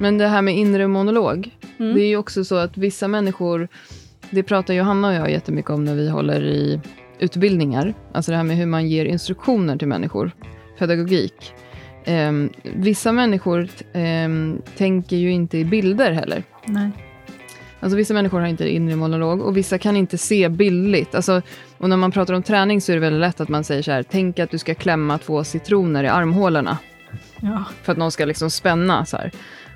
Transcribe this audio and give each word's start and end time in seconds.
Men 0.00 0.18
det 0.18 0.26
här 0.26 0.42
med 0.42 0.56
inre 0.56 0.86
monolog, 0.88 1.50
Mm. 1.78 1.94
det 1.94 2.00
är 2.02 2.06
ju 2.08 2.16
också 2.16 2.44
så 2.44 2.54
att 2.56 2.76
vissa 2.76 3.08
människor, 3.08 3.68
det 4.30 4.42
pratar 4.42 4.74
Johanna 4.74 5.08
och 5.08 5.14
jag 5.14 5.30
jättemycket 5.30 5.70
om 5.70 5.84
när 5.84 5.94
vi 5.94 6.08
håller 6.08 6.42
i 6.44 6.80
utbildningar, 7.18 7.94
alltså 8.12 8.30
det 8.30 8.36
här 8.36 8.44
med 8.44 8.56
hur 8.56 8.66
man 8.66 8.88
ger 8.88 9.04
instruktioner 9.04 9.76
till 9.76 9.88
människor, 9.88 10.30
pedagogik. 10.78 11.52
Ehm, 12.04 12.50
vissa 12.62 13.12
människor 13.12 13.68
ehm, 13.92 14.62
tänker 14.76 15.16
ju 15.16 15.32
inte 15.32 15.58
i 15.58 15.64
bilder 15.64 16.12
heller. 16.12 16.42
Nej. 16.64 16.90
Alltså 17.80 17.96
vissa 17.96 18.14
människor 18.14 18.40
har 18.40 18.46
inte 18.46 18.68
inre 18.68 18.96
monolog 18.96 19.40
och 19.42 19.56
vissa 19.56 19.78
kan 19.78 19.96
inte 19.96 20.18
se 20.18 20.48
bildligt. 20.48 21.14
Alltså, 21.14 21.42
och 21.78 21.88
när 21.88 21.96
man 21.96 22.10
pratar 22.10 22.34
om 22.34 22.42
träning 22.42 22.80
så 22.80 22.92
är 22.92 22.96
det 22.96 23.00
väldigt 23.00 23.20
lätt 23.20 23.40
att 23.40 23.48
man 23.48 23.64
säger 23.64 23.82
så 23.82 23.90
här, 23.92 24.02
tänk 24.02 24.38
att 24.38 24.50
du 24.50 24.58
ska 24.58 24.74
klämma 24.74 25.18
två 25.18 25.44
citroner 25.44 26.04
i 26.04 26.08
armhålorna 26.08 26.78
Ja. 27.40 27.64
för 27.82 27.92
att 27.92 27.98
någon 27.98 28.10
ska 28.12 28.24
liksom 28.24 28.50
spänna. 28.50 29.06
Så 29.06 29.16
här. 29.16 29.30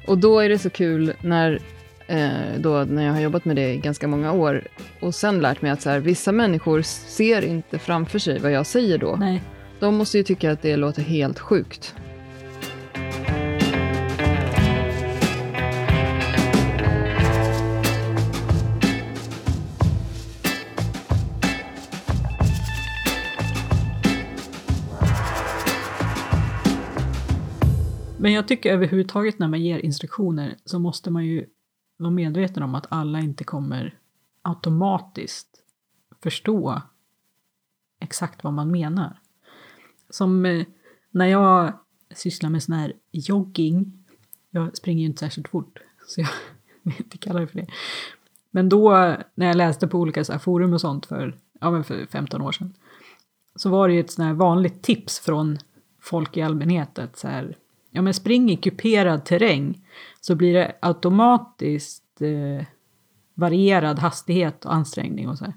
Och 0.06 0.18
då 0.18 0.40
är 0.40 0.48
det 0.48 0.58
så 0.58 0.70
kul 0.70 1.12
när, 1.20 1.60
eh, 2.06 2.58
då, 2.58 2.84
när 2.84 3.06
jag 3.06 3.12
har 3.12 3.20
jobbat 3.20 3.44
med 3.44 3.56
det 3.56 3.72
i 3.72 3.76
ganska 3.76 4.08
många 4.08 4.32
år 4.32 4.62
och 5.00 5.14
sen 5.14 5.40
lärt 5.40 5.62
mig 5.62 5.70
att 5.70 5.82
så 5.82 5.90
här, 5.90 6.00
vissa 6.00 6.32
människor 6.32 6.82
ser 6.82 7.44
inte 7.44 7.78
framför 7.78 8.18
sig 8.18 8.38
vad 8.38 8.52
jag 8.52 8.66
säger 8.66 8.98
då. 8.98 9.16
Nej. 9.16 9.42
De 9.80 9.94
måste 9.94 10.18
ju 10.18 10.24
tycka 10.24 10.52
att 10.52 10.62
det 10.62 10.76
låter 10.76 11.02
helt 11.02 11.38
sjukt. 11.38 11.94
Men 28.24 28.32
jag 28.32 28.48
tycker 28.48 28.72
överhuvudtaget 28.72 29.38
när 29.38 29.48
man 29.48 29.62
ger 29.62 29.78
instruktioner 29.78 30.56
så 30.64 30.78
måste 30.78 31.10
man 31.10 31.24
ju 31.24 31.46
vara 31.96 32.10
medveten 32.10 32.62
om 32.62 32.74
att 32.74 32.86
alla 32.88 33.20
inte 33.20 33.44
kommer 33.44 33.98
automatiskt 34.42 35.48
förstå 36.22 36.82
exakt 38.00 38.44
vad 38.44 38.52
man 38.52 38.70
menar. 38.70 39.18
Som 40.10 40.46
eh, 40.46 40.66
när 41.10 41.26
jag 41.26 41.72
sysslar 42.14 42.50
med 42.50 42.62
sån 42.62 42.74
här 42.74 42.92
jogging, 43.10 44.04
jag 44.50 44.76
springer 44.76 45.00
ju 45.00 45.06
inte 45.06 45.20
särskilt 45.20 45.48
fort, 45.48 45.78
så 46.06 46.20
jag 46.20 46.28
vill 46.82 46.94
inte 46.98 47.18
kalla 47.18 47.40
det 47.40 47.46
för 47.46 47.58
det. 47.58 47.66
Men 48.50 48.68
då 48.68 48.90
när 49.34 49.46
jag 49.46 49.56
läste 49.56 49.88
på 49.88 49.98
olika 49.98 50.24
så 50.24 50.32
här 50.32 50.38
forum 50.38 50.72
och 50.72 50.80
sånt 50.80 51.06
för, 51.06 51.38
ja, 51.60 51.70
men 51.70 51.84
för 51.84 52.06
15 52.06 52.42
år 52.42 52.52
sedan, 52.52 52.74
så 53.56 53.70
var 53.70 53.88
det 53.88 53.94
ju 53.94 54.00
ett 54.00 54.10
sån 54.10 54.24
här 54.24 54.34
vanligt 54.34 54.82
tips 54.82 55.18
från 55.18 55.58
folk 56.00 56.36
i 56.36 56.42
allmänhet 56.42 56.98
att 56.98 57.16
så 57.16 57.28
här, 57.28 57.56
ja 57.94 58.02
men 58.02 58.14
spring 58.14 58.50
i 58.50 58.56
kuperad 58.56 59.24
terräng 59.24 59.80
så 60.20 60.34
blir 60.34 60.54
det 60.54 60.72
automatiskt 60.80 62.20
eh, 62.20 62.66
varierad 63.34 63.98
hastighet 63.98 64.64
och 64.64 64.74
ansträngning 64.74 65.28
och 65.28 65.38
så 65.38 65.44
här. 65.44 65.54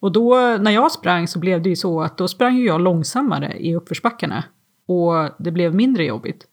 Och 0.00 0.12
då 0.12 0.56
när 0.60 0.70
jag 0.70 0.92
sprang 0.92 1.28
så 1.28 1.38
blev 1.38 1.62
det 1.62 1.68
ju 1.68 1.76
så 1.76 2.02
att 2.02 2.18
då 2.18 2.28
sprang 2.28 2.64
jag 2.64 2.80
långsammare 2.80 3.56
i 3.58 3.74
uppförsbackarna 3.74 4.44
och 4.86 5.30
det 5.38 5.50
blev 5.50 5.74
mindre 5.74 6.04
jobbigt. 6.04 6.46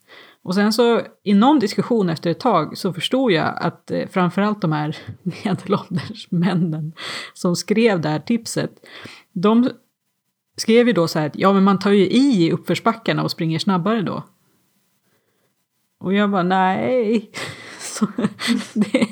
Och 0.44 0.56
sen 0.56 0.74
så 0.74 1.02
i 1.24 1.34
någon 1.34 1.60
diskussion 1.60 2.10
efter 2.10 2.30
ett 2.30 2.40
tag 2.40 2.78
så 2.78 2.94
förstod 2.94 3.32
jag 3.32 3.58
att 3.58 3.92
eh, 3.92 4.08
framförallt 4.08 4.62
de 4.62 4.72
här 4.72 4.98
medelålders 5.44 6.32
männen 6.32 6.94
som 7.34 7.56
skrev 7.56 8.02
det 8.02 8.10
här 8.10 8.20
tipset, 8.20 8.72
de 9.34 9.70
skrev 10.58 10.88
ju 10.88 10.94
då 10.94 11.08
så 11.08 11.20
här 11.20 11.28
att 11.28 11.36
ja 11.36 11.54
men 11.54 11.64
man 11.64 11.80
tar 11.80 11.92
ju 11.92 12.08
i 12.08 12.46
i 12.46 12.52
uppförsbackarna 12.52 13.24
och 13.24 13.32
springer 13.32 13.60
snabbare 13.60 14.02
då. 14.02 14.24
Och 16.02 16.14
jag 16.14 16.32
bara 16.32 16.44
nej. 16.44 17.32
Så, 17.80 18.08
det, 18.74 19.08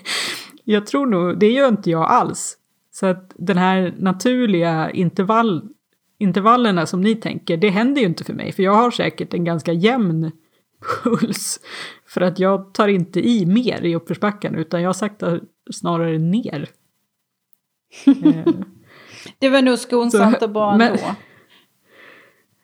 jag 0.63 0.87
tror 0.87 1.05
nog, 1.05 1.39
det 1.39 1.51
gör 1.51 1.67
inte 1.67 1.89
jag 1.89 2.03
alls. 2.03 2.57
Så 2.91 3.05
att 3.05 3.33
den 3.37 3.57
här 3.57 3.95
naturliga 3.97 4.91
intervall, 4.91 5.69
intervallerna 6.19 6.85
som 6.85 7.01
ni 7.01 7.15
tänker, 7.15 7.57
det 7.57 7.69
händer 7.69 8.01
ju 8.01 8.07
inte 8.07 8.23
för 8.23 8.33
mig. 8.33 8.51
För 8.51 8.63
jag 8.63 8.73
har 8.73 8.91
säkert 8.91 9.33
en 9.33 9.43
ganska 9.43 9.73
jämn 9.73 10.31
puls. 11.03 11.59
För 12.07 12.21
att 12.21 12.39
jag 12.39 12.73
tar 12.73 12.87
inte 12.87 13.29
i 13.29 13.45
mer 13.45 13.85
i 13.85 13.95
uppförsbacken 13.95 14.55
utan 14.55 14.81
jag 14.81 14.95
saktar 14.95 15.41
snarare 15.71 16.17
ner. 16.17 16.67
Eh, 18.05 18.53
Det 19.39 19.49
var 19.49 19.61
nog 19.61 19.79
skonsamt 19.79 20.41
och 20.41 20.49
bra 20.49 20.73
ändå. 20.73 20.85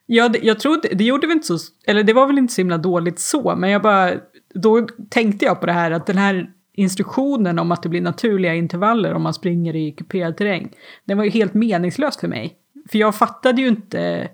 Ja, 0.05 0.29
det, 0.29 0.39
jag 0.43 0.59
tror 0.59 0.79
det, 0.81 0.95
det 0.95 1.03
gjorde 1.03 1.27
väl 1.27 1.35
inte 1.35 1.47
så, 1.47 1.57
eller 1.87 2.03
det 2.03 2.13
var 2.13 2.27
väl 2.27 2.37
inte 2.37 2.53
så 2.53 2.61
himla 2.61 2.77
dåligt 2.77 3.19
så, 3.19 3.55
men 3.55 3.69
jag 3.69 3.81
bara, 3.81 4.11
då 4.53 4.87
tänkte 5.09 5.45
jag 5.45 5.59
på 5.59 5.65
det 5.65 5.71
här 5.71 5.91
att 5.91 6.05
den 6.05 6.17
här 6.17 6.51
instruktionen 6.73 7.59
om 7.59 7.71
att 7.71 7.83
det 7.83 7.89
blir 7.89 8.01
naturliga 8.01 8.53
intervaller 8.55 9.13
om 9.13 9.21
man 9.21 9.33
springer 9.33 9.75
i 9.75 9.91
kuperad 9.91 10.37
terräng, 10.37 10.71
den 11.05 11.17
var 11.17 11.23
ju 11.23 11.29
helt 11.29 11.53
meningslös 11.53 12.17
för 12.17 12.27
mig. 12.27 12.55
För 12.89 12.97
jag 12.97 13.15
fattade 13.15 13.61
ju 13.61 13.67
inte, 13.67 14.29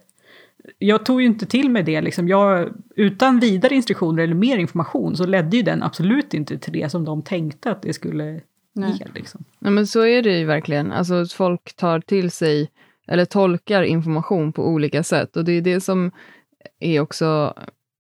jag 0.79 1.05
tog 1.05 1.21
ju 1.21 1.27
inte 1.27 1.45
till 1.45 1.69
mig 1.69 1.83
det 1.83 2.01
liksom, 2.01 2.27
jag, 2.27 2.69
utan 2.95 3.39
vidare 3.39 3.75
instruktioner 3.75 4.23
eller 4.23 4.35
mer 4.35 4.57
information 4.57 5.17
så 5.17 5.25
ledde 5.25 5.57
ju 5.57 5.63
den 5.63 5.83
absolut 5.83 6.33
inte 6.33 6.57
till 6.57 6.73
det 6.73 6.91
som 6.91 7.05
de 7.05 7.21
tänkte 7.21 7.71
att 7.71 7.81
det 7.81 7.93
skulle 7.93 8.41
Nej. 8.73 8.97
ge 8.99 9.05
liksom. 9.15 9.43
Ja, 9.59 9.69
men 9.69 9.88
så 9.88 10.05
är 10.05 10.21
det 10.21 10.39
ju 10.39 10.45
verkligen. 10.45 10.91
Alltså, 10.91 11.25
folk 11.25 11.75
tar 11.75 11.99
till 11.99 12.31
sig 12.31 12.69
eller 13.11 13.25
tolkar 13.25 13.83
information 13.83 14.53
på 14.53 14.67
olika 14.67 15.03
sätt. 15.03 15.38
Och 15.38 15.45
det 15.45 15.51
är 15.51 15.61
det 15.61 15.81
som 15.81 16.11
är 16.79 16.99
också 16.99 17.53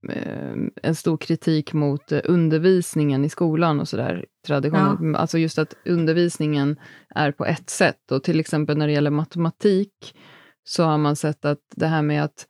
eh, 0.09 0.53
en 0.83 0.95
stor 0.95 1.17
kritik 1.17 1.73
mot 1.73 2.11
eh, 2.11 2.21
undervisningen 2.23 3.25
i 3.25 3.29
skolan 3.29 3.79
och 3.79 3.87
sådär. 3.87 4.25
Traditionellt. 4.47 5.17
Alltså 5.17 5.37
just 5.37 5.59
att 5.59 5.75
undervisningen 5.85 6.79
är 7.15 7.31
på 7.31 7.45
ett 7.45 7.69
sätt. 7.69 8.11
Och 8.11 8.23
till 8.23 8.39
exempel 8.39 8.77
när 8.77 8.87
det 8.87 8.93
gäller 8.93 9.11
matematik 9.11 10.15
så 10.63 10.83
har 10.83 10.97
man 10.97 11.15
sett 11.15 11.45
att 11.45 11.61
det 11.75 11.87
här 11.87 12.01
med 12.01 12.23
att 12.23 12.47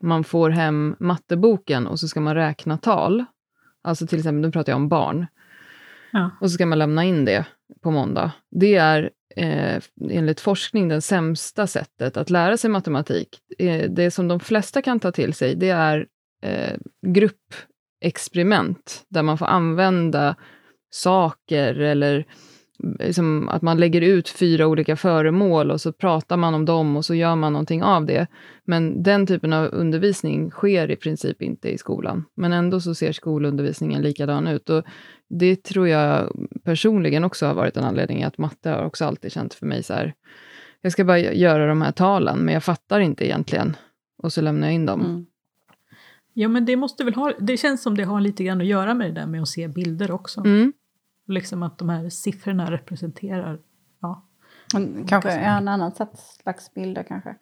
man 0.00 0.24
får 0.24 0.50
hem 0.50 0.96
matteboken 1.00 1.86
och 1.86 2.00
så 2.00 2.08
ska 2.08 2.20
man 2.20 2.34
räkna 2.34 2.78
tal. 2.78 3.24
Alltså 3.82 4.06
till 4.06 4.18
exempel, 4.18 4.40
nu 4.40 4.52
pratar 4.52 4.72
jag 4.72 4.76
om 4.76 4.88
barn. 4.88 5.26
Ja. 6.12 6.30
Och 6.40 6.50
så 6.50 6.54
ska 6.54 6.66
man 6.66 6.78
lämna 6.78 7.04
in 7.04 7.24
det 7.24 7.46
på 7.82 7.90
måndag. 7.90 8.32
Det 8.50 8.74
är 8.74 9.10
eh, 9.36 9.82
enligt 10.10 10.40
forskning 10.40 10.88
det 10.88 11.00
sämsta 11.00 11.66
sättet 11.66 12.16
att 12.16 12.30
lära 12.30 12.56
sig 12.56 12.70
matematik. 12.70 13.28
Eh, 13.58 13.90
det 13.90 14.10
som 14.10 14.28
de 14.28 14.40
flesta 14.40 14.82
kan 14.82 15.00
ta 15.00 15.12
till 15.12 15.34
sig, 15.34 15.54
det 15.54 15.68
är 15.68 16.06
eh, 16.42 16.76
gruppexperiment, 17.06 19.04
där 19.08 19.22
man 19.22 19.38
får 19.38 19.46
använda 19.46 20.36
saker 20.90 21.80
eller 21.80 22.26
liksom 22.98 23.48
att 23.48 23.62
man 23.62 23.80
lägger 23.80 24.00
ut 24.00 24.28
fyra 24.28 24.66
olika 24.66 24.96
föremål 24.96 25.70
och 25.70 25.80
så 25.80 25.92
pratar 25.92 26.36
man 26.36 26.54
om 26.54 26.64
dem 26.64 26.96
och 26.96 27.04
så 27.04 27.14
gör 27.14 27.36
man 27.36 27.52
någonting 27.52 27.82
av 27.82 28.06
det. 28.06 28.26
Men 28.64 29.02
den 29.02 29.26
typen 29.26 29.52
av 29.52 29.68
undervisning 29.72 30.50
sker 30.50 30.90
i 30.90 30.96
princip 30.96 31.42
inte 31.42 31.68
i 31.68 31.78
skolan. 31.78 32.24
Men 32.34 32.52
ändå 32.52 32.80
så 32.80 32.94
ser 32.94 33.12
skolundervisningen 33.12 34.02
likadan 34.02 34.48
ut. 34.48 34.70
Och 34.70 34.84
det 35.28 35.62
tror 35.62 35.88
jag 35.88 36.32
personligen 36.64 37.24
också 37.24 37.46
har 37.46 37.54
varit 37.54 37.76
en 37.76 37.84
anledning 37.84 38.24
att 38.24 38.38
matte 38.38 38.70
har 38.70 38.84
också 38.84 39.04
alltid 39.04 39.32
känt 39.32 39.54
för 39.54 39.66
mig 39.66 39.82
så 39.82 39.94
här, 39.94 40.14
jag 40.80 40.92
ska 40.92 41.04
bara 41.04 41.18
göra 41.18 41.66
de 41.66 41.82
här 41.82 41.92
talen, 41.92 42.38
men 42.38 42.54
jag 42.54 42.64
fattar 42.64 43.00
inte 43.00 43.26
egentligen. 43.26 43.76
Och 44.22 44.32
så 44.32 44.40
lämnar 44.40 44.66
jag 44.66 44.74
in 44.74 44.86
dem. 44.86 45.00
Mm. 45.00 45.26
Ja 46.34 46.48
men 46.48 46.64
det 46.64 46.76
måste 46.76 47.04
väl 47.04 47.14
ha, 47.14 47.32
det 47.40 47.56
känns 47.56 47.82
som 47.82 47.96
det 47.96 48.04
har 48.04 48.20
lite 48.20 48.44
grann 48.44 48.60
att 48.60 48.66
göra 48.66 48.94
med 48.94 49.06
det 49.06 49.20
där 49.20 49.26
med 49.26 49.42
att 49.42 49.48
se 49.48 49.68
bilder 49.68 50.10
också. 50.10 50.40
Mm. 50.40 50.72
Liksom 51.30 51.62
att 51.62 51.78
de 51.78 51.88
här 51.88 52.08
siffrorna 52.08 52.70
representerar, 52.70 53.58
ja. 54.00 54.26
Kanske 55.08 55.30
en 55.30 55.68
annan 55.68 55.92
slags 56.42 56.74
bilder 56.74 57.02
kanske. 57.02 57.36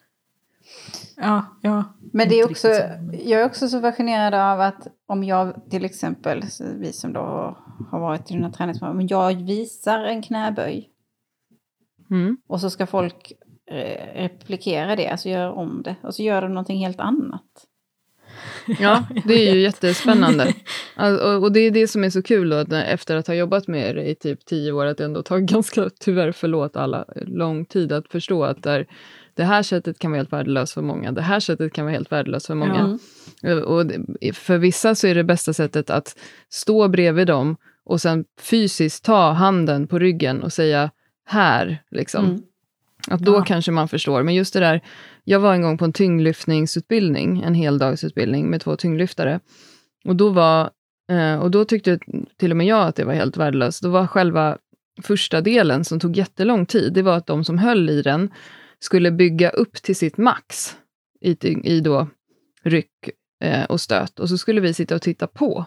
Ja, 1.15 1.45
ja. 1.61 1.83
Men 1.99 2.29
det 2.29 2.39
är 2.39 2.51
också, 2.51 2.67
jag 3.11 3.41
är 3.41 3.45
också 3.45 3.67
så 3.67 3.81
fascinerad 3.81 4.33
av 4.33 4.61
att 4.61 4.87
om 5.05 5.23
jag 5.23 5.69
till 5.69 5.85
exempel, 5.85 6.43
vi 6.75 6.93
som 6.93 7.13
då 7.13 7.57
har 7.91 7.99
varit 7.99 8.31
i 8.31 8.33
den 8.33 8.43
här 8.43 8.51
träningsprogrammet, 8.51 9.01
om 9.01 9.07
jag 9.07 9.35
visar 9.45 9.99
en 9.99 10.21
knäböj 10.21 10.89
Mm. 12.11 12.37
och 12.47 12.61
så 12.61 12.69
ska 12.69 12.87
folk 12.87 13.31
eh, 13.65 14.13
replikera 14.21 14.95
det, 14.95 15.07
alltså 15.07 15.29
göra 15.29 15.53
om 15.53 15.83
det, 15.83 15.95
och 16.01 16.15
så 16.15 16.23
gör 16.23 16.41
de 16.41 16.53
någonting 16.53 16.85
helt 16.85 16.99
annat. 16.99 17.67
Ja, 18.79 19.03
det 19.25 19.47
är 19.49 19.53
ju 19.55 19.61
jättespännande. 19.61 20.53
Alltså, 20.95 21.25
och, 21.25 21.43
och 21.43 21.51
det 21.51 21.59
är 21.59 21.71
det 21.71 21.87
som 21.87 22.03
är 22.03 22.09
så 22.09 22.21
kul 22.21 22.49
då, 22.49 22.55
att 22.55 22.73
efter 22.73 23.15
att 23.15 23.27
ha 23.27 23.33
jobbat 23.33 23.67
med 23.67 23.95
det 23.95 24.09
i 24.09 24.15
typ 24.15 24.45
tio 24.45 24.71
år, 24.71 24.85
att 24.85 24.97
det 24.97 25.05
ändå 25.05 25.23
tar 25.23 25.39
ganska, 25.53 25.89
tyvärr 25.99 26.31
förlåt 26.31 26.75
alla, 26.75 27.05
lång 27.15 27.65
tid 27.65 27.91
att 27.91 28.07
förstå 28.11 28.43
att 28.43 28.63
där, 28.63 28.87
det 29.33 29.43
här 29.43 29.63
sättet 29.63 29.99
kan 29.99 30.11
vara 30.11 30.19
helt 30.19 30.33
värdelöst 30.33 30.73
för 30.73 30.81
många, 30.81 31.11
det 31.11 31.21
här 31.21 31.39
sättet 31.39 31.73
kan 31.73 31.85
vara 31.85 31.93
helt 31.93 32.11
värdelöst 32.11 32.47
för 32.47 32.55
många. 32.55 32.97
Mm. 33.43 33.63
Och 33.63 33.85
det- 33.85 34.33
för 34.33 34.57
vissa 34.57 34.95
så 34.95 35.07
är 35.07 35.15
det 35.15 35.23
bästa 35.23 35.53
sättet 35.53 35.89
att 35.89 36.15
stå 36.49 36.87
bredvid 36.87 37.27
dem 37.27 37.57
och 37.85 38.01
sen 38.01 38.25
fysiskt 38.41 39.05
ta 39.05 39.31
handen 39.31 39.87
på 39.87 39.99
ryggen 39.99 40.43
och 40.43 40.53
säga 40.53 40.91
här, 41.25 41.83
liksom. 41.91 42.25
Mm. 42.25 42.41
Att 43.09 43.19
då 43.21 43.33
Ja. 43.35 43.43
kanske 43.47 43.71
man 43.71 43.87
förstår. 43.87 44.23
Men 44.23 44.35
just 44.35 44.53
det 44.53 44.59
där, 44.59 44.81
jag 45.23 45.39
var 45.39 45.53
en 45.53 45.61
gång 45.61 45.77
på 45.77 45.85
en 45.85 45.93
tyngdlyftningsutbildning, 45.93 47.41
en 47.41 47.53
heldagsutbildning 47.53 48.49
med 48.49 48.61
två 48.61 48.75
tyngdlyftare. 48.75 49.39
Och 50.05 50.15
då 50.15 50.29
var 50.29 50.69
Eh, 51.11 51.39
och 51.39 51.51
då 51.51 51.65
tyckte 51.65 51.99
till 52.37 52.51
och 52.51 52.57
med 52.57 52.67
jag 52.67 52.87
att 52.87 52.95
det 52.95 53.03
var 53.05 53.13
helt 53.13 53.37
värdelöst. 53.37 53.81
Då 53.83 53.89
var 53.89 54.07
själva 54.07 54.57
första 55.03 55.41
delen, 55.41 55.85
som 55.85 55.99
tog 55.99 56.17
jättelång 56.17 56.65
tid, 56.65 56.93
det 56.93 57.01
var 57.01 57.17
att 57.17 57.25
de 57.25 57.43
som 57.43 57.57
höll 57.57 57.89
i 57.89 58.01
den 58.01 58.29
skulle 58.79 59.11
bygga 59.11 59.49
upp 59.49 59.73
till 59.73 59.95
sitt 59.95 60.17
max 60.17 60.75
i, 61.21 61.47
i 61.63 61.79
då 61.81 62.07
ryck 62.63 63.09
eh, 63.43 63.63
och 63.63 63.81
stöt. 63.81 64.19
Och 64.19 64.29
så 64.29 64.37
skulle 64.37 64.61
vi 64.61 64.73
sitta 64.73 64.95
och 64.95 65.01
titta 65.01 65.27
på. 65.27 65.65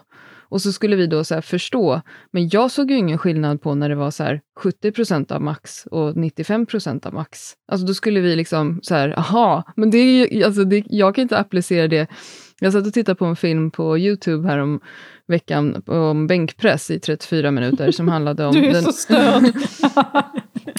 Och 0.53 0.61
så 0.61 0.73
skulle 0.73 0.95
vi 0.95 1.07
då 1.07 1.23
så 1.23 1.41
förstå, 1.41 2.01
men 2.31 2.49
jag 2.49 2.71
såg 2.71 2.91
ju 2.91 2.97
ingen 2.97 3.17
skillnad 3.17 3.61
på 3.61 3.75
när 3.75 3.89
det 3.89 3.95
var 3.95 4.11
så 4.11 4.39
70% 4.59 5.31
av 5.31 5.41
max 5.41 5.85
och 5.85 6.13
95% 6.13 7.07
av 7.07 7.13
max. 7.13 7.53
Alltså 7.67 7.87
då 7.87 7.93
skulle 7.93 8.19
vi 8.19 8.35
liksom 8.35 8.79
så 8.83 8.95
här, 8.95 9.19
aha, 9.19 9.63
men 9.75 9.91
det 9.91 9.97
är 9.97 10.27
ju, 10.33 10.43
alltså 10.43 10.63
det, 10.63 10.83
jag 10.89 11.15
kan 11.15 11.21
inte 11.21 11.37
applicera 11.37 11.87
det. 11.87 12.07
Jag 12.59 12.73
satt 12.73 12.87
och 12.87 12.93
tittade 12.93 13.15
på 13.15 13.25
en 13.25 13.35
film 13.35 13.71
på 13.71 13.97
Youtube 13.97 14.47
här 14.47 14.57
om 14.57 14.79
veckan 15.27 15.83
om 15.85 16.27
bänkpress 16.27 16.91
i 16.91 16.99
34 16.99 17.51
minuter 17.51 17.91
som 17.91 18.07
handlade 18.07 18.45
om... 18.45 18.53
Du 18.61 18.65
är 18.65 18.73
den, 18.73 18.83
så 18.83 18.91
störd! 18.91 19.43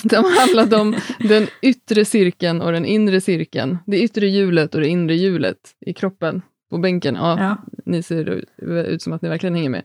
de 0.03 0.25
handlade 0.39 0.77
om 0.77 0.97
den 1.19 1.47
yttre 1.63 2.05
cirkeln 2.05 2.61
och 2.61 2.73
den 2.73 2.85
inre 2.85 3.21
cirkeln. 3.21 3.79
Det 3.87 4.03
yttre 4.03 4.27
hjulet 4.27 4.75
och 4.75 4.81
det 4.81 4.89
inre 4.89 5.15
hjulet 5.15 5.59
i 5.87 5.93
kroppen 5.93 6.43
på 6.71 6.79
bänken. 6.79 7.15
Ja, 7.15 7.41
ja. 7.41 7.57
Ni 7.85 8.03
ser 8.03 8.45
ut 8.69 9.03
som 9.03 9.13
att 9.13 9.23
ni 9.23 9.29
verkligen 9.29 9.55
hänger 9.55 9.71
med. 9.71 9.85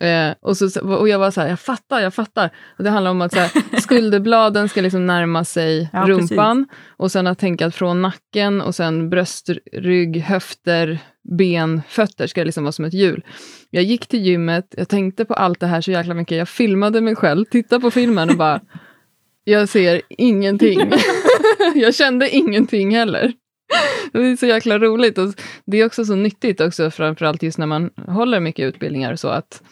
Eh, 0.00 0.34
och, 0.40 0.56
så, 0.56 0.80
och 0.96 1.08
jag 1.08 1.18
var 1.18 1.30
så 1.30 1.40
här, 1.40 1.48
jag 1.48 1.60
fattar, 1.60 2.00
jag 2.00 2.14
fattar. 2.14 2.50
Och 2.78 2.84
det 2.84 2.90
handlar 2.90 3.10
om 3.10 3.20
att 3.20 3.32
så 3.32 3.38
här, 3.38 3.80
skulderbladen 3.80 4.68
ska 4.68 4.80
liksom 4.80 5.06
närma 5.06 5.44
sig 5.44 5.90
ja, 5.92 6.04
rumpan. 6.06 6.66
Precis. 6.66 6.84
Och 6.96 7.12
sen 7.12 7.26
att 7.26 7.38
tänka 7.38 7.66
att 7.66 7.74
från 7.74 8.02
nacken 8.02 8.60
och 8.60 8.74
sen 8.74 9.10
bröst, 9.10 9.50
rygg, 9.72 10.20
höfter, 10.20 10.98
ben, 11.38 11.82
fötter 11.88 12.26
ska 12.26 12.44
liksom 12.44 12.64
vara 12.64 12.72
som 12.72 12.84
ett 12.84 12.94
hjul. 12.94 13.24
Jag 13.70 13.82
gick 13.82 14.06
till 14.06 14.26
gymmet, 14.26 14.74
jag 14.76 14.88
tänkte 14.88 15.24
på 15.24 15.34
allt 15.34 15.60
det 15.60 15.66
här 15.66 15.80
så 15.80 15.90
jäkla 15.90 16.14
mycket. 16.14 16.38
Jag 16.38 16.48
filmade 16.48 17.00
mig 17.00 17.16
själv, 17.16 17.44
tittade 17.44 17.80
på 17.80 17.90
filmen 17.90 18.30
och 18.30 18.36
bara, 18.36 18.60
jag 19.44 19.68
ser 19.68 20.02
ingenting. 20.08 20.80
jag 21.74 21.94
kände 21.94 22.30
ingenting 22.30 22.96
heller. 22.96 23.32
Det 24.12 24.18
är 24.18 24.36
så 24.36 24.46
jäkla 24.46 24.78
roligt. 24.78 25.18
Och 25.18 25.34
det 25.64 25.80
är 25.80 25.86
också 25.86 26.04
så 26.04 26.14
nyttigt 26.14 26.60
också, 26.60 26.90
framförallt 26.90 27.42
just 27.42 27.58
när 27.58 27.66
man 27.66 27.90
håller 28.06 28.40
mycket 28.40 28.64
utbildningar. 28.68 29.16
Så 29.16 29.28
att, 29.28 29.62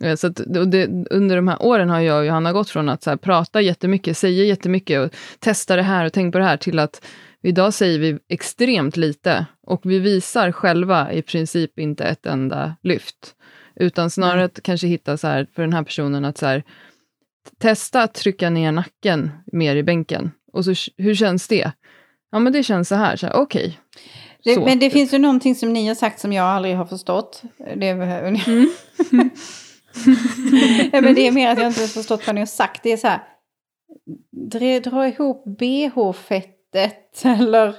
eh, 0.00 0.16
så 0.16 0.26
att, 0.26 0.40
det, 0.66 0.86
under 1.10 1.36
de 1.36 1.48
här 1.48 1.62
åren 1.62 1.90
har 1.90 2.00
jag 2.00 2.18
och 2.18 2.26
Johanna 2.26 2.52
gått 2.52 2.70
från 2.70 2.88
att 2.88 3.02
så 3.02 3.10
här, 3.10 3.16
prata 3.16 3.60
jättemycket, 3.60 4.16
säga 4.16 4.44
jättemycket 4.44 5.00
och 5.00 5.10
testa 5.38 5.76
det 5.76 5.82
här 5.82 6.04
och 6.04 6.12
tänk 6.12 6.32
på 6.32 6.38
det 6.38 6.44
här, 6.44 6.56
till 6.56 6.78
att 6.78 7.04
idag 7.42 7.74
säger 7.74 7.98
vi 7.98 8.18
extremt 8.28 8.96
lite 8.96 9.46
och 9.66 9.80
vi 9.84 9.98
visar 9.98 10.52
själva 10.52 11.12
i 11.12 11.22
princip 11.22 11.78
inte 11.78 12.04
ett 12.04 12.26
enda 12.26 12.76
lyft. 12.82 13.34
Utan 13.80 14.10
snarare 14.10 14.44
att 14.44 14.62
kanske 14.62 14.86
hitta 14.86 15.16
så 15.16 15.26
här, 15.26 15.46
för 15.54 15.62
den 15.62 15.72
här 15.72 15.82
personen 15.82 16.24
att 16.24 16.38
så 16.38 16.46
här, 16.46 16.62
testa 17.58 18.02
att 18.02 18.14
trycka 18.14 18.50
ner 18.50 18.72
nacken 18.72 19.30
mer 19.52 19.76
i 19.76 19.82
bänken. 19.82 20.30
Och 20.52 20.64
så 20.64 20.74
hur 20.96 21.14
känns 21.14 21.48
det? 21.48 21.72
Ja, 22.36 22.40
men 22.40 22.52
det 22.52 22.62
känns 22.62 22.88
så 22.88 22.94
här. 22.94 23.16
Så 23.16 23.26
här 23.26 23.36
Okej. 23.36 23.78
Okay. 24.44 24.64
Men 24.64 24.78
det 24.78 24.90
finns 24.90 25.14
ju 25.14 25.18
någonting 25.18 25.54
som 25.54 25.72
ni 25.72 25.88
har 25.88 25.94
sagt 25.94 26.20
som 26.20 26.32
jag 26.32 26.44
aldrig 26.44 26.76
har 26.76 26.84
förstått. 26.84 27.42
Det 27.76 27.88
är, 27.88 28.22
mm. 28.22 28.36
ja, 30.92 31.00
men 31.00 31.14
det 31.14 31.26
är 31.26 31.32
mer 31.32 31.50
att 31.50 31.58
jag 31.58 31.66
inte 31.66 31.80
har 31.80 31.88
förstått 31.88 32.26
vad 32.26 32.34
ni 32.34 32.40
har 32.40 32.46
sagt. 32.46 32.82
Det 32.82 32.92
är 32.92 32.96
så 32.96 33.08
här. 33.08 33.22
Dra, 34.50 34.90
dra 34.90 35.08
ihop 35.08 35.44
bh-fettet 35.46 37.24
eller... 37.24 37.74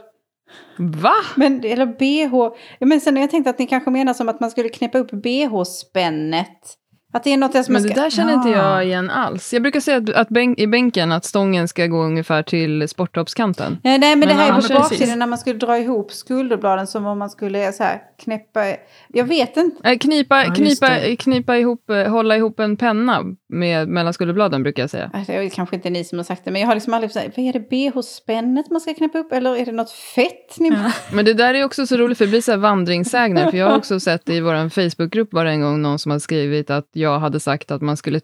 Va? 0.77 1.15
Men, 1.35 1.63
eller 1.63 1.85
bh... 1.85 2.53
Ja, 2.79 2.85
men 2.85 3.01
sen 3.01 3.17
jag 3.17 3.31
tänkte 3.31 3.49
att 3.49 3.59
ni 3.59 3.67
kanske 3.67 3.91
menar 3.91 4.13
som 4.13 4.29
att 4.29 4.39
man 4.39 4.51
skulle 4.51 4.69
knäppa 4.69 4.97
upp 4.97 5.11
bh-spännet. 5.11 6.77
Att 7.13 7.23
det 7.23 7.33
är 7.33 7.37
något 7.37 7.65
som 7.65 7.73
Men 7.73 7.81
ska... 7.81 7.93
det 7.93 8.01
där 8.01 8.09
känner 8.09 8.33
inte 8.33 8.49
jag 8.49 8.85
igen 8.85 9.09
alls. 9.09 9.53
Jag 9.53 9.61
brukar 9.61 9.79
säga 9.79 9.97
att, 9.97 10.09
att 10.09 10.29
bänk, 10.29 10.59
i 10.59 10.67
bänken 10.67 11.11
att 11.11 11.25
stången 11.25 11.67
ska 11.67 11.87
gå 11.87 12.03
ungefär 12.03 12.43
till 12.43 12.89
sporttoppskanten. 12.89 13.77
Ja, 13.83 13.89
nej, 13.89 13.99
men, 13.99 14.19
men 14.19 14.27
det 14.27 14.33
här 14.33 14.57
är 14.57 14.67
på 14.67 14.73
baksidan 14.73 15.19
när 15.19 15.27
man 15.27 15.37
skulle 15.37 15.59
dra 15.59 15.77
ihop 15.77 16.11
skulderbladen 16.11 16.87
som 16.87 17.05
om 17.05 17.19
man 17.19 17.29
skulle 17.29 17.71
så 17.71 17.83
här, 17.83 18.01
knäppa... 18.23 18.75
Jag 19.07 19.25
vet 19.25 19.57
inte. 19.57 19.89
Äh, 19.89 19.97
knipa, 19.97 20.43
ja, 20.43 20.53
knipa, 20.53 21.15
knipa 21.19 21.57
ihop, 21.57 21.89
eh, 21.89 22.07
hålla 22.11 22.37
ihop 22.37 22.59
en 22.59 22.77
penna 22.77 23.23
med, 23.49 23.87
mellan 23.87 24.13
skulderbladen 24.13 24.63
brukar 24.63 24.83
jag 24.83 24.89
säga. 24.89 25.11
Alltså, 25.13 25.31
det 25.31 25.37
är 25.37 25.49
kanske 25.49 25.75
inte 25.75 25.89
ni 25.89 26.03
som 26.03 26.19
har 26.19 26.23
sagt 26.23 26.45
det, 26.45 26.51
men 26.51 26.61
jag 26.61 26.67
har 26.67 26.75
liksom 26.75 26.93
aldrig 26.93 27.11
sagt, 27.11 27.37
vad 27.37 27.45
är 27.45 27.53
det 27.53 27.69
bh-spännet 27.69 28.69
man 28.69 28.81
ska 28.81 28.93
knäppa 28.93 29.17
upp 29.17 29.31
eller 29.31 29.55
är 29.55 29.65
det 29.65 29.71
något 29.71 29.91
fett? 29.91 30.59
Ni... 30.59 30.69
Ja. 30.69 30.91
Men 31.11 31.25
det 31.25 31.33
där 31.33 31.53
är 31.53 31.65
också 31.65 31.87
så 31.87 31.97
roligt 31.97 32.17
för 32.17 32.25
det 32.25 32.29
blir 32.29 32.41
så 32.41 32.51
här 32.51 32.57
vandringssägner, 32.57 33.51
för 33.51 33.57
jag 33.57 33.69
har 33.69 33.77
också 33.77 33.99
sett 33.99 34.29
i 34.29 34.39
vår 34.41 34.69
Facebookgrupp 34.69 35.33
var 35.33 35.45
det 35.45 35.51
en 35.51 35.61
gång 35.61 35.81
någon 35.81 35.99
som 35.99 36.11
har 36.11 36.19
skrivit 36.19 36.69
att 36.69 36.89
jag 36.93 37.19
hade 37.19 37.39
sagt 37.39 37.71
att 37.71 37.81
man 37.81 37.97
skulle 37.97 38.19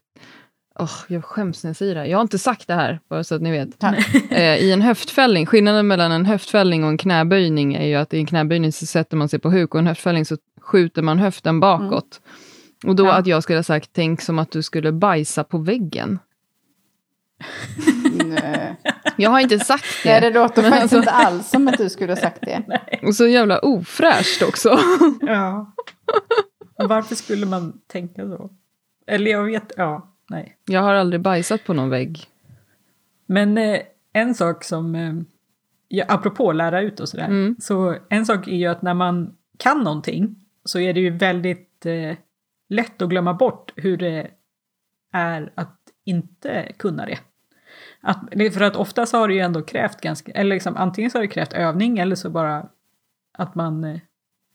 Oh, 0.80 1.00
jag 1.08 1.26
skäms 1.26 1.64
när 1.64 1.70
jag 1.70 1.76
säger 1.76 1.96
det. 1.96 2.08
Jag 2.08 2.18
har 2.18 2.22
inte 2.22 2.40
sagt 2.40 2.68
det 2.68 2.74
här, 2.74 3.00
bara 3.10 3.24
så 3.24 3.36
att 3.36 3.42
ni 3.42 3.52
vet. 3.52 3.84
eh, 4.30 4.58
I 4.58 4.72
en 4.72 4.82
höftfällning, 4.82 5.46
skillnaden 5.46 5.88
mellan 5.88 6.12
en 6.12 6.26
höftfällning 6.26 6.84
och 6.84 6.90
en 6.90 6.98
knäböjning 6.98 7.74
är 7.74 7.86
ju 7.86 7.96
att 7.96 8.14
i 8.14 8.18
en 8.18 8.26
knäböjning 8.26 8.72
så 8.72 8.86
sätter 8.86 9.18
man 9.18 9.30
sig 9.30 9.40
på 9.40 9.50
huk 9.50 9.74
och 9.74 9.80
en 9.80 9.88
höftfällning 9.88 10.26
så 10.26 10.38
skjuter 10.62 11.02
man 11.02 11.20
höften 11.20 11.60
bakåt. 11.60 12.22
Mm. 12.84 12.90
Och 12.90 12.96
då 12.96 13.06
ja. 13.06 13.14
att 13.14 13.28
jag 13.28 13.44
skulle 13.44 13.58
ha 13.58 13.64
sagt, 13.64 13.90
tänk 13.94 14.22
som 14.22 14.40
att 14.40 14.52
du 14.52 14.64
skulle 14.64 14.92
bajsa 14.92 15.44
på 15.44 15.58
väggen. 15.58 16.20
Nej. 18.26 18.80
Jag 19.18 19.30
har 19.30 19.40
inte 19.40 19.60
sagt 19.60 20.04
det. 20.04 20.10
Nej, 20.10 20.22
det 20.22 20.30
låter 20.30 20.62
faktiskt 20.62 20.82
alltså... 20.82 20.98
inte 20.98 21.12
alls 21.12 21.50
som 21.50 21.68
att 21.68 21.78
du 21.78 21.90
skulle 21.90 22.12
ha 22.12 22.18
sagt 22.18 22.42
det. 22.42 22.64
Nej. 22.68 23.00
Och 23.04 23.16
så 23.16 23.28
jävla 23.28 23.60
ofräscht 23.60 24.42
också. 24.42 24.80
ja. 25.22 25.74
Varför 26.78 27.16
skulle 27.16 27.46
man 27.46 27.74
tänka 27.92 28.22
så? 28.22 28.50
Eller 29.08 29.32
jag 29.32 29.44
vet, 29.44 29.72
ja, 29.78 30.13
nej. 30.34 30.58
Jag 30.66 30.82
har 30.82 30.94
aldrig 30.94 31.22
bajsat 31.22 31.64
på 31.64 31.74
någon 31.74 31.90
vägg. 31.90 32.26
Men 33.26 33.58
eh, 33.58 33.80
en 34.14 34.36
sak 34.36 34.64
som, 34.64 34.96
eh, 34.96 35.14
ja, 35.88 36.06
apropå 36.08 36.52
lära 36.52 36.82
ut 36.82 37.00
och 37.00 37.10
sådär, 37.10 37.26
mm. 37.26 37.56
så 37.60 37.96
en 38.10 38.26
sak 38.26 38.48
är 38.48 38.56
ju 38.56 38.68
att 38.68 38.82
när 38.82 38.94
man 38.94 39.36
kan 39.58 39.84
någonting 39.84 40.36
så 40.66 40.80
är 40.80 40.94
det 40.94 41.00
ju 41.00 41.10
väldigt 41.10 41.86
eh, 41.86 42.18
lätt 42.70 43.02
att 43.02 43.10
glömma 43.10 43.34
bort 43.34 43.74
hur 43.76 43.98
det 43.98 44.32
är 45.12 45.52
att 45.56 45.80
inte 46.06 46.72
kunna 46.78 47.06
det. 47.06 47.20
Att, 48.02 48.54
för 48.54 48.62
att 48.62 48.76
oftast 48.76 49.14
har 49.14 49.28
det 49.28 49.34
ju 49.34 49.40
ändå 49.40 49.62
krävt 49.62 50.02
ganska, 50.02 50.32
eller 50.32 50.56
liksom, 50.56 50.78
antingen 50.78 51.12
så 51.12 51.18
har 51.18 51.22
det 51.22 51.28
krävt 51.28 51.54
övning 51.54 52.00
eller 52.00 52.16
så 52.16 52.30
bara 52.30 52.70
att 53.34 53.56
man 53.56 53.84
eh, 53.84 54.00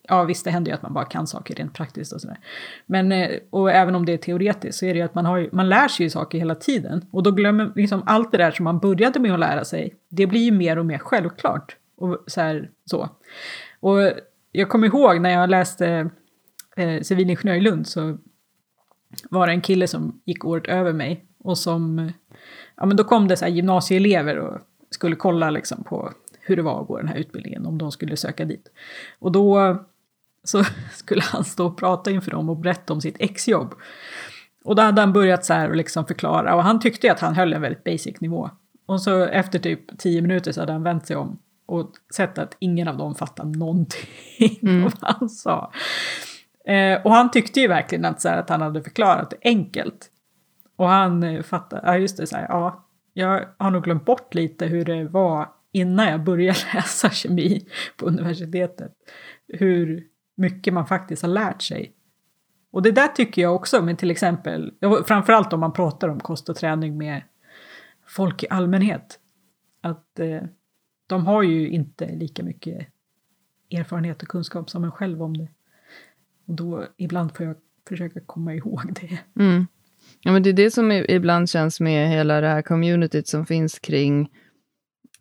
ja 0.08 0.24
visst 0.24 0.44
det 0.44 0.50
händer 0.50 0.70
ju 0.70 0.74
att 0.74 0.82
man 0.82 0.94
bara 0.94 1.04
kan 1.04 1.26
saker 1.26 1.54
rent 1.54 1.74
praktiskt 1.74 2.12
och 2.12 2.20
sådär. 2.20 2.38
Men, 2.86 3.12
eh, 3.12 3.30
och 3.50 3.70
även 3.70 3.94
om 3.94 4.06
det 4.06 4.12
är 4.12 4.16
teoretiskt 4.16 4.78
så 4.78 4.86
är 4.86 4.94
det 4.94 4.98
ju 4.98 5.04
att 5.04 5.14
man, 5.14 5.26
har 5.26 5.36
ju, 5.36 5.48
man 5.52 5.68
lär 5.68 5.88
sig 5.88 6.06
ju 6.06 6.10
saker 6.10 6.38
hela 6.38 6.54
tiden. 6.54 7.04
Och 7.10 7.22
då 7.22 7.30
glömmer 7.30 7.72
liksom 7.74 8.02
allt 8.06 8.32
det 8.32 8.38
där 8.38 8.50
som 8.50 8.64
man 8.64 8.78
började 8.78 9.20
med 9.20 9.34
att 9.34 9.40
lära 9.40 9.64
sig, 9.64 9.94
det 10.08 10.26
blir 10.26 10.40
ju 10.40 10.52
mer 10.52 10.78
och 10.78 10.86
mer 10.86 10.98
självklart. 10.98 11.76
Och 11.96 12.24
så, 12.26 12.40
här, 12.40 12.70
så. 12.84 13.08
Och 13.80 14.12
jag 14.52 14.68
kommer 14.68 14.86
ihåg 14.86 15.20
när 15.20 15.30
jag 15.30 15.50
läste 15.50 16.10
eh, 16.76 17.00
civilingenjör 17.00 17.54
i 17.54 17.60
Lund 17.60 17.86
så 17.86 18.18
var 19.30 19.46
det 19.46 19.52
en 19.52 19.60
kille 19.60 19.86
som 19.86 20.20
gick 20.24 20.44
året 20.44 20.66
över 20.66 20.92
mig 20.92 21.24
och 21.38 21.58
som, 21.58 22.12
ja 22.76 22.86
men 22.86 22.96
då 22.96 23.04
kom 23.04 23.28
det 23.28 23.36
så 23.36 23.44
här 23.44 23.52
gymnasieelever 23.52 24.38
och 24.38 24.58
skulle 24.90 25.16
kolla 25.16 25.50
liksom 25.50 25.84
på 25.84 26.12
hur 26.40 26.56
det 26.56 26.62
var 26.62 26.80
att 26.80 26.86
gå 26.86 26.96
den 26.96 27.08
här 27.08 27.16
utbildningen, 27.16 27.66
om 27.66 27.78
de 27.78 27.92
skulle 27.92 28.16
söka 28.16 28.44
dit. 28.44 28.68
Och 29.18 29.32
då 29.32 29.78
så 30.44 30.64
skulle 30.92 31.22
han 31.22 31.44
stå 31.44 31.66
och 31.66 31.78
prata 31.78 32.10
inför 32.10 32.30
dem 32.30 32.48
och 32.48 32.56
berätta 32.56 32.92
om 32.92 33.00
sitt 33.00 33.16
exjobb. 33.18 33.74
Och 34.64 34.76
då 34.76 34.82
hade 34.82 35.00
han 35.00 35.12
börjat 35.12 35.44
så 35.44 35.54
här 35.54 35.68
och 35.68 35.76
liksom 35.76 36.06
förklara 36.06 36.54
och 36.54 36.62
han 36.62 36.80
tyckte 36.80 37.12
att 37.12 37.20
han 37.20 37.34
höll 37.34 37.52
en 37.52 37.62
väldigt 37.62 37.84
basic 37.84 38.20
nivå. 38.20 38.50
Och 38.86 39.02
så 39.02 39.24
efter 39.24 39.58
typ 39.58 39.98
tio 39.98 40.22
minuter 40.22 40.52
så 40.52 40.60
hade 40.60 40.72
han 40.72 40.82
vänt 40.82 41.06
sig 41.06 41.16
om 41.16 41.38
och 41.66 41.90
sett 42.14 42.38
att 42.38 42.56
ingen 42.58 42.88
av 42.88 42.96
dem 42.96 43.14
fattade 43.14 43.58
någonting 43.58 44.08
mm. 44.62 44.84
av 44.84 44.92
vad 45.00 45.14
han 45.18 45.28
sa. 45.28 45.72
Eh, 46.68 47.02
och 47.02 47.12
han 47.12 47.30
tyckte 47.30 47.60
ju 47.60 47.68
verkligen 47.68 48.04
att, 48.04 48.20
så 48.20 48.28
här, 48.28 48.38
att 48.38 48.50
han 48.50 48.60
hade 48.60 48.82
förklarat 48.82 49.30
det 49.30 49.36
enkelt. 49.42 50.10
Och 50.76 50.88
han 50.88 51.22
eh, 51.22 51.42
fattade, 51.42 51.82
ja 51.84 51.98
just 51.98 52.16
det, 52.16 52.26
så 52.26 52.36
här, 52.36 52.46
ja, 52.48 52.88
jag 53.12 53.44
har 53.58 53.70
nog 53.70 53.84
glömt 53.84 54.04
bort 54.04 54.34
lite 54.34 54.66
hur 54.66 54.84
det 54.84 55.04
var 55.04 55.48
innan 55.72 56.08
jag 56.08 56.24
började 56.24 56.58
läsa 56.74 57.10
kemi 57.10 57.66
på 57.96 58.06
universitetet. 58.06 58.92
Hur 59.48 60.04
mycket 60.38 60.74
man 60.74 60.86
faktiskt 60.86 61.22
har 61.22 61.28
lärt 61.28 61.62
sig. 61.62 61.92
Och 62.70 62.82
det 62.82 62.90
där 62.90 63.08
tycker 63.08 63.42
jag 63.42 63.54
också 63.54 63.82
men 63.82 63.96
till 63.96 64.10
exempel, 64.10 64.72
framförallt 65.06 65.52
om 65.52 65.60
man 65.60 65.72
pratar 65.72 66.08
om 66.08 66.20
kost 66.20 66.48
och 66.48 66.56
träning 66.56 66.98
med 66.98 67.22
folk 68.06 68.42
i 68.42 68.46
allmänhet. 68.50 69.18
Att 69.80 70.18
eh, 70.18 70.42
de 71.06 71.26
har 71.26 71.42
ju 71.42 71.68
inte 71.68 72.14
lika 72.14 72.42
mycket 72.42 72.86
erfarenhet 73.70 74.22
och 74.22 74.28
kunskap 74.28 74.70
som 74.70 74.84
en 74.84 74.92
själv 74.92 75.22
om 75.22 75.36
det. 75.36 75.48
Och 76.46 76.54
då 76.54 76.84
ibland 76.96 77.36
får 77.36 77.46
jag 77.46 77.56
försöka 77.88 78.20
komma 78.20 78.54
ihåg 78.54 78.94
det. 79.00 79.18
Mm. 79.42 79.66
Ja, 80.20 80.32
men 80.32 80.42
det 80.42 80.50
är 80.50 80.54
det 80.54 80.70
som 80.70 80.92
ibland 80.92 81.50
känns 81.50 81.80
med 81.80 82.08
hela 82.08 82.40
det 82.40 82.48
här 82.48 82.62
communityt 82.62 83.28
som 83.28 83.46
finns 83.46 83.78
kring 83.78 84.30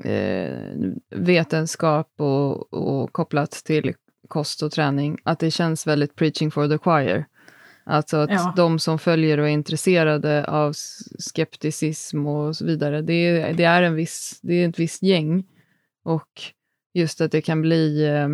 eh, 0.04 0.76
vetenskap 1.10 2.14
och, 2.18 2.74
och 2.74 3.14
kopplat 3.14 3.52
till 3.52 3.94
kost 4.28 4.64
och 4.64 4.72
träning, 4.72 5.18
att 5.24 5.40
det 5.40 5.52
känns 5.52 5.88
väldigt 5.88 6.16
preaching 6.16 6.52
for 6.52 6.68
the 6.68 6.78
choir. 6.78 7.26
Alltså 7.90 8.18
att 8.18 8.30
Ja. 8.30 8.54
de 8.58 8.80
som 8.80 9.00
följer 9.00 9.38
och 9.38 9.48
är 9.48 9.52
intresserade 9.52 10.46
av 10.46 10.74
skepticism 11.20 12.28
och 12.28 12.56
så 12.56 12.66
vidare, 12.66 13.02
det 13.02 13.14
är, 13.14 13.54
det 13.54 13.64
är, 13.64 13.84
en 13.84 13.96
viss, 13.96 14.40
det 14.42 14.54
är 14.54 14.70
ett 14.70 14.80
visst 14.80 15.04
gäng. 15.04 15.44
Och 16.04 16.42
just 16.94 17.22
att 17.22 17.32
det 17.32 17.42
kan 17.42 17.62
bli... 17.62 18.06
Eh, 18.06 18.30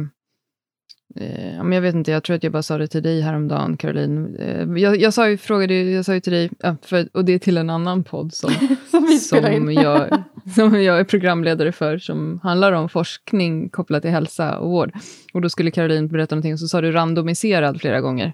eh, 1.25 1.57
jag 1.73 1.81
vet 1.81 1.95
inte, 1.95 2.11
jag 2.11 2.23
tror 2.23 2.35
att 2.35 2.43
jag 2.43 2.51
bara 2.51 2.63
sa 2.63 2.77
det 2.77 2.87
till 2.87 3.03
dig 3.03 3.21
häromdagen, 3.21 3.77
Caroline. 3.77 4.35
Eh, 4.35 4.81
jag, 4.83 5.01
jag, 5.01 5.13
sa 5.13 5.29
ju, 5.29 5.37
frågade, 5.37 5.73
jag 5.73 6.05
sa 6.05 6.13
ju 6.13 6.19
till 6.19 6.33
dig, 6.33 6.49
för, 6.81 7.09
och 7.13 7.25
det 7.25 7.33
är 7.33 7.39
till 7.39 7.57
en 7.57 7.69
annan 7.69 8.03
podd 8.03 8.33
som, 8.33 8.51
Som 8.91 9.07
som, 9.07 9.71
jag, 9.73 10.23
som 10.55 10.83
jag 10.83 10.99
är 10.99 11.03
programledare 11.03 11.71
för, 11.71 11.97
som 11.97 12.39
handlar 12.43 12.71
om 12.71 12.89
forskning 12.89 13.69
kopplat 13.69 14.01
till 14.01 14.11
hälsa 14.11 14.59
och 14.59 14.69
vård. 14.69 14.91
Och 15.33 15.41
då 15.41 15.49
skulle 15.49 15.71
Caroline 15.71 16.07
berätta 16.07 16.35
någonting, 16.35 16.53
och 16.53 16.59
så 16.59 16.67
sa 16.67 16.81
du 16.81 16.91
randomiserad 16.91 17.81
flera 17.81 18.01
gånger. 18.01 18.33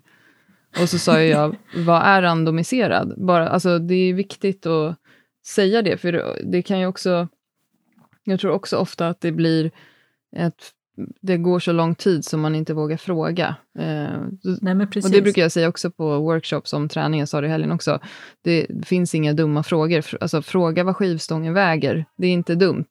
Och 0.82 0.90
så 0.90 0.98
sa 0.98 1.22
jag, 1.22 1.56
vad 1.76 2.02
är 2.04 2.22
randomiserad? 2.22 3.14
Bara, 3.18 3.50
alltså, 3.50 3.80
det 3.80 3.96
är 3.96 4.14
viktigt 4.14 4.66
att 4.66 4.96
säga 5.46 5.82
det, 5.82 5.98
för 5.98 6.40
det 6.44 6.62
kan 6.62 6.80
ju 6.80 6.86
också... 6.86 7.28
Jag 8.24 8.40
tror 8.40 8.52
också 8.52 8.78
ofta 8.78 9.08
att 9.08 9.22
det 9.22 9.32
blir 9.32 9.72
ett... 10.36 10.72
Det 11.22 11.38
går 11.38 11.60
så 11.60 11.72
lång 11.72 11.96
tid 11.96 12.26
som 12.26 12.42
man 12.42 12.56
inte 12.56 12.74
vågar 12.74 12.98
fråga. 12.98 13.56
Eh, 13.80 14.22
Nej, 14.62 14.76
men 14.76 14.90
precis. 14.90 15.06
och 15.06 15.12
det 15.12 15.22
brukar 15.22 15.42
jag 15.42 15.52
säga 15.52 15.68
också 15.70 15.92
på 15.92 16.20
workshops 16.20 16.74
om 16.74 16.90
träning, 16.90 17.20
jag 17.20 17.30
sa 17.30 17.42
det 17.42 17.48
i 17.48 17.50
helgen 17.50 17.72
också. 17.72 18.00
Det 18.42 18.68
finns 18.86 19.16
inga 19.16 19.34
dumma 19.34 19.64
frågor. 19.64 20.02
Fr- 20.02 20.18
Alltså, 20.22 20.42
fråga 20.42 20.84
vad 20.84 20.96
skivstången 20.96 21.54
väger. 21.54 22.06
Det 22.18 22.28
är 22.28 22.32
inte 22.32 22.56
dumt. 22.56 22.86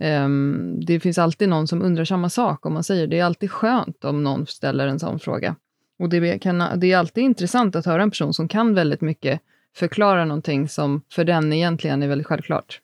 Ehm, 0.00 0.80
det 0.86 1.00
finns 1.00 1.18
alltid 1.18 1.48
någon 1.48 1.68
som 1.68 1.82
undrar 1.82 2.04
samma 2.04 2.28
sak 2.30 2.66
om 2.66 2.72
man 2.74 2.84
säger 2.84 3.06
det. 3.06 3.18
är 3.18 3.24
alltid 3.24 3.50
skönt 3.50 4.04
om 4.04 4.22
någon 4.24 4.46
ställer 4.46 4.86
en 4.86 4.98
sån 4.98 5.18
fråga. 5.18 5.56
Och 5.98 6.08
det, 6.08 6.38
kan, 6.38 6.64
det 6.76 6.92
är 6.92 6.96
alltid 6.98 7.24
intressant 7.24 7.76
att 7.76 7.86
höra 7.86 8.02
en 8.02 8.10
person 8.10 8.34
som 8.34 8.48
kan 8.48 8.74
väldigt 8.74 9.00
mycket 9.00 9.40
förklara 9.76 10.24
någonting 10.24 10.68
som 10.68 11.00
för 11.12 11.24
den 11.24 11.52
egentligen 11.52 12.02
är 12.02 12.08
väldigt 12.08 12.26
självklart. 12.26 12.80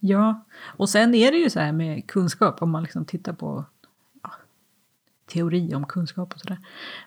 Ja, 0.00 0.44
och 0.60 0.88
sen 0.88 1.14
är 1.14 1.32
det 1.32 1.38
ju 1.38 1.50
så 1.50 1.60
här 1.60 1.72
med 1.72 2.06
kunskap, 2.06 2.62
om 2.62 2.70
man 2.70 2.82
liksom 2.82 3.04
tittar 3.04 3.32
på 3.32 3.64
ja, 4.22 4.32
teori 5.32 5.74
om 5.74 5.86
kunskap 5.86 6.34
och 6.34 6.40
sådär. 6.40 6.58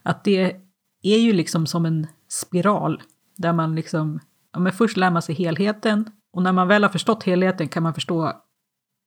Att 0.03 0.24
det 0.24 0.55
är 1.01 1.17
ju 1.17 1.33
liksom 1.33 1.67
som 1.67 1.86
en 1.86 2.07
spiral 2.27 3.01
där 3.36 3.53
man 3.53 3.75
liksom, 3.75 4.19
ja 4.53 4.60
men 4.60 4.74
först 4.74 4.98
lär 4.98 5.12
man 5.12 5.21
sig 5.21 5.36
helheten 5.36 6.12
och 6.33 6.43
när 6.43 6.51
man 6.51 6.67
väl 6.67 6.83
har 6.83 6.89
förstått 6.89 7.24
helheten 7.24 7.67
kan 7.67 7.83
man 7.83 7.93
förstå 7.93 8.33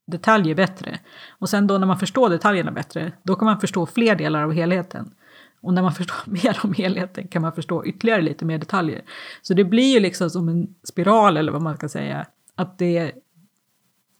detaljer 0.07 0.55
bättre. 0.55 0.99
Och 1.29 1.49
sen 1.49 1.67
då 1.67 1.77
när 1.77 1.87
man 1.87 1.99
förstår 1.99 2.29
detaljerna 2.29 2.71
bättre, 2.71 3.11
då 3.23 3.35
kan 3.35 3.45
man 3.45 3.59
förstå 3.59 3.85
fler 3.85 4.15
delar 4.15 4.43
av 4.43 4.51
helheten. 4.53 5.13
Och 5.61 5.73
när 5.73 5.81
man 5.81 5.93
förstår 5.95 6.31
mer 6.31 6.59
om 6.63 6.73
helheten 6.73 7.27
kan 7.27 7.41
man 7.41 7.53
förstå 7.53 7.85
ytterligare 7.85 8.21
lite 8.21 8.45
mer 8.45 8.57
detaljer. 8.57 9.01
Så 9.41 9.53
det 9.53 9.63
blir 9.63 9.93
ju 9.93 9.99
liksom 9.99 10.29
som 10.29 10.49
en 10.49 10.75
spiral 10.83 11.37
eller 11.37 11.51
vad 11.51 11.61
man 11.61 11.77
ska 11.77 11.89
säga. 11.89 12.25
Att 12.55 12.77
det 12.77 13.11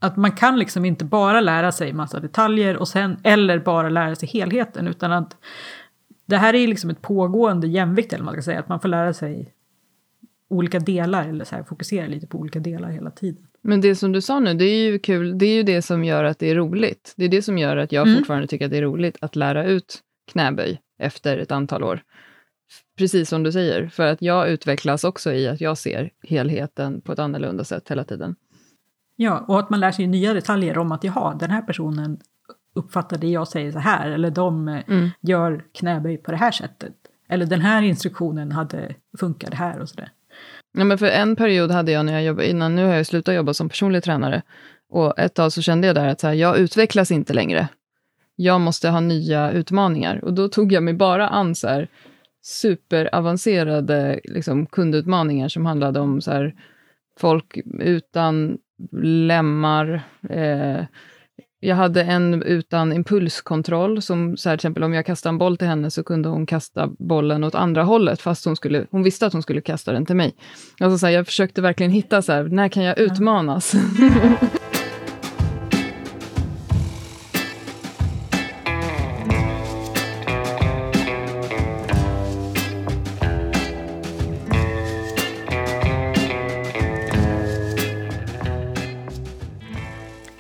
att 0.06 0.18
man 0.18 0.32
kan 0.32 0.60
liksom 0.60 0.86
inte 0.86 1.06
bara 1.06 1.42
lära 1.42 1.72
sig 1.72 1.94
massa 1.94 2.20
detaljer 2.20 2.78
och 2.78 2.88
sen, 2.88 3.18
eller 3.24 3.60
bara 3.60 3.90
lära 3.90 4.16
sig 4.16 4.30
helheten, 4.30 4.88
utan 4.88 5.12
att 5.12 5.38
det 6.26 6.38
här 6.38 6.54
är 6.56 6.68
liksom 6.68 6.90
ett 6.90 7.02
pågående 7.02 7.68
jämvikt, 7.68 8.14
eller 8.14 8.24
man 8.24 8.34
ska 8.34 8.42
säga, 8.42 8.60
att 8.60 8.70
man 8.70 8.80
får 8.80 8.90
lära 8.90 9.14
sig 9.14 9.52
olika 10.50 10.80
delar, 10.80 11.30
eller 11.30 11.46
så 11.46 11.56
här, 11.56 11.64
fokusera 11.64 12.08
lite 12.08 12.28
på 12.28 12.38
olika 12.38 12.60
delar 12.60 12.90
hela 12.90 13.12
tiden. 13.12 13.48
Men 13.62 13.82
det 13.82 13.96
som 13.96 14.12
du 14.12 14.22
sa 14.22 14.40
nu, 14.40 14.54
det 14.54 14.66
är 14.66 14.92
ju 14.92 15.00
kul. 15.00 15.38
Det 15.38 15.46
är 15.46 15.56
ju 15.56 15.64
det 15.64 15.82
som 15.82 16.04
gör 16.04 16.24
att 16.24 16.40
det 16.40 16.52
är 16.52 16.56
roligt. 16.56 17.14
Det 17.18 17.26
är 17.26 17.30
det 17.30 17.42
som 17.42 17.58
gör 17.58 17.78
att 17.78 17.92
jag 17.92 18.08
Mm. 18.08 18.18
fortfarande 18.18 18.48
tycker 18.48 18.66
att 18.66 18.72
det 18.72 18.78
är 18.78 18.82
roligt 18.82 19.18
att 19.22 19.36
lära 19.36 19.66
ut 19.66 20.00
knäböj 20.32 20.80
efter 21.00 21.38
ett 21.38 21.52
antal 21.52 21.84
år. 21.84 22.02
Precis 22.98 23.30
som 23.30 23.44
du 23.44 23.52
säger, 23.52 23.88
för 23.88 24.08
att 24.08 24.22
jag 24.22 24.50
utvecklas 24.50 25.04
också 25.04 25.34
i 25.34 25.48
att 25.48 25.62
jag 25.62 25.78
ser 25.78 26.10
helheten 26.24 27.02
på 27.02 27.12
ett 27.12 27.20
annorlunda 27.20 27.64
sätt 27.64 27.92
hela 27.92 28.04
tiden. 28.04 28.36
Ja, 29.16 29.40
och 29.48 29.60
att 29.60 29.70
man 29.70 29.80
lär 29.80 29.92
sig 29.92 30.08
nya 30.08 30.34
detaljer 30.34 30.78
om 30.78 30.92
att 30.92 31.04
jaha, 31.04 31.36
den 31.36 31.52
här 31.52 31.62
personen 31.62 32.18
uppfattar 32.76 33.18
det 33.18 33.28
jag 33.28 33.48
säger 33.48 33.72
så 33.72 33.80
här, 33.80 34.12
eller 34.12 34.30
de 34.32 34.68
eh, 34.68 34.84
Mm. 34.88 35.10
gör 35.22 35.64
knäböj 35.74 36.18
på 36.18 36.32
det 36.32 36.38
här 36.38 36.52
sättet. 36.52 36.94
Eller 37.30 37.46
den 37.46 37.62
här 37.62 37.82
instruktionen 37.82 38.52
hade 38.52 38.96
funkat 39.20 39.54
här 39.54 39.80
och 39.80 39.90
sådär. 39.90 40.12
Ja, 40.78 40.84
men 40.84 40.98
för 40.98 41.06
en 41.06 41.36
period 41.36 41.72
hade 41.72 41.92
jag 41.92 42.06
när 42.06 42.14
jag 42.14 42.24
jobbade, 42.24 42.50
innan 42.50 42.76
nu 42.76 42.86
har 42.86 42.94
jag 42.94 43.06
slutat 43.06 43.36
jobba 43.36 43.54
som 43.54 43.70
personlig 43.70 44.04
tränare. 44.04 44.42
Och 44.90 45.20
ett 45.20 45.34
tag 45.34 45.52
så 45.54 45.62
kände 45.62 45.88
jag 45.88 45.96
där 45.96 46.08
att 46.08 46.20
så 46.20 46.28
här, 46.28 46.34
jag 46.34 46.58
utvecklas 46.58 47.12
inte 47.12 47.34
längre. 47.34 47.68
Jag 48.36 48.62
måste 48.62 48.90
ha 48.90 49.00
nya 49.00 49.52
utmaningar. 49.52 50.24
Och 50.26 50.34
då 50.34 50.48
tog 50.50 50.72
jag 50.72 50.84
mig 50.84 50.94
bara 50.94 51.28
an 51.28 51.56
så 51.56 51.68
här, 51.68 51.88
superavancerade 52.44 54.20
liksom, 54.24 54.66
kundutmaningar 54.66 55.48
som 55.48 55.66
handlade 55.66 56.00
om 56.00 56.22
så 56.22 56.32
här, 56.32 56.56
folk 57.20 57.58
utan 57.80 58.58
lemmar. 59.02 60.02
Eh, 60.30 60.84
jag 61.60 61.76
hade 61.76 62.04
en 62.04 62.44
utan 62.44 62.94
impulskontroll, 62.94 64.02
som 64.02 64.38
så 64.38 64.50
här, 64.50 64.58
till 64.58 64.68
exempel 64.68 64.84
om 64.84 64.94
jag 64.94 65.06
kastade 65.06 65.32
en 65.32 65.38
boll 65.38 65.58
till 65.58 65.68
henne 65.68 65.92
så 65.92 66.04
kunde 66.04 66.30
hon 66.30 66.46
kasta 66.46 66.88
bollen 67.00 67.44
åt 67.44 67.56
andra 67.56 67.84
hållet, 67.84 68.22
fast 68.22 68.46
hon, 68.46 68.56
skulle, 68.56 68.86
hon 68.92 69.04
visste 69.04 69.26
att 69.26 69.34
hon 69.34 69.42
skulle 69.42 69.62
kasta 69.62 69.92
den 69.92 70.06
till 70.06 70.16
mig. 70.16 70.36
Alltså, 70.80 70.98
så 70.98 71.06
här, 71.06 71.14
jag 71.14 71.26
försökte 71.26 71.62
verkligen 71.62 71.92
hitta, 71.92 72.22
så 72.22 72.32
här, 72.32 72.44
när 72.44 72.70
kan 72.70 72.84
jag 72.84 73.00
utmanas? 73.00 73.76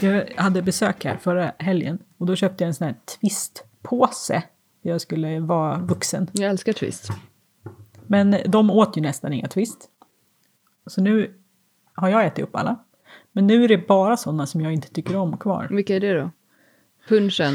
Jag 0.05 0.33
hade 0.35 0.61
besök 0.61 1.05
här 1.05 1.17
förra 1.17 1.51
helgen 1.59 1.99
och 2.17 2.25
då 2.25 2.35
köpte 2.35 2.63
jag 2.63 2.67
en 2.67 2.73
sån 2.73 2.87
här 2.87 2.95
twistpåse. 3.05 4.43
Jag 4.81 5.01
skulle 5.01 5.39
vara 5.39 5.77
vuxen. 5.77 6.29
jag 6.33 6.49
älskar 6.49 6.73
twist. 6.73 7.09
Men 8.07 8.37
de 8.45 8.69
åt 8.69 8.97
ju 8.97 9.01
nästan 9.01 9.33
inga 9.33 9.47
twist. 9.47 9.89
Så 10.87 11.01
nu 11.01 11.33
har 11.93 12.09
jag 12.09 12.25
ätit 12.25 12.43
upp 12.43 12.55
alla. 12.55 12.75
Men 13.31 13.47
nu 13.47 13.63
är 13.63 13.67
det 13.67 13.87
bara 13.87 14.17
sådana 14.17 14.45
som 14.45 14.61
jag 14.61 14.73
inte 14.73 14.89
tycker 14.89 15.15
om 15.15 15.37
kvar. 15.37 15.67
Vilka 15.71 15.95
är 15.95 15.99
det 15.99 16.13
då? 16.13 16.31
Punchen. 17.07 17.53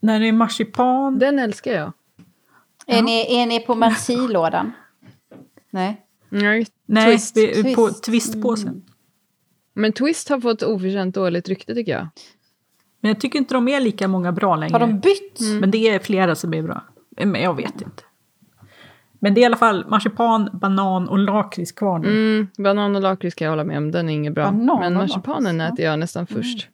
När 0.00 0.20
det 0.20 0.28
är 0.28 0.32
marsipan, 0.32 1.18
Den 1.18 1.38
älskar 1.38 1.72
jag. 1.72 1.92
Är, 2.86 3.02
ni, 3.02 3.40
är 3.40 3.46
ni 3.46 3.60
på 3.60 3.74
Merci-lådan? 3.74 4.72
Nej. 5.70 6.04
Nej, 6.28 6.66
nej, 6.86 7.12
twist. 7.12 7.34
på 7.76 7.88
Twist. 7.88 8.04
twistpåsen. 8.04 8.82
Men 9.78 9.92
twist 9.92 10.28
har 10.28 10.40
fått 10.40 10.62
oförtjänt 10.62 11.14
dåligt 11.14 11.48
rykte 11.48 11.74
tycker 11.74 11.92
jag. 11.92 12.08
Men 13.00 13.08
jag 13.08 13.20
tycker 13.20 13.38
inte 13.38 13.54
de 13.54 13.68
är 13.68 13.80
lika 13.80 14.08
många 14.08 14.32
bra 14.32 14.56
längre. 14.56 14.72
Har 14.72 14.80
de 14.80 14.98
bytt? 15.00 15.40
Men 15.60 15.70
det 15.70 15.88
är 15.88 15.98
flera 15.98 16.34
som 16.34 16.54
är 16.54 16.62
bra. 16.62 16.84
Men 17.10 17.42
jag 17.42 17.56
vet 17.56 17.80
inte. 17.80 18.02
Men 19.18 19.34
det 19.34 19.40
är 19.40 19.42
i 19.42 19.46
alla 19.46 19.56
fall 19.56 19.86
marsipan, 19.88 20.50
banan 20.52 21.08
och 21.08 21.18
lakrits 21.18 21.72
kvar 21.72 21.98
nu. 21.98 22.08
Mm, 22.08 22.48
banan 22.58 22.96
och 22.96 23.02
lakrits 23.02 23.34
kan 23.34 23.44
jag 23.44 23.52
hålla 23.52 23.64
med 23.64 23.76
om, 23.76 23.90
den 23.90 24.08
är 24.08 24.12
inget 24.12 24.34
bra. 24.34 24.44
Banan 24.44 24.80
Men 24.80 24.94
marsipanen 24.94 25.60
äter 25.60 25.84
jag 25.84 25.98
nästan 25.98 26.26
först. 26.26 26.68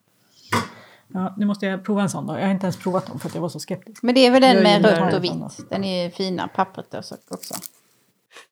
Ja, 1.08 1.34
nu 1.36 1.46
måste 1.46 1.66
jag 1.66 1.84
prova 1.84 2.02
en 2.02 2.08
sån 2.10 2.26
då. 2.26 2.34
Jag 2.38 2.44
har 2.44 2.50
inte 2.50 2.64
ens 2.66 2.76
provat 2.76 3.06
dem 3.06 3.18
för 3.18 3.28
att 3.28 3.34
jag 3.34 3.42
var 3.42 3.48
så 3.48 3.60
skeptisk. 3.60 4.02
Men 4.02 4.14
det 4.14 4.26
är 4.26 4.30
väl 4.30 4.42
den 4.42 4.62
med 4.62 4.84
rött 4.84 5.14
och 5.14 5.24
vitt. 5.24 5.68
Den 5.70 5.84
är 5.84 6.04
ju 6.04 6.10
fina, 6.10 6.48
pappret 6.48 6.94
och 6.94 7.04
så 7.04 7.14
också. 7.28 7.54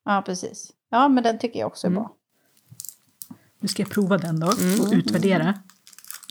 Ja, 0.05 0.23
precis. 0.27 0.71
Ja, 0.91 1.09
men 1.09 1.25
den 1.25 1.39
tycker 1.39 1.61
jag 1.61 1.67
också 1.67 1.87
är 1.87 1.91
Mm. 1.91 2.03
bra. 2.03 2.13
Nu 3.63 3.69
ska 3.69 3.83
jag 3.83 3.91
prova 3.91 4.19
den 4.19 4.41
då 4.41 4.47
och 4.47 4.93
utvärdera. 4.93 5.55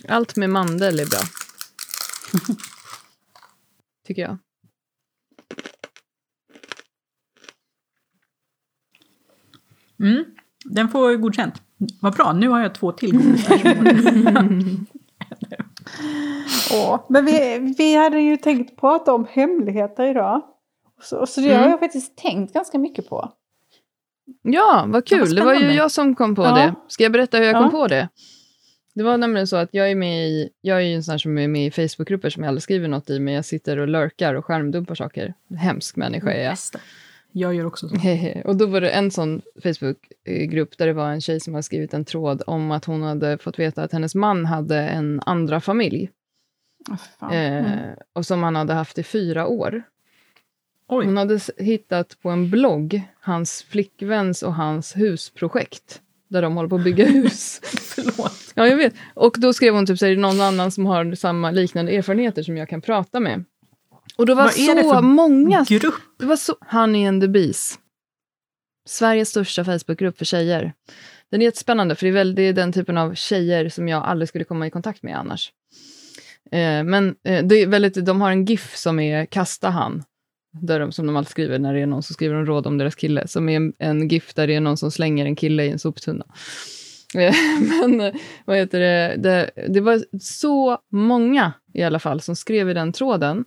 Allt 0.08 0.36
med 0.36 0.50
mandel 0.50 1.00
är 1.00 1.06
bra. 1.06 1.20
tycker 4.08 4.22
jag. 4.22 4.38
Mm, 10.00 10.26
den 10.66 10.90
får 10.90 11.16
godkänt. 11.16 11.62
Vad 12.02 12.14
bra, 12.16 12.34
nu 12.34 12.48
har 12.50 12.60
jag 12.60 12.76
två 12.76 12.92
till. 12.92 13.18
Åh, 16.74 17.06
men 17.10 17.26
vi, 17.26 17.60
vi 17.78 17.96
hade 17.96 18.22
ju 18.22 18.38
tänkt 18.38 18.80
prata 18.80 19.14
om 19.14 19.28
hemligheter 19.30 20.06
idag. 20.06 20.42
Så, 21.02 21.26
så 21.26 21.42
det 21.42 21.48
har 21.50 21.58
Mm. 21.60 21.70
jag 21.72 21.80
faktiskt 21.80 22.18
tänkt 22.18 22.54
ganska 22.54 22.80
mycket 22.80 23.10
på. 23.10 23.34
Ja, 24.42 24.86
vad 24.88 25.06
kul. 25.08 25.20
vad 25.20 25.36
det 25.36 25.44
var 25.44 25.54
ju 25.56 25.72
jag 25.72 25.92
som 25.92 26.16
kom 26.16 26.36
på 26.36 26.44
Ja. 26.44 26.56
det. 26.56 26.74
Ska 26.88 27.04
jag 27.04 27.12
berätta 27.12 27.38
hur 27.38 27.46
jag 27.46 27.56
Ja. 27.56 27.60
kom 27.62 27.72
på 27.72 27.88
det? 27.88 28.10
Det 28.94 29.04
var 29.04 29.18
nämligen 29.18 29.48
så 29.48 29.56
att 29.56 29.70
jag 29.72 29.92
är 29.92 29.96
med 29.96 30.28
i, 30.30 30.50
jag 30.62 30.78
är 30.78 30.82
ju 30.82 30.96
en 30.96 31.04
sån 31.04 31.20
som 31.20 31.38
är 31.38 31.48
med 31.48 31.66
i 31.68 31.72
Facebookgrupper 31.72 32.30
som 32.30 32.44
jag 32.44 32.48
aldrig 32.48 32.64
skriver 32.64 32.88
något 32.88 33.10
i, 33.10 33.20
men 33.20 33.34
jag 33.34 33.46
sitter 33.46 33.78
och 33.78 33.88
lurkar 33.88 34.34
och 34.36 34.46
skärmdumpar 34.46 34.96
saker. 34.96 35.34
Hemsk 35.58 35.96
människa 35.96 36.32
är 36.32 36.44
jag. 36.44 36.58
Jag 37.32 37.56
gör 37.56 37.66
också 37.66 37.90
så. 37.90 37.96
Och 38.46 38.56
då 38.56 38.66
var 38.66 38.82
det 38.82 38.90
en 38.90 39.12
sån 39.12 39.42
Facebookgrupp 39.64 40.78
där 40.78 40.88
det 40.88 40.94
var 40.94 41.10
en 41.10 41.22
tjej 41.22 41.40
som 41.40 41.54
hade 41.54 41.64
skrivit 41.64 41.94
en 41.94 42.06
tråd 42.06 42.44
om 42.48 42.72
att 42.72 42.86
hon 42.86 43.02
hade 43.04 43.38
fått 43.38 43.60
veta 43.60 43.84
att 43.84 43.92
hennes 43.92 44.16
man 44.16 44.46
hade 44.46 44.78
en 44.80 45.22
andra 45.26 45.62
familj. 45.62 46.10
Fan. 47.20 47.32
Eh, 47.34 47.52
Mm. 47.66 47.80
Och 48.14 48.26
som 48.26 48.44
han 48.44 48.56
hade 48.56 48.74
haft 48.74 48.98
i 48.98 49.04
fyra 49.04 49.48
år. 49.48 49.84
Oj. 50.94 51.06
Hon 51.06 51.18
hade 51.18 51.40
hittat 51.58 52.22
på 52.22 52.30
en 52.30 52.50
blogg 52.50 53.02
hans 53.22 53.64
flickväns 53.64 54.44
och 54.44 54.56
hans 54.56 54.96
husprojekt. 54.96 56.02
Där 56.28 56.42
de 56.42 56.56
håller 56.56 56.70
på 56.70 56.76
att 56.76 56.84
bygga 56.84 57.06
hus. 57.10 57.62
Förlåt. 57.64 58.54
Ja, 58.56 58.68
jag 58.68 58.78
vet. 58.78 58.94
Och 59.14 59.36
då 59.38 59.54
skrev 59.54 59.74
hon 59.74 59.86
typ 59.86 60.00
så 60.00 60.06
är 60.06 60.10
det 60.10 60.22
någon 60.22 60.42
annan 60.42 60.72
som 60.72 60.86
har 60.86 61.16
samma 61.16 61.52
liknande 61.52 61.92
erfarenheter 61.92 62.44
som 62.44 62.58
jag 62.58 62.70
kan 62.70 62.82
prata 62.82 63.20
med. 63.20 63.44
Och 64.18 64.26
då 64.26 64.36
var 64.36 64.44
Vad 64.44 64.60
är 64.60 64.76
det 64.76 64.84
för 64.84 65.02
många... 65.02 65.66
Grupp. 65.70 65.94
Det 66.20 66.26
var 66.26 66.36
så... 66.36 66.56
Honey 66.72 67.08
and 67.08 67.22
the 67.22 67.28
Bees. 67.28 67.80
Sveriges 68.88 69.30
största 69.30 69.66
Facebookgrupp 69.66 70.18
för 70.18 70.26
tjejer. 70.26 70.74
Den 71.32 71.42
är 71.42 71.46
jättespännande, 71.46 71.96
för 71.96 72.06
det 72.06 72.10
är, 72.10 72.14
väl, 72.14 72.36
det 72.36 72.42
är 72.42 72.54
den 72.54 72.74
typen 72.74 72.98
av 72.98 73.16
tjejer 73.16 73.70
som 73.70 73.88
jag 73.88 74.04
aldrig 74.04 74.30
skulle 74.30 74.44
komma 74.44 74.68
i 74.68 74.70
kontakt 74.70 75.04
med 75.04 75.18
annars. 75.18 75.52
Eh, 76.52 76.84
men 76.84 77.16
eh, 77.24 77.46
det 77.46 77.56
är 77.56 77.68
väldigt, 77.68 78.06
de 78.06 78.22
har 78.22 78.32
en 78.32 78.46
GIF 78.46 78.76
som 78.76 79.00
är 79.00 79.26
kasta 79.26 79.70
han. 79.70 80.04
Där 80.52 80.80
de, 80.80 80.92
som 80.92 81.08
de 81.08 81.16
alltid 81.16 81.32
skriver 81.32 81.60
när 81.60 81.74
det 81.74 81.80
är 81.80 81.86
någon 81.88 82.04
som 82.04 82.14
skriver 82.14 82.36
en 82.36 82.46
råd 82.46 82.68
om 82.68 82.78
deras 82.78 82.96
kille. 82.96 83.28
Som 83.28 83.50
är 83.50 83.56
en, 83.56 83.74
en 83.80 84.08
GIF 84.08 84.34
där 84.34 84.48
det 84.48 84.56
är 84.56 84.62
någon 84.62 84.78
som 84.78 84.92
slänger 84.92 85.26
en 85.26 85.36
kille 85.36 85.66
i 85.66 85.70
en 85.70 85.80
soptunna. 85.80 86.26
Eh, 87.16 87.36
men 87.88 88.14
vad 88.46 88.58
heter 88.58 88.80
det? 88.80 89.16
det? 89.18 89.52
Det 89.70 89.82
var 89.82 90.04
så 90.20 90.78
många 90.92 91.54
i 91.74 91.84
alla 91.84 92.00
fall 92.00 92.22
som 92.22 92.36
skrev 92.36 92.70
i 92.70 92.74
den 92.74 92.94
tråden 92.94 93.46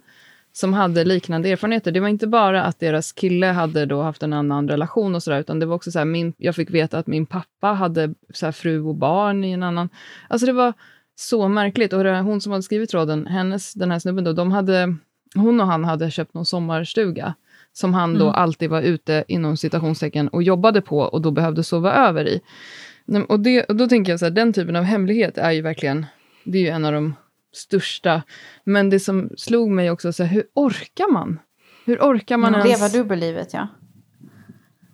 som 0.52 0.73
hade 0.73 1.04
liknande 1.04 1.49
erfarenheter. 1.50 1.92
Det 1.92 2.00
var 2.00 2.08
inte 2.08 2.26
bara 2.26 2.62
att 2.62 2.80
deras 2.80 3.12
kille 3.12 3.46
hade 3.46 3.87
då 3.87 4.02
haft 4.02 4.23
en 4.23 4.32
annan 4.32 4.68
relation 4.68 5.14
och 5.14 5.23
sådär, 5.23 5.40
utan 5.40 5.61
det 5.61 5.66
var 5.66 5.76
också 5.76 5.90
så 5.90 5.99
här, 5.99 6.06
min, 6.06 6.32
jag 6.37 6.56
fick 6.56 6.70
veta 6.70 6.99
att 6.99 7.06
min 7.06 7.26
pappa 7.26 7.68
hade 7.68 8.14
så 8.34 8.46
här, 8.46 8.52
fru 8.52 8.80
och 8.80 8.94
barn 8.94 9.44
i 9.44 9.52
en 9.52 9.62
annan. 9.62 9.88
Alltså 10.28 10.46
det 10.46 10.52
var 10.52 10.73
så 11.16 11.49
märkligt. 11.49 11.92
Och 11.92 12.04
hon 12.04 12.40
som 12.40 12.52
hade 12.52 12.62
skrivit 12.62 12.90
tråden, 12.90 13.26
hennes, 13.26 13.75
den 13.75 13.90
här 13.90 13.99
snubben 13.99 14.25
då, 14.25 14.32
de 14.32 14.52
hade, 14.52 14.96
hon 15.35 15.61
och 15.61 15.67
han 15.67 15.85
hade 15.85 16.11
köpt 16.11 16.35
någon 16.35 16.45
sommarstuga 16.47 17.35
som 17.73 17.95
han 17.95 18.14
då 18.19 18.25
Mm. 18.25 18.35
alltid 18.35 18.71
var 18.71 18.83
ute 18.83 19.25
inom 19.29 19.57
citationstecken 19.57 20.29
och 20.29 20.43
jobbade 20.43 20.81
på 20.81 20.99
och 20.99 21.23
då 21.23 21.31
behövde 21.31 21.62
sova 21.64 21.93
över 21.93 22.29
i. 22.29 22.41
Och, 23.29 23.41
det, 23.41 23.64
och 23.64 23.76
då 23.76 23.88
tänker 23.88 24.12
jag 24.12 24.19
så 24.19 24.26
här, 24.26 24.31
den 24.33 24.53
typen 24.53 24.76
av 24.76 24.85
hemlighet 24.85 25.38
är 25.38 25.50
ju 25.50 25.62
verkligen, 25.62 26.07
det 26.45 26.59
är 26.59 26.62
ju 26.62 26.69
en 26.69 26.85
av 26.85 26.93
de 26.93 27.14
största. 27.53 28.23
Men 28.64 28.91
det 28.91 29.00
som 29.00 29.31
slog 29.37 29.71
mig 29.71 29.91
också, 29.91 30.12
så 30.12 30.23
här, 30.25 30.35
hur 30.35 30.45
orkar 30.55 31.12
man? 31.12 31.38
Hur 31.87 31.99
orkar 31.99 32.37
man 32.37 32.55
ens... 32.55 32.67
Leva 32.81 32.88
dubbellivet, 32.88 33.55
ja. 33.55 33.69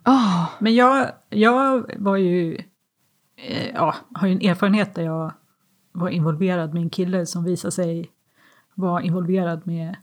Ah, 0.03 0.45
Men 0.59 0.75
jag, 0.75 1.11
jag 1.29 1.91
var 1.97 2.17
ju, 2.17 2.55
eh, 3.47 3.69
ja, 3.73 3.95
har 4.13 4.27
ju 4.27 4.33
en 4.33 4.49
erfarenhet 4.49 4.95
där 4.95 5.03
jag 5.03 5.33
var 5.91 6.09
involverad 6.09 6.73
med 6.73 6.83
en 6.83 6.89
kille 6.89 7.25
som 7.25 7.43
visade 7.43 7.71
sig 7.71 8.11
vara 8.75 9.01
involverad 9.01 9.67
med 9.67 9.95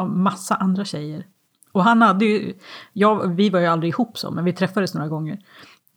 ja, 0.00 0.06
massa 0.06 0.54
andra 0.54 0.84
tjejer. 0.84 1.26
Och 1.72 1.84
han 1.84 2.02
hade 2.02 2.24
ju, 2.24 2.54
jag, 2.92 3.34
vi 3.34 3.50
var 3.50 3.60
ju 3.60 3.66
aldrig 3.66 3.92
ihop 3.92 4.18
så, 4.18 4.30
men 4.30 4.44
vi 4.44 4.52
träffades 4.52 4.94
några 4.94 5.08
gånger. 5.08 5.38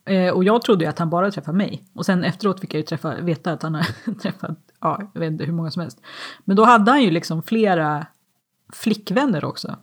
Eh, 0.06 0.34
och 0.34 0.44
jag 0.44 0.62
trodde 0.62 0.86
ju 0.86 0.90
att 0.90 1.00
han 1.00 1.10
bara 1.10 1.32
träffade 1.32 1.58
mig. 1.58 1.84
Och 1.94 2.06
sen 2.06 2.24
efteråt 2.24 2.60
fick 2.60 2.74
jag 2.74 2.80
ju 2.80 2.86
träffa, 2.86 3.16
veta 3.22 3.52
att 3.52 3.64
han 3.64 3.76
har 3.76 4.14
träffat, 4.22 4.58
ja, 4.80 5.02
jag 5.14 5.20
vet 5.20 5.32
inte 5.32 5.44
hur 5.44 5.54
många 5.54 5.72
som 5.72 5.82
helst. 5.82 6.02
Men 6.46 6.56
då 6.56 6.64
hade 6.64 6.92
han 6.92 7.04
ju 7.04 7.12
liksom 7.12 7.44
flera 7.44 8.06
flickvänner 8.74 9.46
också. 9.46 9.76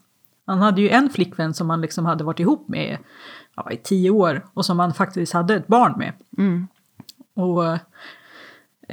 Han 0.46 0.58
hade 0.58 0.80
ju 0.80 0.88
en 0.88 1.10
flickvän 1.10 1.54
som 1.54 1.70
han 1.70 1.80
liksom 1.80 2.06
hade 2.06 2.24
varit 2.24 2.40
ihop 2.40 2.68
med 2.68 2.98
ja, 3.56 3.70
i 3.70 3.76
tio 3.76 4.10
år 4.10 4.46
och 4.54 4.66
som 4.66 4.78
han 4.78 4.94
faktiskt 4.94 5.32
hade 5.32 5.54
ett 5.54 5.66
barn 5.66 5.94
med. 5.98 6.12
mm. 6.38 6.66
Och, 7.34 7.64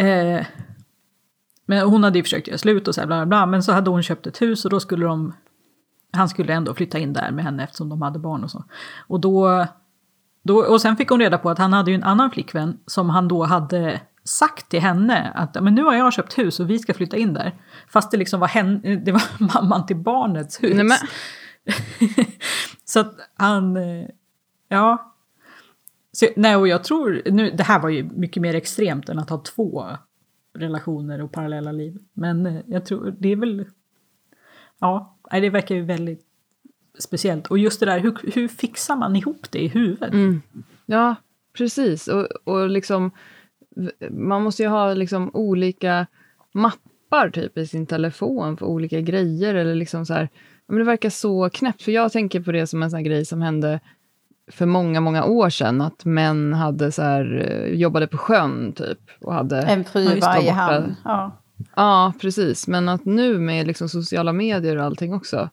eh, 0.02 0.46
men 1.68 1.90
hon 1.90 2.04
hade 2.04 2.20
ju 2.20 2.24
försökt 2.24 2.48
göra 2.48 2.58
slut 2.58 2.88
och 2.88 2.96
så 2.96 3.02
här 3.02 3.08
bla 3.08 3.18
bla 3.18 3.26
bla, 3.26 3.46
men 3.46 3.64
så 3.64 3.72
hade 3.72 3.90
hon 3.90 4.04
köpt 4.04 4.28
ett 4.28 4.42
hus 4.42 4.66
och 4.66 4.72
då 4.72 4.80
skulle 4.80 5.06
de, 5.06 5.34
han 6.12 6.30
skulle 6.30 6.54
ändå 6.54 6.74
flytta 6.74 7.00
in 7.00 7.14
där 7.14 7.32
med 7.32 7.46
henne 7.46 7.64
eftersom 7.64 7.90
de 7.90 8.02
hade 8.02 8.20
barn 8.20 8.44
och 8.44 8.52
så. 8.52 8.64
Och 9.08 9.20
då, 9.20 9.66
då, 10.44 10.58
och 10.58 10.82
sen 10.82 10.98
fick 10.98 11.10
hon 11.10 11.20
reda 11.20 11.38
på 11.38 11.50
att 11.50 11.58
han 11.58 11.74
hade 11.74 11.92
ju 11.92 11.96
en 11.96 12.04
annan 12.04 12.32
flickvän 12.32 12.80
som 12.86 13.10
han 13.10 13.28
då 13.28 13.44
hade 13.44 14.02
sagt 14.24 14.70
till 14.70 14.82
henne 14.82 15.32
att 15.36 15.64
men 15.64 15.76
nu 15.76 15.84
har 15.84 15.94
jag 15.94 16.14
köpt 16.14 16.38
hus 16.38 16.60
och 16.60 16.70
vi 16.70 16.80
ska 16.80 16.94
flytta 16.94 17.18
in 17.18 17.34
där. 17.34 17.56
Fast 17.90 18.12
det 18.12 18.18
liksom 18.18 18.40
var, 18.40 18.48
henne, 18.48 18.96
det 18.96 19.12
var 19.12 19.24
mamman 19.54 19.86
till 19.86 19.96
barnets 19.96 20.64
hus. 20.64 20.82
Nej, 20.84 21.00
Så 22.86 23.00
att 23.00 23.16
han, 23.38 23.78
ja. 24.68 25.14
Så, 26.12 26.28
nej, 26.36 26.56
och 26.56 26.68
jag 26.68 26.84
tror, 26.84 27.22
nu, 27.26 27.52
det 27.52 27.64
här 27.64 27.80
var 27.80 27.90
ju 27.90 28.04
mycket 28.04 28.42
mer 28.42 28.54
extremt 28.54 29.10
än 29.10 29.20
att 29.20 29.30
ha 29.30 29.44
två 29.44 29.88
relationer 30.58 31.22
och 31.22 31.32
parallella 31.32 31.72
liv. 31.72 31.98
Men 32.14 32.46
eh, 32.46 32.62
jag 32.68 32.86
tror, 32.86 33.16
det 33.20 33.32
är 33.32 33.36
väl, 33.36 33.66
ja, 34.80 35.18
det 35.32 35.50
verkar 35.50 35.76
ju 35.76 35.82
väldigt 35.82 36.26
speciellt. 37.00 37.48
Och 37.48 37.58
just 37.58 37.80
det 37.80 37.86
där, 37.86 38.00
hur, 38.00 38.18
hur 38.34 38.48
fixar 38.48 38.96
man 38.96 39.16
ihop 39.16 39.52
det 39.52 39.60
i 39.60 39.68
huvudet? 39.68 40.14
mm. 40.14 40.42
Ja, 40.86 41.16
precis. 41.58 42.08
Och, 42.08 42.28
och 42.44 42.70
liksom, 42.70 43.12
man 44.10 44.44
måste 44.44 44.64
ju 44.64 44.70
ha 44.70 44.94
liksom 44.94 45.32
olika 45.34 46.08
mappar 46.52 47.30
typ 47.30 47.58
i 47.58 47.68
sin 47.68 47.86
telefon 47.86 48.58
för 48.58 48.66
olika 48.66 49.02
grejer. 49.02 49.56
Eller 49.56 49.76
liksom 49.76 50.06
så 50.06 50.14
här, 50.14 50.30
men 50.68 50.78
det 50.78 50.84
verkar 50.84 51.10
så 51.10 51.50
knäppt, 51.50 51.82
för 51.82 51.92
jag 51.92 52.12
tänker 52.12 52.42
på 52.42 52.52
det 52.52 52.68
som 52.68 52.84
en 52.84 52.90
sån 52.90 52.98
här 52.98 53.04
grej 53.04 53.26
som 53.26 53.42
hände 53.42 53.80
för 54.52 54.66
många, 54.66 55.02
många 55.02 55.26
år 55.26 55.50
sedan, 55.50 55.82
att 55.82 56.06
män 56.06 56.54
hade 56.54 56.92
så 56.92 57.02
här, 57.02 57.48
eh, 57.50 57.74
jobbade 57.74 58.08
på 58.08 58.18
sjön 58.18 58.74
typ 58.74 59.00
och 59.22 59.34
hade 59.34 59.62
En 59.62 59.84
fru 59.84 60.02
i 60.02 60.20
varje 60.20 60.52
hamn. 60.52 60.96
Ja. 61.04 61.38
Ja, 61.76 62.14
precis. 62.22 62.68
Men 62.68 62.90
att 62.90 63.06
nu 63.06 63.38
med 63.38 63.68
liksom 63.68 63.90
sociala 63.90 64.34
medier 64.34 64.78
och 64.78 64.84
allting 64.84 65.14
också. 65.14 65.50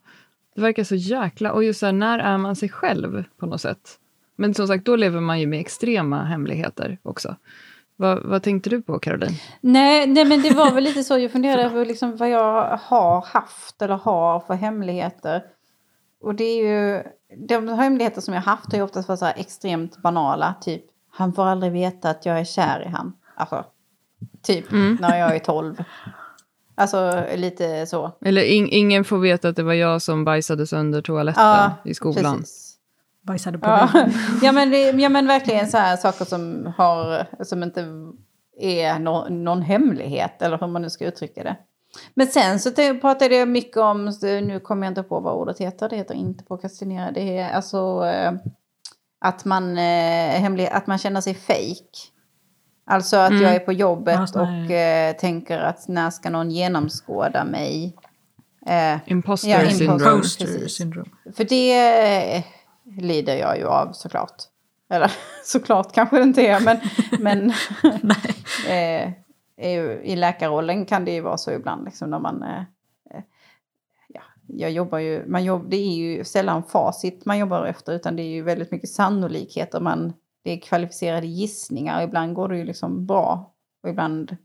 Det 0.54 0.60
verkar 0.60 0.84
så 0.84 0.94
jäkla... 0.94 1.52
Och 1.52 1.64
just 1.64 1.80
så 1.80 1.86
här, 1.86 1.92
när 1.92 2.18
är 2.18 2.38
man 2.38 2.56
sig 2.56 2.68
själv 2.68 3.24
på 3.38 3.46
något 3.46 3.60
sätt? 3.60 3.98
Men 4.36 4.54
som 4.54 4.66
sagt, 4.66 4.84
då 4.84 4.96
lever 4.96 5.20
man 5.20 5.40
ju 5.40 5.46
med 5.46 5.60
extrema 5.60 6.24
hemligheter 6.24 6.98
också. 7.02 7.36
Vad, 7.96 8.22
vad 8.22 8.42
tänkte 8.42 8.70
du 8.70 8.82
på, 8.82 8.98
Caroline? 8.98 9.36
Nej, 9.60 10.06
nej, 10.06 10.24
men 10.24 10.42
det 10.42 10.54
var 10.54 10.70
väl 10.70 10.84
lite 10.84 11.04
så. 11.04 11.18
Jag 11.18 11.32
funderade 11.32 11.62
över 11.62 11.86
liksom 11.86 12.16
vad 12.16 12.30
jag 12.30 12.78
har 12.82 13.20
haft 13.26 13.82
eller 13.82 13.94
har 13.94 14.40
för 14.40 14.54
hemligheter. 14.54 15.42
Och 16.24 16.34
det 16.34 16.44
är 16.44 16.64
ju... 16.64 17.02
De 17.36 17.68
hemligheter 17.68 18.20
som 18.20 18.34
jag 18.34 18.40
haft 18.40 18.72
har 18.72 18.78
ju 18.78 18.84
oftast 18.84 19.08
varit 19.08 19.18
så 19.18 19.24
här 19.24 19.34
extremt 19.36 20.02
banala. 20.02 20.54
Typ, 20.60 20.84
han 21.10 21.32
får 21.32 21.46
aldrig 21.46 21.72
veta 21.72 22.10
att 22.10 22.26
jag 22.26 22.40
är 22.40 22.44
kär 22.44 22.82
i 22.86 22.88
han. 22.88 23.12
Alltså, 23.34 23.64
typ 24.42 24.64
när 25.00 25.18
jag 25.18 25.34
är 25.34 25.38
12. 25.38 25.84
Alltså 26.74 27.24
lite 27.36 27.86
så. 27.86 28.12
Eller 28.20 28.42
in, 28.42 28.68
ingen 28.70 29.04
får 29.04 29.18
veta 29.18 29.48
att 29.48 29.56
det 29.56 29.62
var 29.62 29.72
jag 29.72 30.02
som 30.02 30.24
bajsade 30.24 30.66
sönder 30.66 31.02
toaletten 31.02 31.44
Ja, 31.44 31.70
i 31.84 31.94
skolan. 31.94 32.36
Precis. 32.36 32.76
Bajsade 33.22 33.58
på 33.58 33.66
Ja, 33.66 33.88
ja, 34.42 34.52
men, 34.52 34.70
det, 34.70 34.90
ja 34.90 35.08
men 35.08 35.26
verkligen 35.26 35.68
så 35.68 35.78
här 35.78 35.96
saker 35.96 36.24
som, 36.24 36.72
har, 36.76 37.26
som 37.44 37.62
inte 37.62 37.80
är 38.60 38.98
no, 38.98 39.26
någon 39.30 39.62
hemlighet, 39.62 40.42
eller 40.42 40.58
hur 40.58 40.66
man 40.66 40.82
nu 40.82 40.90
ska 40.90 41.04
uttrycka 41.04 41.42
det. 41.42 41.56
Men 42.14 42.26
sen 42.26 42.60
så 42.60 42.70
pratade 43.00 43.36
jag 43.36 43.48
mycket 43.48 43.76
om, 43.76 44.12
nu 44.22 44.60
kommer 44.60 44.86
jag 44.86 44.90
inte 44.90 45.02
på 45.02 45.20
vad 45.20 45.34
ordet 45.34 45.58
heter, 45.58 45.88
det 45.88 45.96
heter 45.96 46.14
inte 46.14 46.44
prokrastinera, 46.44 47.10
det 47.10 47.38
är 47.38 47.52
alltså 47.52 48.06
eh, 48.06 48.32
att, 49.20 49.44
man, 49.44 49.78
eh, 49.78 50.40
hemlig, 50.40 50.66
att 50.66 50.86
man 50.86 50.98
känner 50.98 51.20
sig 51.20 51.34
fake. 51.34 52.10
Alltså 52.86 53.16
att 53.16 53.40
jag 53.40 53.54
är 53.54 53.58
på 53.58 53.72
jobbet 53.72 54.36
och 54.36 54.70
eh, 54.70 55.16
tänker 55.16 55.58
att 55.58 55.88
när 55.88 56.10
ska 56.10 56.30
någon 56.30 56.50
genomskåda 56.50 57.44
mig? 57.44 57.96
Eh, 58.66 58.98
Imposter 59.06 59.48
Ja, 59.48 59.70
syndrome. 59.70 60.14
imposter. 60.14 60.68
Syndrome. 60.68 61.10
för 61.36 61.44
det 61.44 62.36
eh, 62.36 62.42
lider 63.00 63.36
jag 63.36 63.58
ju 63.58 63.66
av 63.66 63.92
såklart. 63.92 64.42
Eller 64.90 65.12
såklart 65.44 65.92
kanske 65.94 66.16
det 66.16 66.22
inte 66.22 66.46
är, 66.46 66.60
men, 66.60 66.78
men 67.20 67.50
eh, 68.68 69.12
i 70.02 70.16
läkarrollen 70.16 70.86
kan 70.86 71.04
det 71.04 71.10
ju 71.10 71.20
vara 71.20 71.36
så 71.36 71.50
ibland. 71.50 71.84
Liksom, 71.84 72.10
när 72.10 72.18
man, 72.18 72.42
eh, 72.42 72.58
eh, 73.10 73.22
ja, 74.08 74.20
jag 74.46 74.70
jobbar 74.70 74.98
ju, 74.98 75.26
man 75.26 75.44
jobb, 75.44 75.70
det 75.70 75.76
är 75.76 75.94
ju 75.94 76.24
sällan 76.24 76.62
facit 76.62 77.24
man 77.24 77.38
jobbar 77.38 77.64
efter, 77.64 77.92
utan 77.92 78.16
det 78.16 78.22
är 78.22 78.30
ju 78.30 78.42
väldigt 78.42 78.70
mycket 78.70 78.90
sannolikheter. 78.90 79.80
Man, 79.80 80.12
det 80.42 80.50
är 80.50 80.60
kvalificerade 80.60 81.26
gissningar, 81.26 82.02
ibland 82.02 82.34
går 82.34 82.48
det 82.48 82.56
ju 82.58 82.64
liksom 82.64 83.06
bra. 83.06 83.52
Och 83.82 83.88
ibland 83.88 84.36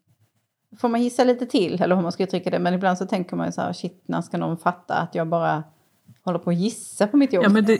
får 0.77 0.89
man 0.89 1.01
gissa 1.03 1.23
lite 1.23 1.45
till, 1.45 1.81
eller 1.81 1.95
hur 1.95 2.03
man 2.03 2.11
ska 2.11 2.23
uttrycka 2.23 2.49
det. 2.49 2.59
Men 2.59 2.73
ibland 2.73 2.97
så 2.97 3.05
tänker 3.05 3.35
man 3.35 3.45
ju 3.45 3.51
så 3.51 3.61
här, 3.61 3.73
shit, 3.73 4.03
när 4.05 4.21
ska 4.21 4.37
någon 4.37 4.57
fatta 4.57 4.93
att 4.93 5.15
jag 5.15 5.27
bara 5.27 5.63
håller 6.23 6.39
på 6.39 6.49
att 6.49 6.55
gissa 6.55 7.07
på 7.07 7.17
mitt 7.17 7.33
jobb? 7.33 7.43
Ja, 7.43 7.49
men 7.49 7.65
det, 7.65 7.79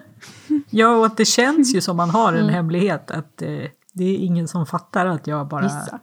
ja, 0.70 0.96
och 0.96 1.06
att 1.06 1.16
det 1.16 1.24
känns 1.24 1.74
ju 1.74 1.80
som 1.80 1.96
man 1.96 2.10
har 2.10 2.32
Mm. 2.32 2.44
en 2.44 2.50
hemlighet. 2.50 3.10
Att 3.10 3.42
eh, 3.42 3.48
det 3.92 4.04
är 4.04 4.16
ingen 4.18 4.48
som 4.48 4.66
fattar 4.66 5.06
att 5.06 5.26
jag 5.26 5.48
bara 5.48 5.62
Gissa. 5.62 6.00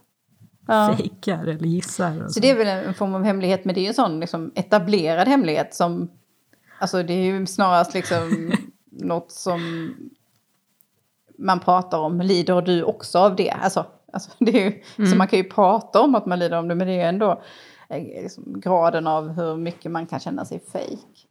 Ja. 0.66 0.94
fejkar 0.96 1.42
eller 1.42 1.66
gissar. 1.66 2.24
Och 2.24 2.32
Så 2.32 2.40
det 2.40 2.50
är 2.50 2.56
väl 2.56 2.86
en 2.86 2.94
form 2.94 3.14
av 3.14 3.24
hemlighet, 3.24 3.64
men 3.64 3.74
det 3.74 3.80
är 3.80 3.82
ju 3.82 3.88
en 3.88 3.94
sån 3.94 4.20
liksom, 4.20 4.52
etablerad 4.54 5.28
hemlighet 5.28 5.74
som... 5.74 6.10
Alltså 6.78 7.02
det 7.02 7.12
är 7.12 7.24
ju 7.24 7.46
snarast 7.46 7.94
liksom 7.94 8.52
något 8.90 9.32
som 9.32 9.60
man 11.38 11.60
pratar 11.60 11.98
om. 11.98 12.20
Lider 12.20 12.62
du 12.62 12.82
också 12.82 13.18
av 13.18 13.36
det? 13.36 13.50
Alltså, 13.50 13.86
alltså 14.12 14.30
det 14.38 14.50
är 14.50 14.64
ju, 14.96 15.06
Så 15.06 15.16
man 15.16 15.28
kan 15.28 15.38
ju 15.38 15.44
prata 15.44 16.00
om 16.00 16.14
att 16.14 16.26
man 16.26 16.38
lider 16.38 16.58
om 16.58 16.68
det, 16.68 16.74
men 16.74 16.86
det 16.86 16.92
är 16.92 16.96
ju 16.96 17.02
ändå 17.02 17.42
eh, 17.88 18.22
liksom, 18.22 18.60
graden 18.60 19.06
av 19.06 19.28
hur 19.28 19.56
mycket 19.56 19.92
man 19.92 20.06
kan 20.06 20.20
känna 20.20 20.44
sig 20.44 20.60
fejk. 20.72 21.25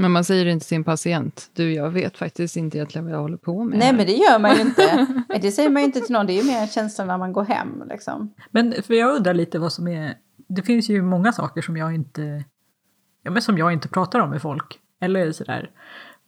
Men 0.00 0.10
man 0.10 0.24
säger 0.24 0.46
inte 0.46 0.62
till 0.62 0.68
sin 0.68 0.84
patient, 0.84 1.50
du 1.54 1.74
jag 1.74 1.90
vet 1.90 2.16
faktiskt 2.16 2.56
inte 2.56 2.78
egentligen 2.78 3.04
vad 3.04 3.14
jag 3.14 3.20
håller 3.20 3.36
på 3.36 3.64
med. 3.64 3.78
Nej 3.78 3.86
här." 3.86 3.96
men 3.96 4.06
det 4.06 4.12
gör 4.12 4.38
man 4.38 4.54
ju 4.54 4.60
inte. 4.60 5.06
Det 5.42 5.52
säger 5.52 5.70
man 5.70 5.82
ju 5.82 5.86
inte 5.86 6.00
till 6.00 6.12
någon, 6.12 6.26
det 6.26 6.32
är 6.32 6.42
ju 6.42 6.50
mer 6.50 6.60
en 6.60 6.66
känsla 6.66 7.04
när 7.04 7.18
man 7.18 7.32
går 7.32 7.44
hem. 7.44 7.82
Liksom. 7.88 8.34
Men 8.50 8.74
för 8.82 8.94
jag 8.94 9.16
undrar 9.16 9.34
lite 9.34 9.58
vad 9.58 9.72
som 9.72 9.88
är... 9.88 10.14
Det 10.48 10.62
finns 10.62 10.88
ju 10.88 11.02
många 11.02 11.32
saker 11.32 11.62
som 11.62 11.76
jag 11.76 11.94
inte... 11.94 12.44
Ja, 13.22 13.30
men 13.30 13.42
som 13.42 13.58
jag 13.58 13.72
inte 13.72 13.88
pratar 13.88 14.20
om 14.20 14.30
med 14.30 14.42
folk. 14.42 14.78
Eller 15.00 15.32
sådär. 15.32 15.70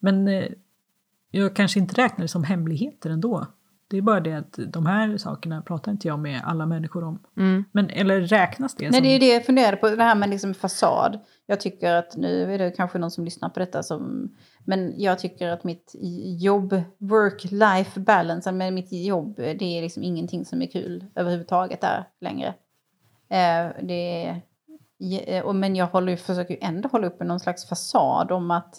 Men 0.00 0.28
eh, 0.28 0.44
jag 1.30 1.56
kanske 1.56 1.78
inte 1.78 2.02
räknar 2.02 2.22
det 2.22 2.28
som 2.28 2.44
hemligheter 2.44 3.10
ändå. 3.10 3.46
Det 3.92 3.98
är 3.98 4.02
bara 4.02 4.20
det 4.20 4.32
att 4.32 4.58
de 4.66 4.86
här 4.86 5.16
sakerna 5.16 5.62
pratar 5.62 5.92
inte 5.92 6.08
jag 6.08 6.18
med 6.18 6.40
alla 6.44 6.66
människor 6.66 7.04
om. 7.04 7.18
Mm. 7.36 7.64
Men, 7.72 7.90
eller 7.90 8.20
räknas 8.20 8.74
det 8.74 8.84
Nej, 8.84 8.92
som... 8.92 9.02
det 9.02 9.08
är 9.08 9.12
ju 9.12 9.18
det 9.18 9.34
jag 9.34 9.46
funderade 9.46 9.76
på, 9.76 9.88
det 9.88 10.02
här 10.02 10.14
med 10.14 10.30
liksom 10.30 10.54
fasad. 10.54 11.20
Jag 11.46 11.60
tycker 11.60 11.94
att, 11.94 12.16
nu 12.16 12.54
är 12.54 12.58
det 12.58 12.70
kanske 12.70 12.98
någon 12.98 13.10
som 13.10 13.24
lyssnar 13.24 13.48
på 13.48 13.60
detta 13.60 13.82
som... 13.82 14.30
Men 14.64 14.94
jag 15.00 15.18
tycker 15.18 15.48
att 15.48 15.64
mitt 15.64 15.94
jobb, 16.40 16.82
work-life 16.98 18.00
balance, 18.00 18.52
med 18.52 18.72
mitt 18.72 18.92
jobb, 18.92 19.36
det 19.36 19.78
är 19.78 19.82
liksom 19.82 20.02
ingenting 20.02 20.44
som 20.44 20.62
är 20.62 20.66
kul 20.66 21.04
överhuvudtaget 21.14 21.80
där 21.80 22.08
längre. 22.20 22.54
Eh, 23.28 23.82
det 23.82 24.42
är, 24.98 25.42
och, 25.42 25.56
men 25.56 25.76
jag 25.76 25.86
håller, 25.86 26.16
försöker 26.16 26.54
ju 26.54 26.60
ändå 26.62 26.88
hålla 26.88 27.06
upp 27.06 27.20
någon 27.20 27.40
slags 27.40 27.68
fasad 27.68 28.32
om 28.32 28.50
att, 28.50 28.78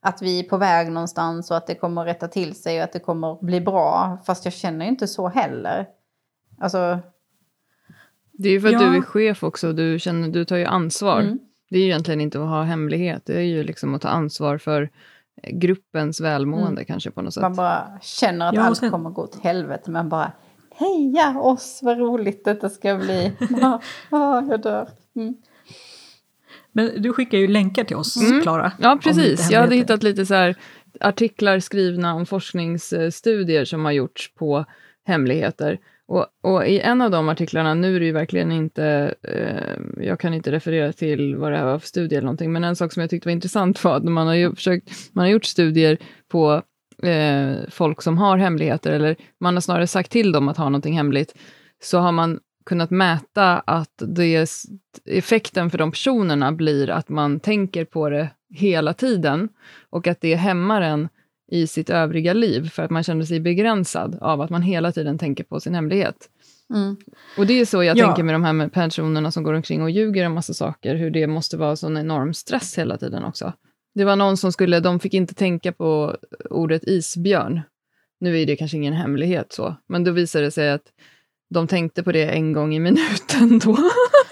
att 0.00 0.22
vi 0.22 0.40
är 0.40 0.42
på 0.48 0.56
väg 0.56 0.92
någonstans 0.92 1.50
och 1.50 1.56
att 1.56 1.66
det 1.66 1.74
kommer 1.74 2.02
att 2.02 2.08
rätta 2.08 2.28
till 2.28 2.54
sig 2.54 2.78
och 2.78 2.84
att 2.84 2.92
det 2.92 2.98
kommer 2.98 3.32
att 3.32 3.40
bli 3.40 3.60
bra. 3.60 4.18
Fast 4.26 4.44
jag 4.44 4.54
känner 4.54 4.84
ju 4.84 4.90
inte 4.90 5.08
så 5.08 5.28
heller. 5.28 5.86
Alltså, 6.58 6.98
Det 8.32 8.48
är 8.48 8.52
ju 8.52 8.60
för 8.60 8.68
att 8.68 8.72
Ja. 8.72 8.88
du 8.88 8.96
är 8.96 9.02
chef 9.02 9.42
också, 9.42 9.72
du, 9.72 9.98
känner, 9.98 10.28
du 10.28 10.44
tar 10.44 10.56
ju 10.56 10.64
ansvar. 10.64 11.20
Mm. 11.20 11.38
Det 11.70 11.76
är 11.78 11.80
ju 11.80 11.86
egentligen 11.86 12.20
inte 12.20 12.42
att 12.42 12.48
ha 12.48 12.62
hemlighet, 12.62 13.22
det 13.26 13.34
är 13.34 13.40
ju 13.40 13.62
liksom 13.64 13.94
att 13.94 14.02
ta 14.02 14.08
ansvar 14.08 14.58
för 14.58 14.90
gruppens 15.52 16.20
välmående 16.20 16.84
kanske 16.84 17.10
på 17.10 17.22
något 17.22 17.34
sätt. 17.34 17.42
Man 17.42 17.54
bara 17.54 17.98
känner 18.02 18.48
att 18.48 18.54
Ja, 18.54 18.62
allt 18.62 18.78
sen- 18.78 18.90
kommer 18.90 19.10
gå 19.10 19.22
åt 19.22 19.40
helvete. 19.42 19.90
Man 19.90 20.08
bara 20.08 20.32
heja 20.76 21.40
oss, 21.40 21.80
vad 21.82 21.98
roligt 21.98 22.44
detta 22.44 22.68
ska 22.70 22.94
bli. 22.96 23.32
Ah, 23.62 23.78
ah, 24.10 24.42
jag 24.50 24.62
dör. 24.62 24.88
Mm. 25.16 25.34
Men 26.72 27.02
du 27.02 27.12
skickar 27.12 27.38
ju 27.38 27.48
länkar 27.48 27.84
till 27.84 27.96
oss, 27.96 28.16
Mm. 28.16 28.42
Klara. 28.42 28.72
Ja, 28.78 28.98
precis. 29.02 29.50
Jag 29.50 29.60
hade 29.60 29.76
hittat 29.76 30.02
lite 30.02 30.26
så 30.26 30.34
här 30.34 30.56
artiklar 31.00 31.58
skrivna 31.60 32.14
om 32.14 32.26
forskningsstudier 32.26 33.64
som 33.64 33.84
har 33.84 33.92
gjorts 33.92 34.34
på 34.34 34.64
hemligheter. 35.06 35.78
Och, 36.06 36.26
och 36.42 36.66
i 36.66 36.80
en 36.80 37.02
av 37.02 37.10
de 37.10 37.28
artiklarna, 37.28 37.74
nu 37.74 37.96
är 37.96 38.00
det 38.00 38.06
ju 38.06 38.12
verkligen 38.12 38.52
inte, 38.52 39.14
eh, 39.22 40.04
jag 40.04 40.20
kan 40.20 40.34
inte 40.34 40.52
referera 40.52 40.92
till 40.92 41.36
vad 41.36 41.52
det 41.52 41.58
här 41.58 41.64
var 41.64 41.78
för 41.78 41.86
studie 41.86 42.14
eller 42.14 42.24
någonting, 42.24 42.52
men 42.52 42.64
en 42.64 42.76
sak 42.76 42.92
som 42.92 43.00
jag 43.00 43.10
tyckte 43.10 43.28
var 43.28 43.32
intressant 43.32 43.84
var 43.84 43.96
att 43.96 44.04
man 44.04 44.26
har, 44.26 44.34
ju 44.34 44.54
försökt, 44.54 44.90
man 45.12 45.24
har 45.24 45.30
gjort 45.30 45.44
studier 45.44 45.98
på 46.28 46.62
eh, 47.02 47.54
folk 47.68 48.02
som 48.02 48.18
har 48.18 48.38
hemligheter, 48.38 48.92
eller 48.92 49.16
man 49.40 49.54
har 49.54 49.60
snarare 49.60 49.86
sagt 49.86 50.10
till 50.10 50.32
dem 50.32 50.48
att 50.48 50.56
ha 50.56 50.64
någonting 50.64 50.96
hemligt, 50.96 51.34
så 51.82 51.98
har 51.98 52.12
man 52.12 52.40
kunnat 52.66 52.90
mäta 52.90 53.58
att 53.58 54.02
det, 54.06 54.48
effekten 55.04 55.70
för 55.70 55.78
de 55.78 55.90
personerna 55.90 56.52
blir 56.52 56.90
att 56.90 57.08
man 57.08 57.40
tänker 57.40 57.84
på 57.84 58.08
det 58.08 58.30
hela 58.54 58.94
tiden 58.94 59.48
och 59.90 60.06
att 60.06 60.20
det 60.20 60.34
hämmar 60.34 60.82
en 60.82 61.08
i 61.52 61.66
sitt 61.66 61.90
övriga 61.90 62.32
liv 62.32 62.68
för 62.68 62.82
att 62.82 62.90
man 62.90 63.02
känner 63.02 63.24
sig 63.24 63.40
begränsad 63.40 64.18
av 64.20 64.40
att 64.40 64.50
man 64.50 64.62
hela 64.62 64.92
tiden 64.92 65.18
tänker 65.18 65.44
på 65.44 65.60
sin 65.60 65.74
hemlighet. 65.74 66.16
Mm. 66.74 66.96
Och 67.38 67.46
det 67.46 67.60
är 67.60 67.64
så 67.64 67.82
jag 67.82 67.96
Ja. 67.98 68.06
tänker 68.06 68.22
med 68.22 68.34
de 68.34 68.44
här 68.44 68.68
personerna 68.68 69.30
som 69.30 69.42
går 69.42 69.54
omkring 69.54 69.82
och 69.82 69.90
ljuger 69.90 70.26
om 70.26 70.32
massa 70.32 70.54
saker, 70.54 70.94
hur 70.94 71.10
det 71.10 71.26
måste 71.26 71.56
vara 71.56 71.76
sån 71.76 71.96
enorm 71.96 72.34
stress 72.34 72.78
hela 72.78 72.96
tiden 72.96 73.24
också. 73.24 73.52
Det 73.94 74.04
var 74.04 74.16
någon 74.16 74.36
som 74.36 74.52
skulle, 74.52 74.80
de 74.80 75.00
fick 75.00 75.14
inte 75.14 75.34
tänka 75.34 75.72
på 75.72 76.16
ordet 76.50 76.84
isbjörn. 76.84 77.60
Nu 78.20 78.40
är 78.40 78.46
det 78.46 78.56
kanske 78.56 78.76
ingen 78.76 78.92
hemlighet 78.94 79.52
så, 79.52 79.76
men 79.88 80.04
då 80.04 80.10
visade 80.12 80.44
det 80.44 80.50
sig 80.50 80.70
att 80.70 80.82
de 81.50 81.66
tänkte 81.66 82.02
på 82.02 82.12
det 82.12 82.24
en 82.30 82.52
gång 82.52 82.74
i 82.74 82.80
minuten 82.80 83.58
då. 83.64 83.76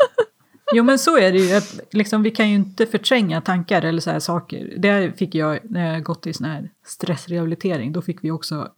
Jo 0.74 0.84
men 0.84 0.98
så 0.98 1.18
är 1.18 1.32
det 1.32 1.38
ju, 1.38 1.54
att 1.56 1.80
liksom, 1.92 2.22
vi 2.22 2.30
kan 2.30 2.48
ju 2.48 2.54
inte 2.54 2.86
förtränga 2.86 3.40
tankar 3.40 3.82
eller 3.82 4.00
så 4.00 4.10
här 4.10 4.18
saker. 4.20 4.74
Det 4.78 5.18
fick 5.18 5.34
jag 5.34 5.58
när 5.70 5.92
jag 5.92 6.02
gått 6.02 6.26
i 6.26 6.32
sån 6.32 6.46
här 6.46 6.70
stressrehabilitering, 6.84 7.92
då 7.92 8.02
fick 8.02 8.24
vi 8.24 8.30
också 8.30 8.68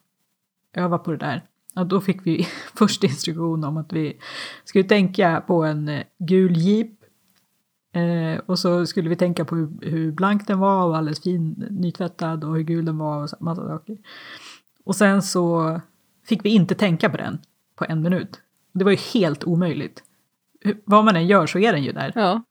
öva 0.72 0.98
på 0.98 1.10
det 1.10 1.16
där. 1.16 1.44
Ja, 1.74 1.84
då 1.84 2.00
fick 2.00 2.26
vi 2.26 2.46
först 2.74 3.04
instruktion 3.04 3.64
om 3.64 3.76
att 3.76 3.92
vi 3.92 4.16
skulle 4.64 4.84
tänka 4.84 5.42
på 5.46 5.64
en 5.64 5.88
eh, 5.88 6.02
gul 6.18 6.56
jeep. 6.56 6.90
Eh, 7.92 8.40
och 8.46 8.58
så 8.58 8.86
skulle 8.86 9.08
vi 9.08 9.16
tänka 9.16 9.44
på 9.44 9.56
hur, 9.56 9.68
hur 9.90 10.12
blank 10.12 10.46
den 10.46 10.58
var 10.58 10.84
och 10.86 10.96
alldeles 10.96 11.22
fin, 11.22 11.66
nytvättad 11.70 12.44
och 12.44 12.54
hur 12.56 12.62
gul 12.62 12.84
den 12.84 12.98
var 12.98 13.22
och 13.22 13.30
så- 13.30 13.36
massa 13.40 13.68
saker. 13.68 13.96
Och 14.84 14.96
sen 14.96 15.22
så 15.22 15.80
fick 16.26 16.44
vi 16.44 16.48
inte 16.50 16.74
tänka 16.74 17.10
på 17.10 17.16
den 17.16 17.38
på 17.76 17.84
en 17.88 18.02
minut. 18.02 18.40
Det 18.72 18.84
var 18.84 18.90
ju 18.90 18.96
helt 19.14 19.44
omöjligt. 19.44 20.02
Vad 20.84 21.04
man 21.04 21.16
än 21.16 21.26
gör 21.26 21.46
så 21.46 21.58
är 21.58 21.72
den 21.72 21.84
ju 21.84 21.92
där. 21.92 22.12
Ja, 22.14 22.42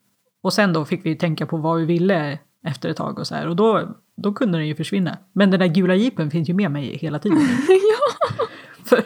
Och 0.43 0.53
sen 0.53 0.73
då 0.73 0.85
fick 0.85 1.05
vi 1.05 1.15
tänka 1.15 1.45
på 1.45 1.57
vad 1.57 1.79
vi 1.79 1.85
ville 1.85 2.39
efter 2.65 2.89
ett 2.89 2.97
tag 2.97 3.19
och 3.19 3.27
så 3.27 3.35
här. 3.35 3.47
Och 3.47 3.55
då, 3.55 3.95
då 4.17 4.33
kunde 4.33 4.57
den 4.57 4.67
ju 4.67 4.75
försvinna. 4.75 5.17
Men 5.33 5.51
den 5.51 5.59
där 5.59 5.67
gula 5.67 5.95
jeepen 5.95 6.31
finns 6.31 6.49
ju 6.49 6.53
med 6.53 6.71
mig 6.71 6.97
hela 6.97 7.19
tiden. 7.19 7.39
för, 8.85 9.03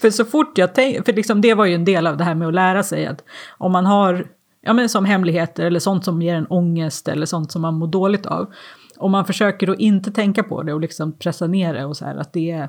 för 0.00 0.10
så 0.10 0.24
fort 0.24 0.58
jag 0.58 0.74
tänker, 0.74 1.02
för 1.02 1.12
liksom 1.12 1.40
det 1.40 1.54
var 1.54 1.64
ju 1.64 1.74
en 1.74 1.84
del 1.84 2.06
av 2.06 2.16
det 2.16 2.24
här 2.24 2.34
med 2.34 2.48
att 2.48 2.54
lära 2.54 2.82
sig 2.82 3.06
att 3.06 3.24
om 3.58 3.72
man 3.72 3.86
har, 3.86 4.26
ja 4.60 4.72
men 4.72 4.88
som 4.88 5.04
hemligheter 5.04 5.64
eller 5.64 5.80
sånt 5.80 6.04
som 6.04 6.22
ger 6.22 6.34
en 6.34 6.46
ångest 6.46 7.08
eller 7.08 7.26
sånt 7.26 7.52
som 7.52 7.62
man 7.62 7.74
mår 7.74 7.86
dåligt 7.86 8.26
av. 8.26 8.52
Om 8.96 9.12
man 9.12 9.24
försöker 9.24 9.70
att 9.70 9.78
inte 9.78 10.10
tänka 10.10 10.42
på 10.42 10.62
det 10.62 10.72
och 10.72 10.80
liksom 10.80 11.18
pressa 11.18 11.46
ner 11.46 11.74
det 11.74 11.84
och 11.84 11.96
så 11.96 12.04
här 12.04 12.16
att 12.16 12.32
det 12.32 12.68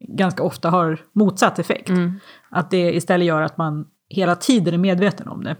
ganska 0.00 0.42
ofta 0.42 0.70
har 0.70 1.00
motsatt 1.12 1.58
effekt. 1.58 1.88
Mm. 1.88 2.12
Att 2.50 2.70
det 2.70 2.94
istället 2.94 3.26
gör 3.26 3.42
att 3.42 3.58
man 3.58 3.86
hela 4.08 4.36
tiden 4.36 4.74
är 4.74 4.78
medveten 4.78 5.28
om 5.28 5.44
det. 5.44 5.56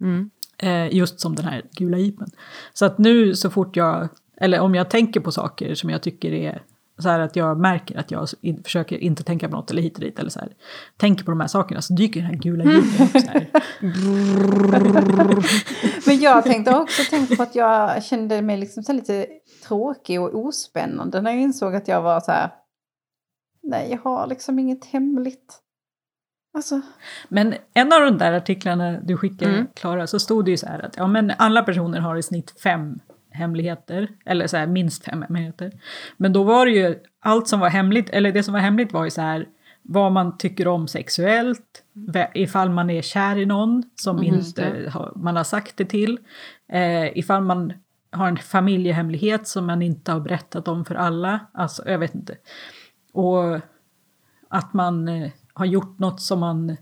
Mm. 0.00 0.30
Eh, 0.58 0.96
just 0.96 1.20
som 1.20 1.34
den 1.34 1.44
här 1.44 1.62
gula 1.70 1.98
jeepen. 1.98 2.30
Så 2.72 2.84
att 2.84 2.98
nu 2.98 3.36
så 3.36 3.50
fort 3.50 3.76
jag, 3.76 4.08
eller 4.36 4.60
om 4.60 4.74
jag 4.74 4.90
tänker 4.90 5.20
på 5.20 5.32
saker 5.32 5.74
som 5.74 5.90
jag 5.90 6.02
tycker 6.02 6.32
är 6.32 6.62
så 6.98 7.08
här 7.08 7.20
att 7.20 7.36
jag 7.36 7.58
märker 7.58 7.98
att 7.98 8.10
jag 8.10 8.28
in, 8.40 8.62
försöker 8.62 8.98
inte 8.98 9.24
tänka 9.24 9.48
på 9.48 9.56
något 9.56 9.70
eller 9.70 9.82
hit 9.82 9.94
och 9.94 10.00
dit 10.00 10.18
eller 10.18 10.30
så 10.30 10.40
här. 10.40 10.52
Tänker 10.96 11.24
på 11.24 11.30
de 11.30 11.40
här 11.40 11.48
sakerna 11.48 11.82
så 11.82 11.92
dyker 11.92 12.20
den 12.20 12.30
här 12.30 12.36
gula 12.36 12.64
jeepen 12.64 13.06
upp 13.06 13.10
så 13.12 13.30
här. 13.30 13.50
Men 16.06 16.20
jag 16.20 16.44
tänkte 16.44 16.76
också 16.76 17.02
tänkt 17.10 17.36
på 17.36 17.42
att 17.42 17.54
jag 17.54 18.04
kände 18.04 18.42
mig 18.42 18.56
liksom 18.56 18.82
så 18.82 18.92
lite 18.92 19.26
tråkig 19.68 20.20
och 20.20 20.34
ospännande 20.34 21.20
när 21.20 21.30
jag 21.30 21.40
insåg 21.40 21.74
att 21.74 21.88
jag 21.88 22.02
var 22.02 22.20
så 22.20 22.32
här. 22.32 22.50
Nej, 23.62 23.88
jag 23.90 23.98
har 23.98 24.26
liksom 24.26 24.58
inget 24.58 24.84
hemligt. 24.84 25.60
Alltså, 26.54 26.80
Men 27.28 27.54
en 27.74 27.92
av 27.92 28.00
de 28.00 28.18
där 28.18 28.32
artiklarna 28.32 29.00
du 29.02 29.16
skickade, 29.16 29.52
Mm. 29.54 29.66
Klara, 29.74 30.06
så 30.06 30.18
stod 30.18 30.44
det 30.44 30.50
ju 30.50 30.56
så 30.56 30.66
här 30.66 30.86
att 30.86 30.96
ja, 30.96 31.06
men 31.06 31.32
alla 31.38 31.62
personer 31.62 32.00
har 32.00 32.16
i 32.16 32.22
snitt 32.22 32.60
fem 32.62 32.98
hemligheter, 33.30 34.08
eller 34.24 34.46
så 34.46 34.56
här, 34.56 34.66
minst 34.66 35.04
fem 35.04 35.22
hemligheter. 35.22 35.72
Men 36.16 36.32
då 36.32 36.42
var 36.42 36.66
det 36.66 36.72
ju 36.72 36.98
allt 37.20 37.48
som 37.48 37.60
var 37.60 37.68
hemligt, 37.68 38.10
eller 38.10 38.32
det 38.32 38.42
som 38.42 38.54
var 38.54 38.60
hemligt 38.60 38.92
var 38.92 39.04
ju 39.04 39.10
så 39.10 39.20
här 39.20 39.46
vad 39.82 40.12
man 40.12 40.38
tycker 40.38 40.68
om 40.68 40.88
sexuellt, 40.88 41.82
vä- 41.94 42.30
ifall 42.34 42.70
man 42.70 42.90
är 42.90 43.02
kär 43.02 43.38
i 43.38 43.46
någon 43.46 43.82
som 43.94 44.18
Mm, 44.18 44.34
inte 44.34 44.90
har, 44.92 45.12
man 45.16 45.36
har 45.36 45.44
sagt 45.44 45.76
det 45.76 45.84
till, 45.84 46.18
eh, 46.72 47.18
ifall 47.18 47.42
man 47.42 47.72
har 48.12 48.28
en 48.28 48.36
familjehemlighet 48.36 49.48
som 49.48 49.66
man 49.66 49.82
inte 49.82 50.12
har 50.12 50.20
berättat 50.20 50.68
om 50.68 50.84
för 50.84 50.94
alla, 50.94 51.40
alltså 51.52 51.82
jag 51.88 51.98
vet 51.98 52.14
inte. 52.14 52.36
Och 53.12 53.60
att 54.48 54.74
man 54.74 55.08
eh, 55.08 55.30
har 55.54 55.66
gjort 55.66 55.98
något 55.98 56.20
som 56.20 56.40
man 56.40 56.76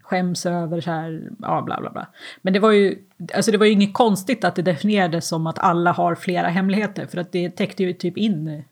skäms 0.00 0.46
över, 0.46 0.80
så 0.80 0.90
här, 0.90 1.30
ja 1.42 1.62
bla 1.62 1.80
bla 1.80 1.90
bla. 1.90 2.06
Men 2.42 2.52
det 2.52 2.58
var 2.58 2.70
ju, 2.70 2.98
alltså 3.34 3.50
det 3.50 3.58
var 3.58 3.66
ju 3.66 3.72
inget 3.72 3.94
konstigt 3.94 4.44
att 4.44 4.54
det 4.56 4.62
definierades 4.62 5.28
som 5.28 5.46
att 5.46 5.58
alla 5.58 5.92
har 5.92 6.14
flera 6.14 6.48
hemligheter, 6.48 7.06
för 7.06 7.18
att 7.18 7.32
det 7.32 7.50
täckte 7.50 7.82
ju 7.82 7.92
typ 7.92 8.16
in 8.16 8.64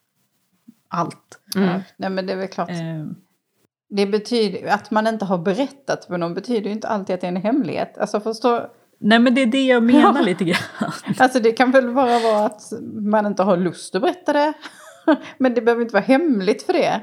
allt. 0.89 1.41
Mm. 1.57 1.81
nej 1.97 2.11
men 2.11 2.27
det 2.27 2.33
är 2.33 2.37
väl 2.37 2.49
klart. 2.49 2.71
Eh, 2.71 2.77
Det 3.89 4.07
betyder 4.07 4.69
att 4.69 4.91
man 4.91 5.07
inte 5.07 5.25
har 5.25 5.39
berättat 5.39 6.05
för 6.05 6.19
någon 6.19 6.35
betyder 6.35 6.67
ju 6.67 6.73
inte 6.73 6.89
alltid 6.89 7.15
att 7.15 7.21
det 7.21 7.27
är 7.27 7.33
en 7.33 7.37
hemlighet. 7.37 7.99
Alltså 7.99 8.21
förstå, 8.21 8.67
nej 9.01 9.19
men 9.19 9.35
det 9.35 9.43
är 9.43 9.47
det 9.47 9.67
jag 9.67 9.83
menar 9.83 10.23
lite 10.23 10.45
grann. 10.45 10.91
alltså 11.19 11.41
det 11.41 11.53
kan 11.53 11.71
väl 11.71 11.95
bara 11.95 12.19
vara 12.19 12.47
att 12.47 12.63
man 12.93 13.27
inte 13.27 13.43
har 13.43 13.57
lust 13.57 13.95
att 13.95 14.03
berätta 14.03 14.33
det. 14.33 14.53
Men 15.39 15.55
det 15.55 15.61
behöver 15.61 15.83
inte 15.83 15.95
vara 15.95 16.05
hemligt 16.05 16.63
för 16.63 16.73
det. 16.73 17.03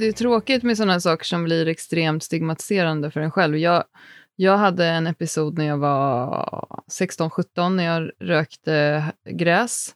Det 0.00 0.06
är 0.06 0.12
tråkigt 0.12 0.62
med 0.62 0.76
sådana 0.76 1.00
saker 1.00 1.24
som 1.24 1.44
blir 1.44 1.68
extremt 1.68 2.22
stigmatiserande 2.22 3.10
för 3.10 3.20
en 3.20 3.30
själv. 3.30 3.56
Jag, 3.56 3.84
Jag 4.36 4.58
hade 4.58 4.86
en 4.86 5.06
episod 5.06 5.58
när 5.58 5.64
jag 5.66 5.78
var 5.78 6.82
16-17, 6.90 7.68
när 7.68 7.84
jag 7.84 8.10
rökte 8.18 9.04
gräs 9.30 9.94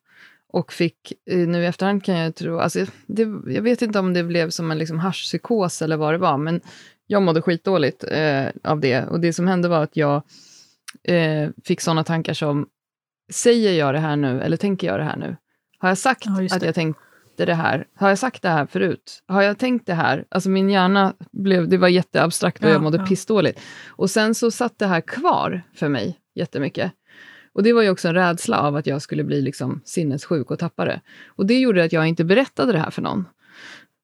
och 0.53 0.73
fick, 0.73 1.13
eh, 1.31 1.39
nu 1.49 1.63
i 1.63 1.67
efterhand 1.67 2.05
kan 2.05 2.15
jag 2.15 2.35
tro, 2.35 2.59
alltså 2.59 2.87
det, 3.07 3.23
jag 3.47 3.63
vet 3.63 3.83
inte 3.83 3.99
om 3.99 4.15
det 4.15 4.25
blev 4.25 4.51
som 4.51 4.71
en 4.71 4.79
liksom 4.79 4.99
haschpsykos 4.99 5.83
eller 5.83 5.97
vad 5.97 6.15
det 6.15 6.19
var, 6.19 6.39
men 6.39 6.61
jag 7.07 7.23
mådde 7.23 7.43
skitdåligt 7.43 8.05
eh, 8.05 8.47
av 8.65 8.81
det. 8.81 9.07
Och 9.07 9.21
det 9.21 9.33
som 9.33 9.47
hände 9.47 9.69
var 9.69 9.83
att 9.83 9.97
jag 9.97 10.23
eh, 11.05 11.51
fick 11.65 11.81
sådana 11.81 12.05
tankar 12.05 12.35
som, 12.35 12.67
säger 13.33 13.73
jag 13.73 13.95
det 13.95 14.01
här 14.01 14.17
nu 14.17 14.43
eller 14.43 14.57
tänker 14.57 14.87
jag 14.87 14.99
det 14.99 15.05
här 15.05 15.17
nu? 15.17 15.37
Har 15.79 15.89
jag 15.89 15.99
sagt 15.99 16.25
Ja, 16.27 16.57
att 16.57 16.63
jag 16.63 16.75
tänkte 17.35 17.53
det 17.53 17.55
här? 17.55 17.87
Har 17.95 18.09
jag 18.09 18.19
sagt 18.19 18.43
det 18.43 18.49
här 18.49 18.67
förut? 18.67 19.23
Har 19.27 19.43
jag 19.43 19.59
tänkt 19.59 19.87
det 19.87 19.95
här? 19.95 20.25
Alltså 20.31 20.51
min 20.51 20.71
hjärna 20.71 21.15
blev, 21.33 21.69
det 21.69 21.79
var 21.79 21.89
jätteabstrakt 21.89 22.63
och 22.63 22.69
Ja, 22.69 22.73
jag 22.73 22.83
mådde 22.83 22.99
ja. 22.99 23.07
pissdåligt. 23.07 23.61
Och 23.97 24.11
sen 24.11 24.35
så 24.35 24.51
satt 24.51 24.79
det 24.79 24.87
här 24.87 25.01
kvar 25.01 25.63
för 25.75 25.89
mig 25.89 26.19
jättemycket. 26.35 26.93
Och 27.55 27.63
det 27.63 27.73
var 27.73 27.83
ju 27.83 27.91
också 27.91 28.09
en 28.09 28.15
rädsla 28.15 28.61
av 28.61 28.77
att 28.77 28.87
jag 28.87 29.03
skulle 29.03 29.25
bli 29.25 29.43
liksom 29.43 29.81
sinnessjuk 29.85 30.51
och 30.51 30.59
tappa 30.59 30.85
det. 30.85 31.01
Och 31.37 31.47
det 31.47 31.61
gjorde 31.61 31.85
att 31.85 31.93
jag 31.93 32.07
inte 32.07 32.25
berättade 32.25 32.73
det 32.73 32.79
här 32.79 32.91
för 32.91 33.03
någon. 33.03 33.25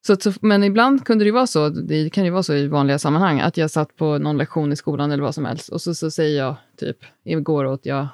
Så, 0.06 0.16
så, 0.16 0.32
men 0.40 0.64
ibland 0.64 1.04
kunde 1.04 1.24
det 1.24 1.32
vara 1.32 1.46
så, 1.46 1.68
det 1.68 2.10
kan 2.10 2.24
ju 2.24 2.30
vara 2.30 2.42
så 2.42 2.54
i 2.54 2.68
vanliga 2.68 2.98
sammanhang, 2.98 3.40
att 3.40 3.56
jag 3.56 3.70
satt 3.70 3.96
på 3.96 4.18
någon 4.18 4.38
lektion 4.38 4.72
i 4.72 4.76
skolan 4.76 5.12
eller 5.12 5.22
vad 5.22 5.34
som 5.34 5.44
helst 5.44 5.68
och 5.68 5.80
så, 5.80 5.94
så 5.94 6.10
säger 6.10 6.38
jag 6.38 6.56
typ, 6.76 6.96
igår 7.24 7.64
åt 7.64 7.86
jag 7.86 8.08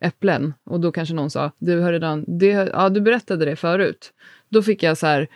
äpplen 0.00 0.54
och 0.64 0.80
då 0.80 0.92
kanske 0.92 1.14
någon 1.14 1.30
sa, 1.30 1.50
du 1.58 1.80
har 1.80 1.92
redan, 1.92 2.24
det, 2.38 2.70
ja 2.72 2.88
du 2.88 3.00
berättade 3.00 3.44
det 3.44 3.56
förut. 3.56 4.12
Då 4.54 4.62
fick 4.62 4.82
jag 4.82 4.98
så 4.98 5.06
här 5.06 5.28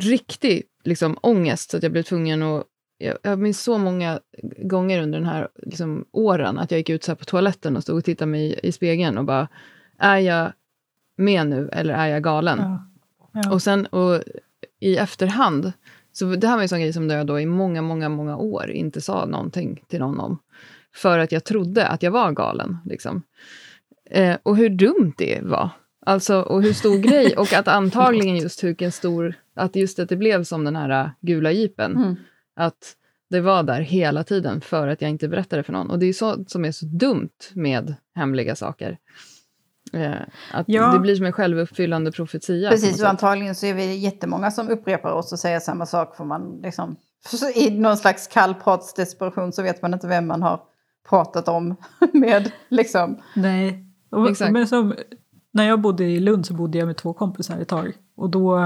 riktig 0.00 0.62
liksom, 0.84 1.18
ångest 1.22 1.70
så 1.70 1.76
att 1.76 1.82
jag 1.82 1.92
blev 1.92 2.02
tvungen 2.02 2.42
att 2.42 2.66
jag, 2.98 3.18
jag 3.22 3.38
minns 3.38 3.62
så 3.62 3.78
många 3.78 4.20
gånger 4.58 5.02
under 5.02 5.18
den 5.18 5.28
här 5.28 5.48
liksom, 5.62 6.04
åren 6.12 6.58
att 6.58 6.70
jag 6.70 6.78
gick 6.78 6.90
ut 6.90 7.04
så 7.04 7.10
här 7.10 7.16
på 7.16 7.24
toaletten 7.24 7.76
och 7.76 7.82
stod 7.82 7.96
och 7.96 8.04
tittade 8.04 8.30
mig 8.30 8.52
i, 8.52 8.68
i 8.68 8.72
spegeln 8.72 9.18
och 9.18 9.24
bara, 9.24 9.48
är 9.98 10.18
jag 10.18 10.52
med 11.16 11.46
nu 11.46 11.68
eller 11.72 11.94
är 11.94 12.06
jag 12.06 12.22
galen? 12.22 12.58
Ja. 12.58 12.90
Ja. 13.32 13.52
Och 13.52 13.62
sen 13.62 13.86
och 13.86 14.22
i 14.80 14.96
efterhand, 14.96 15.72
så 16.12 16.24
det 16.24 16.46
här 16.48 16.54
var 16.54 16.62
en 16.62 16.68
sån 16.68 16.80
grej 16.80 16.92
som 16.92 17.10
jag 17.10 17.26
då 17.26 17.40
i 17.40 17.46
många, 17.46 17.82
många, 17.82 18.08
många 18.08 18.36
år 18.36 18.70
inte 18.70 19.00
sa 19.00 19.26
någonting 19.26 19.84
till 19.88 20.00
någon 20.00 20.20
om. 20.20 20.38
För 20.94 21.18
att 21.18 21.32
jag 21.32 21.44
trodde 21.44 21.86
att 21.86 22.02
jag 22.02 22.10
var 22.10 22.32
galen. 22.32 22.78
Liksom. 22.84 23.22
Eh, 24.10 24.36
och 24.42 24.56
hur 24.56 24.68
dumt 24.68 25.12
det 25.18 25.40
var. 25.42 25.70
Alltså, 26.06 26.40
och 26.40 26.62
hur 26.62 26.72
stor 26.72 26.98
grej. 26.98 27.36
Och 27.36 27.52
att 27.52 27.68
antagligen 27.68 28.36
just 28.36 28.64
vilken 28.64 28.92
stor... 28.92 29.34
Att 29.56 29.76
just 29.76 29.98
att 29.98 30.08
det 30.08 30.16
blev 30.16 30.44
som 30.44 30.64
den 30.64 30.76
här 30.76 31.04
äh, 31.04 31.10
gula 31.20 31.52
jeepen. 31.52 31.96
Mm. 31.96 32.16
Att 32.56 32.96
det 33.30 33.40
var 33.40 33.62
där 33.62 33.80
hela 33.80 34.24
tiden 34.24 34.60
för 34.60 34.88
att 34.88 35.00
jag 35.02 35.10
inte 35.10 35.28
berättade 35.28 35.62
för 35.62 35.72
någon. 35.72 35.90
Och 35.90 35.98
det 35.98 36.06
är 36.06 36.12
så 36.12 36.44
som 36.46 36.64
är 36.64 36.72
så 36.72 36.86
dumt 36.86 37.30
med 37.54 37.94
hemliga 38.14 38.56
saker. 38.56 38.98
Eh, 39.92 40.12
att 40.52 40.64
Ja. 40.68 40.92
det 40.92 40.98
blir 40.98 41.16
som 41.16 41.26
en 41.26 41.32
självuppfyllande 41.32 42.12
profetia. 42.12 42.70
Precis, 42.70 43.02
och 43.02 43.08
antagligen 43.08 43.54
så 43.54 43.66
är 43.66 43.74
vi 43.74 43.94
jättemånga 43.96 44.50
som 44.50 44.68
upprepar 44.68 45.12
oss 45.12 45.32
och 45.32 45.38
säger 45.38 45.60
samma 45.60 45.86
sak. 45.86 46.16
För 46.16 46.24
man 46.24 46.60
liksom, 46.62 46.96
I 47.54 47.70
någon 47.70 47.96
slags 47.96 48.26
kallpratsdesperation 48.26 49.52
så 49.52 49.62
vet 49.62 49.82
man 49.82 49.94
inte 49.94 50.06
vem 50.06 50.26
man 50.26 50.42
har 50.42 50.60
pratat 51.08 51.48
om 51.48 51.76
med. 52.12 52.52
Liksom. 52.68 53.22
Nej. 53.36 53.84
Och, 54.10 54.30
Exakt. 54.30 54.52
men 54.52 54.68
som, 54.68 54.94
när 55.54 55.68
jag 55.68 55.80
bodde 55.80 56.04
i 56.04 56.20
Lund 56.20 56.46
så 56.46 56.54
bodde 56.54 56.78
jag 56.78 56.86
med 56.86 56.96
två 56.96 57.12
kompisar 57.12 57.58
ett 57.58 57.68
tag. 57.68 57.92
Och, 58.16 58.30
då, 58.30 58.60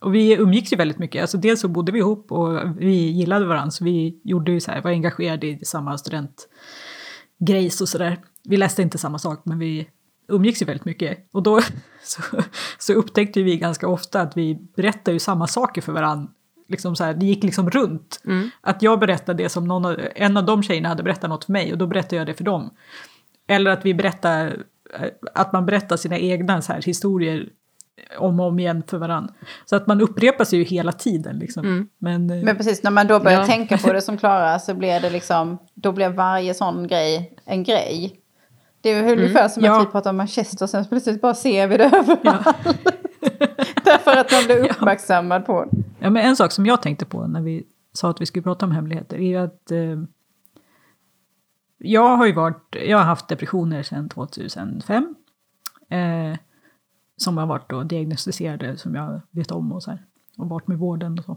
och 0.00 0.14
vi 0.14 0.32
umgicks 0.32 0.72
ju 0.72 0.76
väldigt 0.76 0.98
mycket. 0.98 1.20
Alltså 1.22 1.38
dels 1.38 1.60
så 1.60 1.68
bodde 1.68 1.92
vi 1.92 1.98
ihop 1.98 2.32
och 2.32 2.58
vi 2.78 3.10
gillade 3.10 3.46
varandra. 3.46 3.70
Så 3.70 3.84
vi 3.84 4.20
gjorde 4.24 4.52
ju 4.52 4.60
så 4.60 4.70
här, 4.70 4.82
var 4.82 4.90
engagerade 4.90 5.46
i 5.46 5.64
samma 5.64 5.98
studentgrejs 5.98 7.80
och 7.80 7.88
sådär. 7.88 8.20
Vi 8.44 8.56
läste 8.56 8.82
inte 8.82 8.98
samma 8.98 9.18
sak 9.18 9.42
men 9.44 9.58
vi 9.58 9.88
umgicks 10.28 10.62
ju 10.62 10.66
väldigt 10.66 10.84
mycket. 10.84 11.28
Och 11.32 11.42
då 11.42 11.60
så, 12.02 12.22
så 12.78 12.92
upptäckte 12.92 13.42
vi 13.42 13.56
ganska 13.56 13.88
ofta 13.88 14.20
att 14.20 14.36
vi 14.36 14.54
berättade 14.76 15.12
ju 15.12 15.18
samma 15.18 15.46
saker 15.46 15.82
för 15.82 15.92
varandra. 15.92 16.28
Liksom 16.68 16.96
så 16.96 17.04
här, 17.04 17.14
det 17.14 17.26
gick 17.26 17.44
liksom 17.44 17.70
runt. 17.70 18.20
Mm. 18.24 18.50
Att 18.60 18.82
jag 18.82 19.00
berättade 19.00 19.42
det 19.42 19.48
som 19.48 19.64
någon 19.64 19.96
en 20.14 20.36
av 20.36 20.44
de 20.44 20.62
tjejerna 20.62 20.88
hade 20.88 21.02
berättat 21.02 21.30
något 21.30 21.44
för 21.44 21.52
mig 21.52 21.72
och 21.72 21.78
då 21.78 21.86
berättade 21.86 22.16
jag 22.16 22.26
det 22.26 22.34
för 22.34 22.44
dem. 22.44 22.70
Eller 23.48 23.70
att 23.70 23.84
vi 23.84 23.94
berättar, 23.94 24.46
eh, 24.46 24.52
att 25.34 25.52
man 25.52 25.66
berättar 25.66 25.96
sina 25.96 26.18
egna 26.18 26.62
så 26.62 26.72
här, 26.72 26.82
historier 26.82 27.48
om 28.18 28.40
och 28.40 28.46
om 28.46 28.58
igen 28.58 28.82
för 28.86 28.98
varandra. 28.98 29.34
Så 29.64 29.76
att 29.76 29.86
man 29.86 30.00
upprepar 30.00 30.44
sig 30.44 30.58
ju 30.58 30.64
hela 30.64 30.92
tiden 30.92 31.38
liksom. 31.38 31.64
Mm. 31.64 31.88
Men, 31.98 32.30
eh, 32.30 32.44
Men 32.44 32.56
precis, 32.56 32.82
när 32.82 32.90
man 32.90 33.06
då 33.06 33.20
börjar 33.20 33.40
Ja. 33.40 33.46
tänka 33.46 33.78
på 33.78 33.92
det 33.92 34.00
som 34.02 34.16
Klara 34.16 34.58
så 34.58 34.74
blir 34.74 35.00
det 35.00 35.10
liksom, 35.10 35.58
då 35.74 35.92
blir 35.92 36.08
varje 36.08 36.54
sån 36.54 36.86
grej 36.88 37.36
en 37.44 37.62
grej. 37.62 38.18
Det 38.80 38.90
är 38.90 39.04
ju 39.08 39.12
ungefär 39.12 39.48
som 39.48 39.64
Ja. 39.64 39.80
att 39.80 39.86
vi 39.88 39.90
pratar 39.90 40.10
om 40.10 40.16
Manchester 40.16 40.64
och 40.64 40.70
sen 40.70 40.84
plötsligt 40.84 41.20
bara 41.20 41.34
ser 41.34 41.66
vi 41.66 41.76
det 41.76 41.84
överallt. 41.84 42.20
ja. 42.24 42.54
Därför 43.84 44.16
att 44.16 44.32
man 44.32 44.44
blir 44.46 44.70
uppmärksammad 44.70 45.46
på 45.46 45.64
det. 45.64 45.70
ja, 45.98 46.10
men 46.10 46.26
en 46.26 46.36
sak 46.36 46.52
som 46.52 46.66
jag 46.66 46.82
tänkte 46.82 47.04
på 47.04 47.26
när 47.26 47.40
vi 47.42 47.64
sa 47.92 48.10
att 48.10 48.20
vi 48.20 48.26
skulle 48.26 48.42
prata 48.42 48.66
om 48.66 48.72
hemligheter 48.72 49.16
är 49.16 49.20
ju 49.26 49.36
att 49.36 49.70
eh, 49.70 49.78
jag 51.84 52.16
har 52.16 52.26
ju 52.26 52.32
varit, 52.32 52.76
jag 52.86 52.98
har 52.98 53.04
haft 53.04 53.28
depressioner 53.28 53.82
sedan 53.82 54.08
2005. 54.08 55.14
Eh, 55.88 56.36
som 57.16 57.38
har 57.38 57.46
varit 57.46 57.70
då 57.70 57.82
diagnostiserade 57.82 58.76
som 58.76 58.94
jag 58.94 59.20
vet 59.30 59.50
om 59.50 59.72
och 59.72 59.82
så 59.82 59.90
här. 59.90 60.02
Och 60.36 60.48
varit 60.48 60.68
med 60.68 60.78
vården 60.78 61.18
och 61.18 61.24
så. 61.24 61.36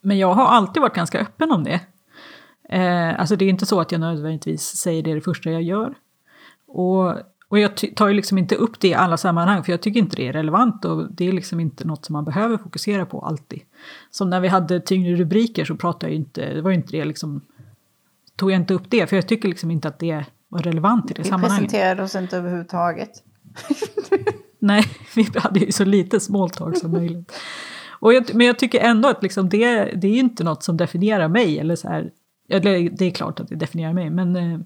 Men 0.00 0.18
jag 0.18 0.34
har 0.34 0.46
alltid 0.46 0.82
varit 0.82 0.94
ganska 0.94 1.20
öppen 1.20 1.52
om 1.52 1.64
det. 1.64 1.80
Eh, 2.68 3.20
alltså 3.20 3.36
det 3.36 3.44
är 3.44 3.48
inte 3.48 3.66
så 3.66 3.80
att 3.80 3.92
jag 3.92 4.00
nödvändigtvis 4.00 4.62
säger 4.62 5.02
det 5.02 5.14
det 5.14 5.20
första 5.20 5.50
jag 5.50 5.62
gör. 5.62 5.94
Och, 6.66 7.14
och 7.48 7.58
jag 7.58 7.96
tar 7.96 8.08
ju 8.08 8.14
liksom 8.14 8.38
inte 8.38 8.54
upp 8.54 8.80
det 8.80 8.88
i 8.88 8.94
alla 8.94 9.16
sammanhang 9.16 9.64
för 9.64 9.72
jag 9.72 9.80
tycker 9.80 10.00
inte 10.00 10.16
det 10.16 10.28
är 10.28 10.32
relevant 10.32 10.84
och 10.84 11.12
det 11.12 11.28
är 11.28 11.32
liksom 11.32 11.60
inte 11.60 11.86
något 11.86 12.04
som 12.04 12.12
man 12.12 12.24
behöver 12.24 12.56
fokusera 12.56 13.06
på 13.06 13.20
alltid. 13.20 13.60
Som 14.10 14.30
när 14.30 14.40
vi 14.40 14.48
hade 14.48 14.80
tyngre 14.80 15.16
rubriker 15.16 15.64
så 15.64 15.76
pratade 15.76 16.06
jag 16.06 16.10
ju 16.10 16.16
inte, 16.16 16.54
det 16.54 16.62
var 16.62 16.70
ju 16.70 16.76
inte 16.76 16.96
det 16.96 17.04
liksom, 17.04 17.40
tog 18.38 18.50
jag 18.50 18.56
inte 18.56 18.74
upp 18.74 18.90
det 18.90 19.06
för 19.06 19.16
jag 19.16 19.28
tycker 19.28 19.48
liksom 19.48 19.70
inte 19.70 19.88
att 19.88 19.98
det 19.98 20.24
var 20.48 20.62
relevant 20.62 21.10
i 21.10 21.14
det 21.14 21.22
Vi 21.22 21.28
sammanhanget. 21.28 21.70
presenterade 21.70 22.02
oss 22.02 22.14
inte 22.14 22.36
överhuvudtaget. 22.36 23.10
Nej, 24.58 24.84
vi 25.16 25.26
hade 25.34 25.60
ju 25.60 25.72
så 25.72 25.84
lite 25.84 26.20
small 26.20 26.50
talk 26.50 26.76
som 26.76 26.90
möjligt. 26.90 27.32
Och 28.00 28.14
jag, 28.14 28.34
men 28.34 28.46
jag 28.46 28.58
tycker 28.58 28.80
ändå 28.80 29.08
att 29.08 29.22
liksom 29.22 29.48
det, 29.48 29.84
det 29.84 30.08
är 30.08 30.18
inte 30.18 30.44
något 30.44 30.62
som 30.62 30.76
definierar 30.76 31.28
mig. 31.28 31.58
Eller 31.58 31.76
så 31.76 31.88
här, 31.88 32.10
det 32.48 33.00
är 33.00 33.10
klart 33.10 33.40
att 33.40 33.48
det 33.48 33.54
definierar 33.54 33.92
mig, 33.92 34.10
men, 34.10 34.36
eh, 34.36 34.60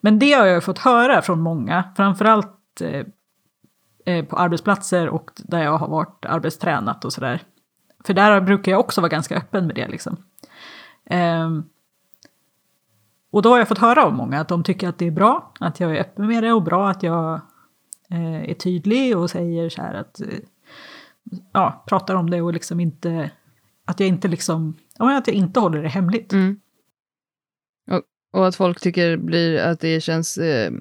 men 0.00 0.18
det 0.18 0.32
har 0.32 0.46
jag 0.46 0.64
fått 0.64 0.78
höra 0.78 1.22
från 1.22 1.40
många, 1.40 1.84
framförallt 1.96 2.80
eh, 2.80 3.06
eh, 4.06 4.24
på 4.24 4.36
arbetsplatser 4.36 5.08
och 5.08 5.30
där 5.36 5.62
jag 5.62 5.78
har 5.78 5.88
varit 5.88 6.24
arbetstränat 6.24 7.04
och 7.04 7.12
sådär. 7.12 7.42
För 8.04 8.14
där 8.14 8.40
brukar 8.40 8.72
jag 8.72 8.80
också 8.80 9.00
vara 9.00 9.08
ganska 9.08 9.36
öppen 9.36 9.66
med 9.66 9.76
det. 9.76 9.88
Liksom. 9.88 10.16
Ehm, 11.06 11.64
och 13.34 13.42
då 13.42 13.48
har 13.48 13.58
jag 13.58 13.68
fått 13.68 13.78
höra 13.78 14.04
av 14.04 14.14
många 14.14 14.40
att 14.40 14.48
de 14.48 14.64
tycker 14.64 14.88
att 14.88 14.98
det 14.98 15.06
är 15.06 15.10
bra 15.10 15.52
att 15.60 15.80
jag 15.80 15.96
är 15.96 16.00
öppen 16.00 16.26
med 16.26 16.42
det 16.42 16.52
och 16.52 16.62
bra 16.62 16.90
att 16.90 17.02
jag 17.02 17.40
eh, 18.10 18.50
är 18.50 18.54
tydlig 18.54 19.16
och 19.18 19.30
säger 19.30 19.68
så 19.68 19.82
här 19.82 19.94
att 19.94 20.20
eh, 20.20 20.26
ja, 21.52 21.84
pratar 21.86 22.14
om 22.14 22.30
det 22.30 22.42
och 22.42 22.52
liksom 22.52 22.80
inte 22.80 23.30
att 23.84 24.00
jag 24.00 24.08
inte 24.08 24.28
liksom 24.28 24.76
ja, 24.98 25.18
att 25.18 25.26
jag 25.26 25.36
inte 25.36 25.60
håller 25.60 25.82
det 25.82 25.88
hemligt. 25.88 26.32
Mm. 26.32 26.60
Och, 27.90 28.02
och 28.32 28.48
att 28.48 28.56
folk 28.56 28.80
tycker 28.80 29.16
blir 29.16 29.58
att 29.58 29.80
det 29.80 30.00
känns 30.00 30.38
eh, 30.38 30.72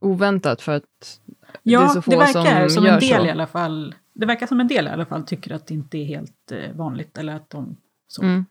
oväntat 0.00 0.62
för 0.62 0.72
att 0.72 1.20
det 1.62 1.70
är 1.70 1.72
Ja, 1.72 1.88
så 1.88 1.94
det, 1.94 2.02
få 2.02 2.10
verkar 2.10 2.68
som 2.68 2.70
som 2.70 2.84
gör 2.84 2.94
en 2.94 3.00
del 3.00 3.20
så. 3.20 3.26
i 3.26 3.30
alla 3.30 3.46
fall. 3.46 3.94
Det 4.12 4.26
verkar 4.26 4.46
som 4.46 4.60
en 4.60 4.68
del 4.68 4.86
i 4.86 4.90
alla 4.90 5.06
fall 5.06 5.22
tycker 5.22 5.54
att 5.54 5.66
det 5.66 5.74
inte 5.74 5.98
är 5.98 6.04
helt 6.04 6.52
eh, 6.52 6.76
vanligt 6.76 7.18
eller 7.18 7.34
att 7.34 7.50
de 7.50 7.76
så. 8.08 8.22
Mm. 8.22 8.44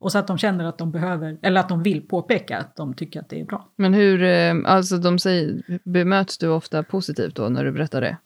Och 0.00 0.12
så 0.12 0.18
att 0.18 0.26
de 0.26 0.38
känner 0.38 0.64
att 0.64 0.78
de 0.78 0.90
behöver, 0.92 1.38
eller 1.42 1.60
att 1.60 1.68
de 1.68 1.82
vill 1.82 2.08
påpeka 2.08 2.58
att 2.58 2.76
de 2.76 2.94
tycker 2.94 3.20
att 3.20 3.28
det 3.28 3.40
är 3.40 3.44
bra. 3.44 3.68
Men 3.76 3.94
hur, 3.94 4.22
eh, 4.22 4.54
alltså 4.64 4.96
de 4.98 5.18
säger, 5.18 5.62
bemöts 5.84 6.38
du 6.38 6.48
ofta 6.48 6.82
positivt 6.82 7.34
då 7.34 7.48
när 7.48 7.64
du 7.64 7.72
berättar 7.72 8.00
det? 8.00 8.16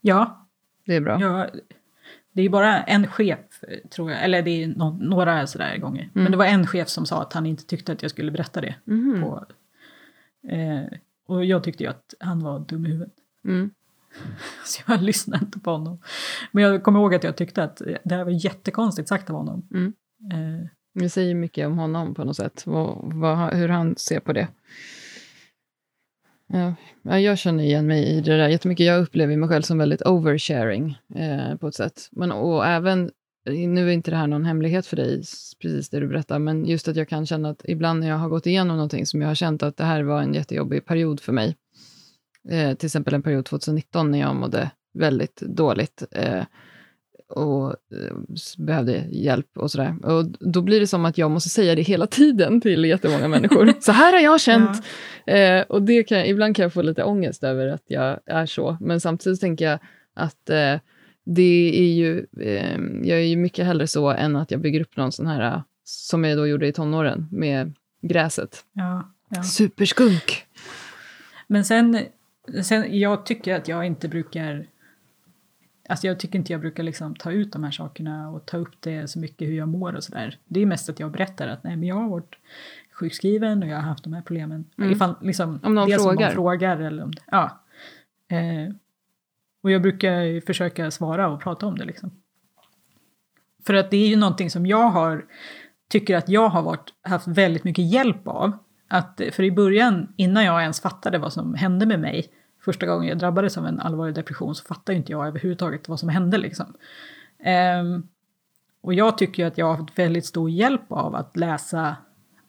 Ja, 0.00 0.46
Det 0.86 0.94
är 0.94 1.00
bra. 1.00 1.20
jag, 1.20 1.50
det 2.32 2.42
är 2.42 2.48
bara 2.48 2.82
en 2.82 3.06
chef, 3.06 3.38
tror 3.90 4.10
jag, 4.10 4.24
eller 4.24 4.42
det 4.42 4.62
är 4.62 4.66
nå- 4.68 4.98
några 5.00 5.46
sådär 5.46 5.76
gånger. 5.78 6.02
Mm. 6.02 6.10
Men 6.12 6.30
det 6.32 6.38
var 6.38 6.44
en 6.46 6.66
chef 6.66 6.88
som 6.88 7.06
sa 7.06 7.22
att 7.22 7.32
han 7.32 7.46
inte 7.46 7.64
tyckte 7.66 7.92
att 7.92 8.02
jag 8.02 8.10
skulle 8.10 8.30
berätta 8.30 8.60
det. 8.60 8.74
Mhm. 8.84 9.22
På, 9.22 9.44
eh, 10.48 10.98
och 11.26 11.44
jag 11.44 11.64
tyckte 11.64 11.84
ju 11.84 11.90
att 11.90 12.14
han 12.20 12.40
var 12.40 12.58
dum 12.60 12.86
i 12.86 12.88
huvudet. 12.88 13.12
Mm. 13.44 13.70
Så 14.64 14.82
jag 14.86 15.02
lyssnade 15.02 15.44
inte 15.44 15.60
på 15.60 15.70
honom. 15.70 15.98
Men 16.52 16.64
jag 16.64 16.82
kommer 16.82 17.00
ihåg 17.00 17.14
att 17.14 17.24
jag 17.24 17.36
tyckte 17.36 17.62
att 17.64 17.82
det 18.04 18.14
här 18.14 18.24
var 18.24 18.44
jättekonstigt 18.44 19.08
sagt 19.08 19.30
av 19.30 19.36
honom. 19.36 19.68
Mm. 19.70 19.92
Eh, 20.32 20.66
det 20.94 21.08
säger 21.08 21.34
mycket 21.34 21.66
om 21.66 21.78
honom 21.78 22.14
på 22.14 22.24
något 22.24 22.36
sätt, 22.36 22.62
vad, 22.66 23.12
vad, 23.14 23.54
hur 23.54 23.68
han 23.68 23.96
ser 23.96 24.20
på 24.20 24.32
det. 24.32 24.48
Ja, 27.02 27.18
jag 27.18 27.38
känner 27.38 27.64
igen 27.64 27.86
mig 27.86 28.04
i 28.04 28.20
det 28.20 28.36
där 28.36 28.48
jättemycket. 28.48 28.86
Jag 28.86 29.02
upplever 29.02 29.36
mig 29.36 29.48
själv 29.48 29.62
som 29.62 29.78
väldigt 29.78 30.02
oversharing 30.02 30.98
eh, 31.14 31.56
på 31.56 31.68
ett 31.68 31.74
sätt. 31.74 32.08
Men, 32.12 32.32
och 32.32 32.66
även 32.66 33.10
nu 33.44 33.88
är 33.88 33.92
inte 33.92 34.10
det 34.10 34.16
här 34.16 34.26
någon 34.26 34.44
hemlighet 34.44 34.86
för 34.86 34.96
dig, 34.96 35.22
precis 35.62 35.88
det 35.90 36.00
du 36.00 36.08
berättar, 36.08 36.38
men 36.38 36.64
just 36.64 36.88
att 36.88 36.96
jag 36.96 37.08
kan 37.08 37.26
känna 37.26 37.50
att 37.50 37.62
ibland 37.64 38.00
när 38.00 38.08
jag 38.08 38.16
har 38.16 38.28
gått 38.28 38.46
igenom 38.46 38.76
någonting 38.76 39.06
som 39.06 39.20
jag 39.20 39.28
har 39.28 39.34
känt 39.34 39.62
att 39.62 39.76
det 39.76 39.84
här 39.84 40.02
var 40.02 40.22
en 40.22 40.34
jättejobbig 40.34 40.84
period 40.84 41.20
för 41.20 41.32
mig, 41.32 41.56
eh, 42.48 42.74
till 42.74 42.86
exempel 42.86 43.14
en 43.14 43.22
period 43.22 43.44
2019 43.44 44.10
när 44.10 44.18
jag 44.18 44.36
mådde 44.36 44.70
väldigt 44.94 45.36
dåligt 45.40 46.02
eh, 46.10 46.44
och 47.28 47.70
eh, 47.70 48.16
behövde 48.58 49.04
hjälp 49.10 49.46
och 49.56 49.70
sådär. 49.70 49.94
Och 50.02 50.26
då 50.40 50.62
blir 50.62 50.80
det 50.80 50.86
som 50.86 51.04
att 51.04 51.18
jag 51.18 51.30
måste 51.30 51.48
säga 51.48 51.74
det 51.74 51.82
hela 51.82 52.06
tiden 52.06 52.60
till 52.60 52.84
jättemånga 52.84 53.28
människor. 53.28 53.72
så 53.80 53.92
här 53.92 54.12
har 54.12 54.20
jag 54.20 54.40
känt. 54.40 54.84
Ja. 55.24 55.34
Eh, 55.34 55.62
och 55.62 55.82
det 55.82 56.02
kan, 56.02 56.18
ibland 56.18 56.56
kan 56.56 56.62
jag 56.62 56.72
få 56.72 56.82
lite 56.82 57.04
ångest 57.04 57.44
över 57.44 57.66
att 57.66 57.82
jag 57.86 58.20
är 58.26 58.46
så, 58.46 58.76
men 58.80 59.00
samtidigt 59.00 59.40
tänker 59.40 59.64
jag 59.64 59.78
att 60.14 60.50
eh, 60.50 60.74
det 61.24 61.78
är 61.78 61.92
ju, 61.94 62.26
eh, 62.40 62.78
jag 63.02 63.18
är 63.18 63.24
ju 63.24 63.36
mycket 63.36 63.66
hellre 63.66 63.86
så 63.86 64.10
än 64.10 64.36
att 64.36 64.50
jag 64.50 64.60
bygger 64.60 64.80
upp 64.80 64.96
någon 64.96 65.12
sån 65.12 65.26
här, 65.26 65.62
som 65.84 66.24
jag 66.24 66.38
då 66.38 66.46
gjorde 66.46 66.66
i 66.66 66.72
tonåren, 66.72 67.28
med 67.30 67.74
gräset. 68.02 68.64
Ja, 68.72 69.14
ja. 69.28 69.42
Superskunk! 69.42 70.46
Men 71.46 71.64
sen, 71.64 71.98
sen, 72.62 72.98
jag 72.98 73.26
tycker 73.26 73.54
att 73.54 73.68
jag 73.68 73.86
inte 73.86 74.08
brukar 74.08 74.66
Alltså 75.90 76.06
jag 76.06 76.20
tycker 76.20 76.38
inte 76.38 76.52
jag 76.52 76.60
brukar 76.60 76.82
liksom 76.82 77.14
ta 77.14 77.30
ut 77.30 77.52
de 77.52 77.64
här 77.64 77.70
sakerna 77.70 78.30
och 78.30 78.46
ta 78.46 78.56
upp 78.56 78.74
det 78.80 79.10
så 79.10 79.18
mycket 79.18 79.48
hur 79.48 79.56
jag 79.56 79.68
mår 79.68 79.92
och 79.94 80.04
sådär. 80.04 80.38
Det 80.44 80.60
är 80.60 80.66
mest 80.66 80.88
att 80.88 81.00
jag 81.00 81.10
berättar 81.10 81.48
att 81.48 81.64
nej, 81.64 81.76
men 81.76 81.88
jag 81.88 81.94
har 81.94 82.08
varit 82.08 82.36
sjukskriven 82.92 83.62
och 83.62 83.68
jag 83.68 83.76
har 83.76 83.82
haft 83.82 84.04
de 84.04 84.12
här 84.12 84.22
problemen. 84.22 84.64
Mm. 84.78 84.92
Ifall, 84.92 85.14
liksom, 85.20 85.60
om 85.62 85.74
någon 85.74 85.90
frågar. 85.90 86.10
Om 86.10 86.14
någon 86.14 86.32
frågar 86.32 86.80
eller 86.80 87.02
om, 87.02 87.12
ja. 87.30 87.60
Eh, 88.28 88.74
och 89.62 89.70
jag 89.70 89.82
brukar 89.82 90.46
försöka 90.46 90.90
svara 90.90 91.28
och 91.28 91.40
prata 91.40 91.66
om 91.66 91.78
det 91.78 91.84
liksom. 91.84 92.10
För 93.66 93.74
att 93.74 93.90
det 93.90 93.96
är 93.96 94.08
ju 94.08 94.16
någonting 94.16 94.50
som 94.50 94.66
jag 94.66 94.90
har, 94.90 95.24
tycker 95.88 96.16
att 96.16 96.28
jag 96.28 96.48
har 96.48 96.62
varit, 96.62 96.94
haft 97.02 97.26
väldigt 97.26 97.64
mycket 97.64 97.92
hjälp 97.92 98.28
av. 98.28 98.52
Att, 98.88 99.20
för 99.32 99.42
i 99.42 99.50
början, 99.50 100.12
innan 100.16 100.44
jag 100.44 100.60
ens 100.60 100.80
fattade 100.80 101.18
vad 101.18 101.32
som 101.32 101.54
hände 101.54 101.86
med 101.86 102.00
mig, 102.00 102.32
första 102.60 102.86
gången 102.86 103.08
jag 103.08 103.18
drabbades 103.18 103.58
av 103.58 103.66
en 103.66 103.80
allvarlig 103.80 104.14
depression 104.14 104.54
så 104.54 104.64
fattade 104.64 104.98
inte 104.98 105.12
jag 105.12 105.26
överhuvudtaget 105.26 105.88
vad 105.88 106.00
som 106.00 106.08
hände 106.08 106.38
liksom. 106.38 106.74
Um, 107.80 108.08
och 108.80 108.94
jag 108.94 109.18
tycker 109.18 109.46
att 109.46 109.58
jag 109.58 109.66
har 109.66 109.76
haft 109.76 109.98
väldigt 109.98 110.26
stor 110.26 110.50
hjälp 110.50 110.92
av 110.92 111.14
att 111.14 111.36
läsa 111.36 111.96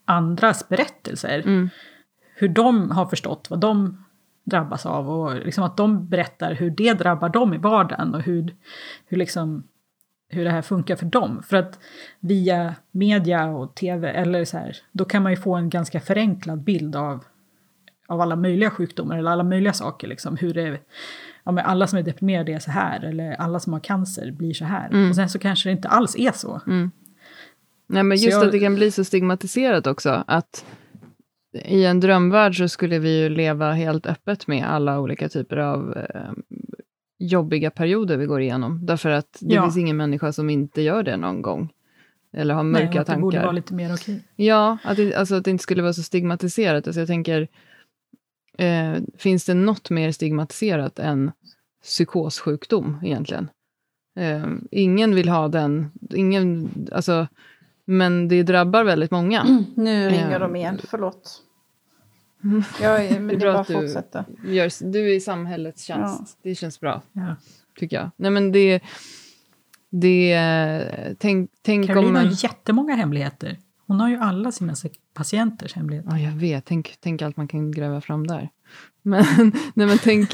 andras 0.06 0.69
berättelser. 0.69 1.39
Mm. 1.39 1.69
Hur 2.36 2.50
de 2.50 2.91
har 2.91 3.06
förstått 3.06 3.50
vad 3.50 3.60
de 3.60 4.04
drabbas 4.43 4.86
av 4.86 5.10
och 5.10 5.36
liksom 5.36 5.63
att 5.63 5.78
de 5.78 6.08
berättar 6.08 6.54
hur 6.54 6.69
det 6.69 6.93
drabbar 6.93 7.30
dem 7.30 7.54
i 7.54 7.58
vardagen 7.58 8.15
och 8.15 8.22
hur, 8.22 8.56
hur, 9.06 9.17
liksom, 9.17 9.63
hur 10.30 10.43
det 10.43 10.52
här 10.52 10.62
funkar 10.62 10.95
för 10.95 11.06
dem. 11.06 11.43
För 11.43 11.58
att 11.58 11.80
via 12.19 12.76
media 12.91 13.45
och 13.45 13.76
tv, 13.76 14.10
eller 14.10 14.45
så 14.45 14.58
här, 14.58 14.78
då 14.91 15.06
kan 15.06 15.24
man 15.24 15.32
ju 15.32 15.38
få 15.38 15.56
en 15.56 15.69
ganska 15.69 16.00
förenklad 16.00 16.63
bild 16.63 16.95
av, 16.95 17.24
av 18.10 18.22
alla 18.22 18.36
möjliga 18.36 18.69
sjukdomar 18.69 19.17
eller 19.17 19.32
alla 19.32 19.43
möjliga 19.43 19.74
saker. 19.74 20.08
Liksom, 20.08 20.38
hur 20.38 20.54
det, 20.54 20.80
ja, 21.43 21.52
men 21.52 21.65
alla 21.65 21.88
som 21.88 22.00
är 22.00 22.04
deprimerade 22.04 22.54
är 22.54 22.60
så 22.60 22.72
här, 22.72 23.04
eller 23.04 23.32
alla 23.34 23.60
som 23.60 23.74
har 23.74 23.80
cancer 23.80 24.32
blir 24.32 24.54
så 24.54 24.65
här. 24.65 24.89
Mm. 24.89 25.10
Och 25.10 25.15
sen 25.15 25.30
så 25.30 25.39
kanske 25.39 25.69
det 25.69 25.74
inte 25.74 25.88
alls 25.88 26.15
är 26.17 26.32
så. 26.32 26.62
Mm. 26.67 26.91
Nej, 27.88 28.04
men 28.04 28.17
just 28.17 28.32
jag, 28.32 28.45
att 28.45 28.52
det 28.52 28.60
kan 28.60 28.76
bli 28.76 28.91
så 28.91 29.04
stigmatiserat 29.04 29.88
också, 29.88 30.24
att 30.28 30.65
i 31.65 31.86
en 31.86 32.00
drömvärld 32.00 32.58
så 32.58 32.67
skulle 32.67 33.00
vi 33.00 33.22
ju 33.22 33.30
leva 33.30 33.72
helt 33.72 34.06
öppet 34.06 34.48
med 34.48 34.69
alla 34.69 35.00
olika 35.00 35.30
typer 35.30 35.58
av 35.58 35.98
eh, 35.98 36.32
jobbiga 37.19 37.72
perioder 37.72 38.17
vi 38.17 38.26
går 38.26 38.41
igenom. 38.41 38.86
Därför 38.86 39.10
att 39.10 39.38
det 39.41 39.56
ja. 39.56 39.63
finns 39.63 39.78
ingen 39.78 39.98
människa 39.98 40.32
som 40.32 40.50
inte 40.50 40.82
gör 40.82 41.04
det 41.04 41.17
någon 41.17 41.41
gång. 41.41 41.69
Eller 42.34 42.54
har 42.54 42.63
mörka 42.63 42.86
Nej, 42.86 42.98
att 42.98 43.08
tankar. 43.08 43.15
det 43.15 43.22
borde 43.22 43.39
vara 43.39 43.52
lite 43.52 43.74
mer 43.74 43.93
okej. 43.93 44.24
Ja, 44.36 44.78
att 44.84 44.98
det, 44.98 45.15
alltså 45.15 45.36
att 45.36 45.43
det 45.43 45.52
inte 45.52 45.63
skulle 45.63 45.82
vara 45.82 45.93
så 45.93 46.04
stigmatiserat. 46.04 46.88
Alltså 46.88 47.02
jag 47.02 47.08
tänker, 47.08 47.48
eh, 48.60 49.02
finns 49.17 49.45
det 49.45 49.54
något 49.54 49.89
mer 49.89 50.12
stigmatiserat 50.12 51.00
än 51.00 51.32
psykossjukdom 51.84 53.00
egentligen? 53.04 53.50
Eh, 54.15 54.48
ingen 54.72 55.15
vill 55.15 55.30
ha 55.30 55.48
den, 55.48 55.91
ingen, 56.10 56.69
alltså 56.91 57.28
men 57.89 58.28
det 58.28 58.43
drabbar 58.43 58.84
väldigt 58.84 59.12
många. 59.12 59.41
Mm, 59.41 59.65
nu 59.76 60.10
ringer 60.10 60.34
eh. 60.34 60.39
de 60.39 60.56
igen, 60.56 60.80
förlåt. 60.84 61.43
Jag, 62.82 63.12
men 63.12 63.28
det 63.28 63.34
är 63.34 63.39
bra 63.39 63.60
att 63.60 63.67
du, 63.67 63.74
fortsätta. 63.74 64.26
Gör, 64.45 64.91
du 64.91 65.12
är 65.12 65.15
i 65.15 65.19
samhällets 65.19 65.84
tjänst. 65.84 66.38
Ja. 66.43 66.50
Det 66.50 66.56
känns 66.56 66.80
bra, 66.80 67.02
ja. 67.13 67.36
tycker 67.80 67.98
jag. 67.98 68.10
Nej, 68.15 68.32
men 68.32 68.52
det, 68.52 68.84
det, 69.89 71.15
tänk, 71.19 71.52
tänk 71.62 71.88
Caroline 71.88 72.10
om... 72.10 72.15
har 72.15 72.43
jättemånga 72.43 72.95
hemligheter. 72.95 73.58
Hon 73.88 74.00
har 74.00 74.10
ju 74.10 74.17
alla 74.17 74.52
sina 74.52 74.76
patienters 75.19 75.73
hemligheter. 75.73 76.10
Ja, 76.12 76.19
jag 76.19 76.32
vet. 76.32 76.65
Tänk, 76.65 76.95
tänk 76.99 77.21
allt 77.21 77.38
man 77.38 77.47
kan 77.47 77.71
gräva 77.71 78.01
fram 78.01 78.27
där. 78.27 78.49
Men, 79.01 79.25
nej, 79.73 79.88
men 79.88 79.97
tänk, 79.97 80.29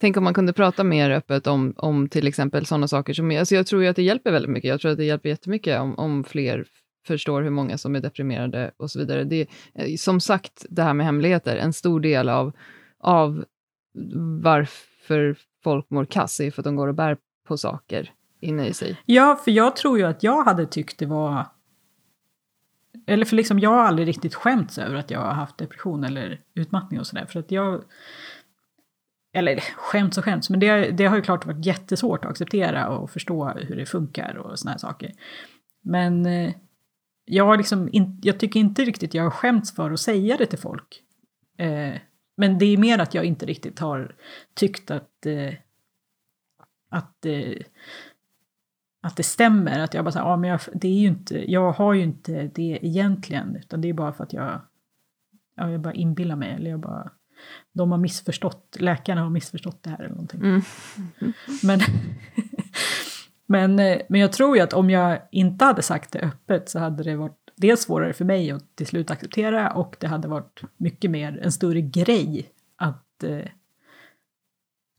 tänk 0.00 0.16
om 0.16 0.24
man 0.24 0.34
kunde 0.34 0.52
prata 0.52 0.84
mer 0.84 1.10
öppet 1.10 1.46
om, 1.46 1.74
om 1.76 2.08
till 2.08 2.26
exempel 2.26 2.66
sådana 2.66 2.88
saker 2.88 3.12
som... 3.12 3.30
Alltså 3.30 3.54
jag 3.54 3.66
tror 3.66 3.82
ju 3.82 3.88
att 3.88 3.96
det 3.96 4.02
hjälper 4.02 4.32
väldigt 4.32 4.50
mycket. 4.50 4.68
Jag 4.68 4.80
tror 4.80 4.90
att 4.90 4.96
det 4.96 5.04
hjälper 5.04 5.28
jättemycket 5.28 5.80
om, 5.80 5.98
om 5.98 6.24
fler 6.24 6.64
förstår 7.06 7.42
hur 7.42 7.50
många 7.50 7.78
som 7.78 7.96
är 7.96 8.00
deprimerade 8.00 8.70
och 8.76 8.90
så 8.90 8.98
vidare. 8.98 9.24
Det 9.24 9.46
är, 9.74 9.96
som 9.96 10.20
sagt, 10.20 10.66
det 10.70 10.82
här 10.82 10.94
med 10.94 11.06
hemligheter, 11.06 11.56
en 11.56 11.72
stor 11.72 12.00
del 12.00 12.28
av, 12.28 12.52
av 13.00 13.44
varför 14.42 15.36
folk 15.64 15.90
mår 15.90 16.04
kass 16.04 16.40
är 16.40 16.50
för 16.50 16.62
att 16.62 16.64
de 16.64 16.76
går 16.76 16.88
och 16.88 16.94
bär 16.94 17.16
på 17.48 17.56
saker 17.56 18.12
inne 18.40 18.66
i 18.66 18.74
sig. 18.74 18.96
Ja, 19.06 19.40
för 19.44 19.50
jag 19.50 19.76
tror 19.76 19.98
ju 19.98 20.04
att 20.04 20.22
jag 20.22 20.44
hade 20.44 20.66
tyckt 20.66 20.98
det 20.98 21.06
var... 21.06 21.46
Eller 23.10 23.24
för 23.24 23.36
liksom, 23.36 23.58
jag 23.58 23.70
har 23.70 23.84
aldrig 23.84 24.08
riktigt 24.08 24.34
skämts 24.34 24.78
över 24.78 24.94
att 24.94 25.10
jag 25.10 25.20
har 25.20 25.32
haft 25.32 25.58
depression 25.58 26.04
eller 26.04 26.40
utmattning 26.54 27.00
och 27.00 27.06
sådär. 27.06 27.26
För 27.26 27.40
att 27.40 27.50
jag... 27.50 27.84
Eller 29.32 29.60
skämts 29.76 30.18
och 30.18 30.24
skämts, 30.24 30.50
men 30.50 30.60
det, 30.60 30.90
det 30.90 31.06
har 31.06 31.16
ju 31.16 31.22
klart 31.22 31.46
varit 31.46 31.66
jättesvårt 31.66 32.24
att 32.24 32.30
acceptera 32.30 32.88
och 32.88 33.10
förstå 33.10 33.48
hur 33.48 33.76
det 33.76 33.86
funkar 33.86 34.36
och 34.36 34.58
sådana 34.58 34.72
här 34.72 34.78
saker. 34.78 35.12
Men 35.82 36.26
eh, 36.26 36.52
jag, 37.24 37.58
liksom 37.58 37.88
in, 37.92 38.18
jag 38.22 38.40
tycker 38.40 38.60
inte 38.60 38.84
riktigt 38.84 39.14
jag 39.14 39.22
har 39.22 39.30
skämts 39.30 39.74
för 39.74 39.90
att 39.90 40.00
säga 40.00 40.36
det 40.36 40.46
till 40.46 40.58
folk. 40.58 41.02
Eh, 41.58 41.94
men 42.36 42.58
det 42.58 42.66
är 42.66 42.76
mer 42.76 42.98
att 42.98 43.14
jag 43.14 43.24
inte 43.24 43.46
riktigt 43.46 43.78
har 43.78 44.14
tyckt 44.54 44.90
att, 44.90 45.26
eh, 45.26 45.54
att, 46.90 47.26
eh, 47.26 47.62
att 49.00 49.16
det 49.16 49.22
stämmer. 49.22 49.80
Att 49.80 49.94
jag 49.94 50.04
bara 50.04 50.12
säger, 50.12 50.26
ja 50.26 50.36
men 50.36 50.50
jag, 50.50 50.60
det 50.74 50.88
är 50.88 51.00
ju 51.00 51.06
inte, 51.06 51.52
jag 51.52 51.72
har 51.72 51.94
ju 51.94 52.02
inte 52.02 52.50
det 52.54 52.78
egentligen, 52.82 53.56
utan 53.56 53.80
det 53.80 53.88
är 53.88 53.92
bara 53.92 54.12
för 54.12 54.24
att 54.24 54.32
jag, 54.32 54.60
ja, 55.56 55.70
jag 55.70 55.80
bara 55.80 55.94
inbillar 55.94 56.36
mig. 56.36 56.54
Eller 56.54 56.70
jag 56.70 56.80
bara, 56.80 57.10
de 57.72 57.90
har 57.90 57.98
missförstått, 57.98 58.76
läkarna 58.80 59.22
har 59.22 59.30
missförstått 59.30 59.82
det 59.82 59.90
här 59.90 59.98
eller 59.98 60.08
någonting. 60.08 60.40
Mm. 60.40 60.62
Men 61.62 61.80
Men, 63.50 63.78
eh, 63.78 63.98
men 64.08 64.20
jag 64.20 64.32
tror 64.32 64.56
ju 64.56 64.62
att 64.62 64.72
om 64.72 64.90
jag 64.90 65.18
inte 65.30 65.64
hade 65.64 65.82
sagt 65.82 66.12
det 66.12 66.18
öppet 66.18 66.68
så 66.68 66.78
hade 66.78 67.02
det 67.02 67.16
varit 67.16 67.52
dels 67.56 67.80
svårare 67.80 68.12
för 68.12 68.24
mig 68.24 68.50
att 68.50 68.76
till 68.76 68.86
slut 68.86 69.10
acceptera 69.10 69.72
och 69.72 69.96
det 70.00 70.06
hade 70.06 70.28
varit 70.28 70.62
mycket 70.76 71.10
mer 71.10 71.40
en 71.42 71.52
större 71.52 71.80
grej 71.80 72.50
att 72.76 73.24
eh, 73.24 73.38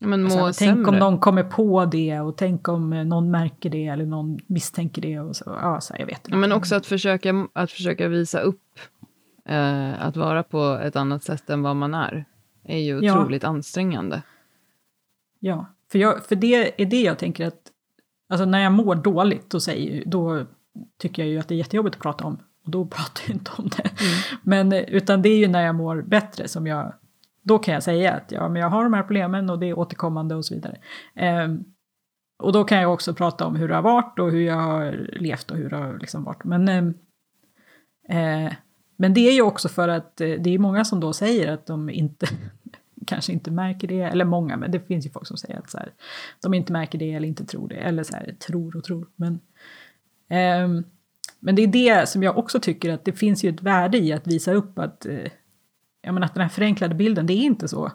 men 0.02 0.22
må 0.22 0.46
alltså, 0.46 0.64
tänk 0.64 0.88
om 0.88 0.96
någon 0.96 1.18
kommer 1.18 1.42
på 1.42 1.84
det 1.84 2.20
och 2.20 2.36
tänk 2.36 2.68
om 2.68 2.92
eh, 2.92 3.04
någon 3.04 3.30
märker 3.30 3.70
det 3.70 3.86
eller 3.86 4.06
någon 4.06 4.38
misstänker 4.46 5.02
det. 5.02 5.20
Och 5.20 5.36
så, 5.36 5.44
ja, 5.62 5.80
så 5.80 5.94
jag 5.98 6.06
vet 6.06 6.26
inte. 6.26 6.36
Men 6.36 6.52
också 6.52 6.74
att 6.74 6.86
försöka, 6.86 7.48
att 7.52 7.70
försöka 7.70 8.08
visa 8.08 8.40
upp 8.40 8.78
eh, 9.48 10.06
att 10.06 10.16
vara 10.16 10.42
på 10.42 10.80
ett 10.82 10.96
annat 10.96 11.24
sätt 11.24 11.50
än 11.50 11.62
vad 11.62 11.76
man 11.76 11.94
är, 11.94 12.24
är 12.64 12.78
ju 12.78 12.96
otroligt 12.96 13.42
ja. 13.42 13.48
ansträngande. 13.48 14.22
Ja, 15.40 15.66
för, 15.92 15.98
jag, 15.98 16.24
för 16.24 16.36
det 16.36 16.82
är 16.82 16.86
det 16.86 17.02
jag 17.02 17.18
tänker 17.18 17.46
att 17.46 17.72
Alltså 18.32 18.44
när 18.44 18.62
jag 18.62 18.72
mår 18.72 18.94
dåligt, 18.94 19.50
då, 19.50 19.60
säger, 19.60 20.02
då 20.06 20.46
tycker 20.98 21.22
jag 21.22 21.30
ju 21.30 21.38
att 21.38 21.48
det 21.48 21.54
är 21.54 21.56
jättejobbigt 21.56 21.96
att 21.96 22.02
prata 22.02 22.24
om. 22.24 22.38
Och 22.64 22.70
då 22.70 22.84
pratar 22.96 23.22
jag 23.26 23.36
inte 23.36 23.50
om 23.58 23.68
det. 23.68 23.82
Mm. 23.82 24.12
Men, 24.42 24.72
utan 24.72 25.22
det 25.22 25.28
är 25.28 25.38
ju 25.38 25.48
när 25.48 25.62
jag 25.62 25.74
mår 25.74 26.02
bättre 26.02 26.48
som 26.48 26.66
jag, 26.66 26.92
då 27.42 27.58
kan 27.58 27.74
jag 27.74 27.82
säga 27.82 28.12
att 28.12 28.32
ja, 28.32 28.48
men 28.48 28.62
jag 28.62 28.70
har 28.70 28.82
de 28.82 28.92
här 28.92 29.02
problemen 29.02 29.50
och 29.50 29.58
det 29.58 29.66
är 29.66 29.78
återkommande 29.78 30.34
och 30.34 30.44
så 30.44 30.54
vidare. 30.54 30.78
Eh, 31.14 31.48
och 32.42 32.52
då 32.52 32.64
kan 32.64 32.80
jag 32.80 32.92
också 32.92 33.14
prata 33.14 33.46
om 33.46 33.56
hur 33.56 33.68
det 33.68 33.74
har 33.74 33.82
varit 33.82 34.18
och 34.18 34.30
hur 34.30 34.40
jag 34.40 34.56
har 34.56 35.08
levt 35.12 35.50
och 35.50 35.56
hur 35.56 35.70
det 35.70 35.76
har 35.76 35.98
liksom 35.98 36.24
varit. 36.24 36.44
Men, 36.44 36.68
ehm, 36.68 36.94
eh, 38.08 38.52
men 38.96 39.14
det 39.14 39.28
är 39.28 39.32
ju 39.32 39.42
också 39.42 39.68
för 39.68 39.88
att 39.88 40.20
eh, 40.20 40.28
det 40.28 40.54
är 40.54 40.58
många 40.58 40.84
som 40.84 41.00
då 41.00 41.12
säger 41.12 41.52
att 41.52 41.66
de 41.66 41.90
inte 41.90 42.26
kanske 43.06 43.32
inte 43.32 43.50
märker 43.50 43.88
det, 43.88 44.00
eller 44.00 44.24
många, 44.24 44.56
men 44.56 44.70
det 44.70 44.80
finns 44.80 45.06
ju 45.06 45.10
folk 45.10 45.26
som 45.26 45.36
säger 45.36 45.58
att 45.58 45.70
så 45.70 45.78
här, 45.78 45.92
de 46.42 46.54
inte 46.54 46.72
märker 46.72 46.98
det 46.98 47.12
eller 47.12 47.28
inte 47.28 47.44
tror 47.44 47.68
det, 47.68 47.76
eller 47.76 48.02
så 48.02 48.16
här, 48.16 48.34
tror 48.46 48.76
och 48.76 48.84
tror. 48.84 49.06
Men, 49.16 49.40
eh, 50.28 50.84
men 51.40 51.54
det 51.54 51.62
är 51.62 51.66
det 51.66 52.08
som 52.08 52.22
jag 52.22 52.38
också 52.38 52.60
tycker 52.60 52.92
att 52.92 53.04
det 53.04 53.12
finns 53.12 53.44
ju 53.44 53.50
ett 53.50 53.62
värde 53.62 53.98
i 53.98 54.12
att 54.12 54.26
visa 54.26 54.52
upp 54.52 54.78
att, 54.78 55.06
eh, 55.06 55.30
jag 56.02 56.14
menar, 56.14 56.26
att 56.26 56.34
den 56.34 56.42
här 56.42 56.48
förenklade 56.48 56.94
bilden, 56.94 57.26
det 57.26 57.32
är 57.32 57.44
inte 57.44 57.68
så. 57.68 57.92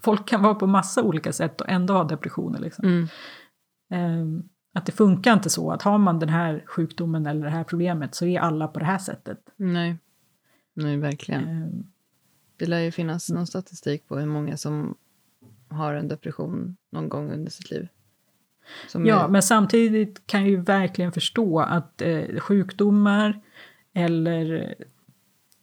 Folk 0.00 0.28
kan 0.28 0.42
vara 0.42 0.54
på 0.54 0.66
massa 0.66 1.02
olika 1.02 1.32
sätt 1.32 1.60
och 1.60 1.68
ändå 1.68 1.94
ha 1.94 2.04
depressioner. 2.04 2.60
Liksom. 2.60 2.84
Mm. 2.84 4.20
Um, 4.20 4.48
Att 4.74 4.86
det 4.86 4.92
funkar 4.92 5.32
inte 5.32 5.50
så 5.50 5.70
att 5.70 5.82
har 5.82 5.98
man 5.98 6.18
den 6.18 6.28
här 6.28 6.64
sjukdomen 6.66 7.26
eller 7.26 7.44
det 7.44 7.50
här 7.50 7.64
problemet 7.64 8.14
så 8.14 8.26
är 8.26 8.40
alla 8.40 8.68
på 8.68 8.78
det 8.78 8.84
här 8.84 8.98
sättet. 8.98 9.38
Nej, 9.56 9.96
Nej 10.74 10.96
verkligen. 10.96 11.48
Ehm, 11.48 11.86
Det 12.56 12.66
lär 12.66 12.78
ju 12.78 12.90
finnas 12.90 13.30
någon 13.30 13.46
statistik 13.46 14.08
på 14.08 14.18
hur 14.18 14.26
många 14.26 14.56
som 14.56 14.94
har 15.68 15.94
en 15.94 16.08
depression 16.08 16.76
någon 16.90 17.08
gång 17.08 17.32
under 17.32 17.50
sitt 17.50 17.70
liv. 17.70 17.88
Som 18.88 19.06
Ja, 19.06 19.24
är, 19.24 19.28
men 19.28 19.42
samtidigt 19.42 20.26
kan 20.26 20.40
jag 20.40 20.50
ju 20.50 20.60
verkligen 20.60 21.12
förstå 21.12 21.60
att 21.60 22.02
eh, 22.02 22.38
sjukdomar 22.40 23.40
eller, 23.94 24.74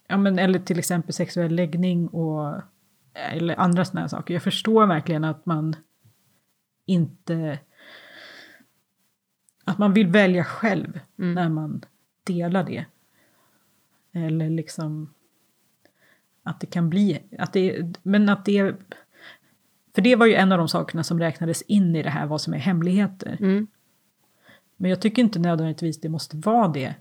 ja, 0.09 0.17
men, 0.17 0.39
eller 0.39 0.59
till 0.59 0.79
exempel 0.79 1.13
sexuell 1.13 1.55
läggning 1.55 2.07
och 2.07 2.61
eller 3.13 3.59
andra 3.59 3.85
sådana 3.85 4.01
här 4.01 4.07
saker. 4.07 4.33
Jag 4.33 4.43
förstår 4.43 4.85
verkligen 4.85 5.23
att 5.23 5.45
man 5.45 5.75
inte... 6.85 7.59
Att 9.65 9.77
man 9.77 9.93
vill 9.93 10.07
välja 10.07 10.43
själv 10.43 10.99
Mm. 11.17 11.33
när 11.33 11.49
man 11.49 11.85
delar 12.23 12.63
det. 12.63 12.85
Eller 14.11 14.49
liksom 14.49 15.13
att 16.43 16.59
det 16.59 16.67
kan 16.67 16.89
bli... 16.89 17.19
Att 17.37 17.53
det, 17.53 17.97
men 18.03 18.29
att 18.29 18.45
det... 18.45 18.75
För 19.95 20.01
det 20.01 20.15
var 20.15 20.25
ju 20.25 20.33
en 20.33 20.51
av 20.51 20.57
de 20.57 20.67
sakerna 20.67 21.03
som 21.03 21.19
räknades 21.19 21.61
in 21.61 21.95
i 21.95 22.03
det 22.03 22.09
här, 22.09 22.25
vad 22.25 22.41
som 22.41 22.53
är 22.53 22.57
hemligheter. 22.57 23.37
Mm. 23.39 23.67
Men 24.75 24.89
jag 24.89 25.01
tycker 25.01 25.21
inte 25.21 25.39
nödvändigtvis 25.39 26.01
det 26.01 26.09
måste 26.09 26.37
vara 26.37 26.67
det. 26.67 26.95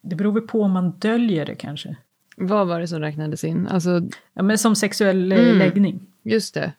Det 0.00 0.16
beror 0.16 0.32
väl 0.32 0.42
på 0.42 0.62
om 0.62 0.70
man 0.72 0.90
döljer 0.90 1.46
det 1.46 1.54
kanske. 1.54 1.96
Vad 2.36 2.66
var 2.68 2.80
det 2.80 2.88
som 2.88 3.00
räknades 3.00 3.44
in? 3.44 3.66
Alltså, 3.68 4.00
Ja, 4.34 4.42
men 4.42 4.58
som 4.58 4.76
sexuell 4.76 5.32
eh, 5.32 5.38
Mm. 5.38 5.58
läggning. 5.58 6.06
just 6.22 6.54
det. 6.54 6.72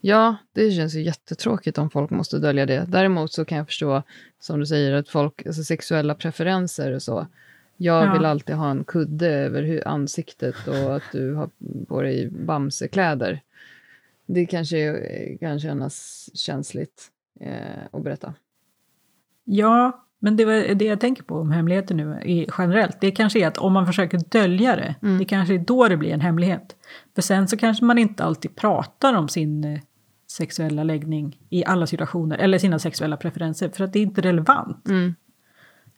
Ja, 0.00 0.36
det 0.52 0.70
känns 0.70 0.94
ju 0.94 1.02
jättetråkigt 1.02 1.78
om 1.78 1.90
folk 1.90 2.10
måste 2.10 2.38
dölja 2.38 2.66
det. 2.66 2.84
Däremot 2.88 3.32
så 3.32 3.44
kan 3.44 3.58
jag 3.58 3.66
förstå, 3.66 4.02
som 4.40 4.60
du 4.60 4.66
säger, 4.66 4.92
att 4.92 5.08
folk, 5.08 5.46
alltså 5.46 5.62
sexuella 5.64 6.14
preferenser 6.14 6.92
och 6.92 7.02
så. 7.02 7.26
Jag 7.76 8.06
Ja. 8.06 8.12
vill 8.12 8.24
alltid 8.24 8.56
ha 8.56 8.70
en 8.70 8.84
kudde 8.84 9.28
över 9.28 9.88
ansiktet 9.88 10.68
och 10.68 10.96
att 10.96 11.02
du 11.12 11.34
har 11.34 11.50
på 11.88 12.02
dig 12.02 12.28
bamsekläder. 12.30 13.40
Det 14.26 14.46
kanske 14.46 15.36
kan 15.40 15.60
kännas 15.60 16.28
känsligt 16.34 17.10
eh, 17.40 17.84
att 17.92 18.02
berätta. 18.04 18.34
Ja, 19.44 20.04
men 20.18 20.36
det, 20.36 20.44
var 20.44 20.74
det 20.74 20.84
jag 20.84 21.00
tänker 21.00 21.22
på 21.22 21.34
om 21.38 21.50
hemligheter 21.50 21.94
nu 21.94 22.12
är 22.24 22.46
generellt. 22.58 23.00
Det 23.00 23.10
kanske 23.10 23.38
är 23.40 23.46
att 23.46 23.58
om 23.58 23.72
man 23.72 23.86
försöker 23.86 24.18
dölja 24.28 24.76
det, 24.76 24.94
Mm. 25.02 25.18
det 25.18 25.24
kanske 25.24 25.54
är 25.54 25.58
då 25.58 25.88
det 25.88 25.96
blir 25.96 26.10
en 26.12 26.20
hemlighet. 26.20 26.76
För 27.14 27.22
sen 27.22 27.48
så 27.48 27.56
kanske 27.56 27.84
man 27.84 27.98
inte 27.98 28.24
alltid 28.24 28.56
pratar 28.56 29.14
om 29.14 29.28
sin 29.28 29.64
eh, 29.64 29.80
sexuella 30.26 30.82
läggning 30.84 31.38
i 31.50 31.64
alla 31.64 31.86
situationer, 31.86 32.38
eller 32.38 32.58
sina 32.58 32.78
sexuella 32.78 33.16
preferenser, 33.16 33.68
för 33.68 33.84
att 33.84 33.92
det 33.92 33.98
är 33.98 34.02
inte 34.02 34.20
relevant. 34.20 34.88
Mm. 34.88 35.14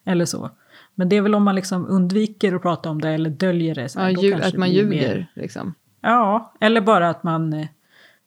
Eller 0.05 0.25
så. 0.25 0.51
Men 0.95 1.09
det 1.09 1.17
är 1.17 1.21
väl 1.21 1.35
om 1.35 1.43
man 1.43 1.55
liksom 1.55 1.87
undviker 1.87 2.55
att 2.55 2.63
prata 2.63 2.91
om 2.91 3.01
det 3.01 3.09
eller 3.11 3.31
döljer 3.31 3.75
det. 3.75 3.89
Så 3.89 4.01
Ja, 4.01 4.13
då 4.13 4.23
kanske 4.31 4.49
att 4.49 4.55
man 4.55 4.71
ljuger, 4.73 4.89
mer- 4.89 5.33
liksom. 5.35 5.75
Ja, 6.01 6.53
eller 6.61 6.81
bara 6.81 7.11
att 7.11 7.23
man... 7.23 7.53
eh, 7.53 7.67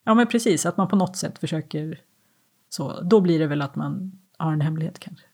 Ja, 0.03 0.13
men 0.13 0.27
precis, 0.27 0.65
att 0.65 0.77
man 0.77 0.87
på 0.87 0.95
något 0.95 1.17
sätt 1.17 1.39
försöker... 1.39 1.99
Så, 2.69 3.01
då 3.01 3.21
blir 3.21 3.39
det 3.39 3.47
väl 3.47 3.61
att 3.61 3.75
man 3.75 4.11
har 4.37 4.53
en 4.53 4.61
hemlighet 4.61 4.99
kanske. 4.99 5.25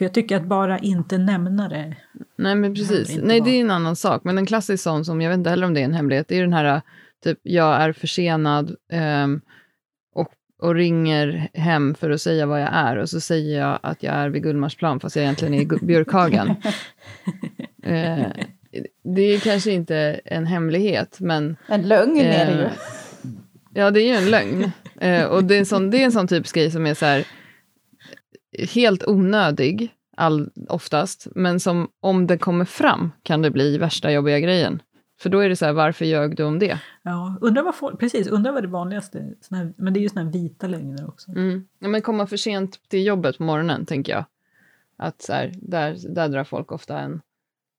För 0.00 0.04
jag 0.04 0.14
tycker 0.14 0.36
att 0.36 0.44
bara 0.44 0.78
inte 0.78 1.18
nämna 1.18 1.68
det... 1.68 1.96
Nej, 2.36 2.54
men 2.54 2.74
precis. 2.74 3.16
Nej, 3.22 3.40
vara. 3.40 3.50
det 3.50 3.56
är 3.56 3.60
en 3.60 3.70
annan 3.70 3.96
sak. 3.96 4.24
Men 4.24 4.38
en 4.38 4.46
klassisk 4.46 4.82
sån 4.82 5.04
som, 5.04 5.20
jag 5.20 5.30
vet 5.30 5.38
inte 5.38 5.50
heller 5.50 5.66
om 5.66 5.74
det 5.74 5.80
är 5.80 5.84
en 5.84 5.94
hemlighet, 5.94 6.28
det 6.28 6.36
är 6.36 6.42
den 6.42 6.52
här, 6.52 6.82
typ, 7.24 7.38
jag 7.42 7.82
är 7.82 7.92
försenad 7.92 8.76
ehm, 8.92 9.40
och, 10.14 10.28
och 10.62 10.74
ringer 10.74 11.48
hem 11.54 11.94
för 11.94 12.10
att 12.10 12.20
säga 12.20 12.46
vad 12.46 12.62
jag 12.62 12.68
är. 12.72 12.96
Och 12.96 13.08
så 13.08 13.20
säger 13.20 13.60
jag 13.60 13.78
att 13.82 14.02
jag 14.02 14.14
är 14.14 14.28
vid 14.28 14.42
Gullmarsplan, 14.42 15.00
fast 15.00 15.16
jag 15.16 15.22
egentligen 15.22 15.54
är 15.54 15.60
i 15.60 15.66
Björkhagen. 15.86 16.48
eh, 17.82 18.26
det 19.04 19.22
är 19.22 19.38
kanske 19.38 19.70
inte 19.70 20.20
en 20.24 20.46
hemlighet, 20.46 21.16
men 21.20 21.56
En 21.66 21.82
lögn 21.82 22.16
är 22.16 22.46
det 22.46 22.52
ju. 22.52 22.64
Eh, 22.64 22.72
Ja, 23.74 23.90
det 23.90 24.02
är 24.02 24.06
ju 24.06 24.14
en 24.14 24.30
lögn. 24.30 24.70
Eh, 25.00 25.24
och 25.24 25.44
det 25.44 25.54
är 25.54 25.58
en 25.58 25.66
sån, 25.66 25.90
det 25.90 25.98
är 25.98 26.04
en 26.04 26.12
sån 26.12 26.28
typisk 26.28 26.54
grej 26.54 26.70
som 26.70 26.86
är 26.86 26.94
så 26.94 27.06
här, 27.06 27.24
helt 28.66 29.08
onödig, 29.08 29.94
all, 30.16 30.50
oftast, 30.68 31.26
men 31.34 31.60
som 31.60 31.88
om 32.00 32.26
det 32.26 32.38
kommer 32.38 32.64
fram 32.64 33.12
kan 33.22 33.42
det 33.42 33.50
bli 33.50 33.78
värsta 33.78 34.12
jobbiga 34.12 34.40
grejen. 34.40 34.82
För 35.20 35.30
då 35.30 35.38
är 35.38 35.48
det 35.48 35.56
så 35.56 35.64
här, 35.64 35.72
varför 35.72 36.04
ljög 36.04 36.36
du 36.36 36.44
om 36.44 36.58
det? 36.58 36.80
Ja, 37.02 37.38
undrar 37.40 37.62
vad 37.62 37.74
folk... 37.74 38.00
Precis, 38.00 38.26
undrar 38.26 38.52
vad 38.52 38.62
det 38.62 38.68
vanligaste... 38.68 39.34
Här, 39.50 39.72
men 39.76 39.92
det 39.92 40.00
är 40.00 40.02
ju 40.02 40.08
såna 40.08 40.24
här 40.24 40.32
vita 40.32 40.66
lögner 40.66 41.08
också. 41.08 41.30
Mm. 41.30 41.68
Ja, 41.78 41.88
men 41.88 42.02
komma 42.02 42.26
för 42.26 42.36
sent 42.36 42.88
till 42.88 43.06
jobbet 43.06 43.38
på 43.38 43.42
morgonen, 43.42 43.86
tänker 43.86 44.12
jag. 44.12 44.24
Att 44.96 45.22
så 45.22 45.32
här, 45.32 45.52
där, 45.56 45.96
där 46.08 46.28
drar 46.28 46.44
folk 46.44 46.72
ofta 46.72 46.98
en... 46.98 47.20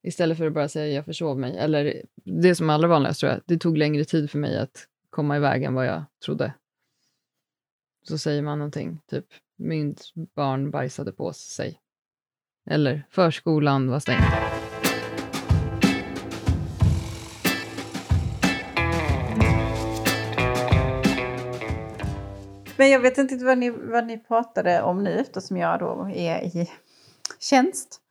Istället 0.04 0.38
för 0.38 0.48
att 0.48 0.54
bara 0.54 0.68
säga 0.68 0.96
jag 0.96 1.06
försov 1.06 1.40
mig. 1.40 1.58
Eller 1.58 2.02
det 2.24 2.56
som 2.56 2.70
är 2.70 2.74
allra 2.74 2.88
vanligast 2.88 3.20
tror 3.20 3.32
jag, 3.32 3.42
det 3.46 3.58
tog 3.58 3.78
längre 3.78 4.06
tid 4.06 4.32
för 4.32 4.38
mig 4.38 4.58
att 4.58 4.88
komma 5.10 5.38
iväg 5.38 5.64
än 5.64 5.74
vad 5.74 5.86
jag 5.86 6.04
trodde. 6.26 6.54
Så 8.08 8.18
säger 8.18 8.42
man 8.42 8.58
någonting, 8.58 9.00
typ 9.12 9.26
mitt 9.62 10.02
barn 10.36 10.72
bajsade 10.72 11.12
på 11.12 11.34
sig. 11.34 11.80
Eller 12.70 13.08
förskolan 13.10 13.90
var 13.92 14.00
stängd. 14.00 14.24
Men 22.78 22.90
jag 22.90 23.00
vet 23.00 23.18
inte 23.18 23.46
vad 23.46 23.58
ni, 23.58 23.70
vad 23.70 24.06
ni 24.08 24.18
pratade 24.18 24.82
om 24.82 25.04
nu 25.04 25.20
eftersom 25.20 25.58
jag 25.58 25.80
då 25.80 26.10
är 26.16 26.42
i 26.44 26.70
tjänst. 27.40 28.02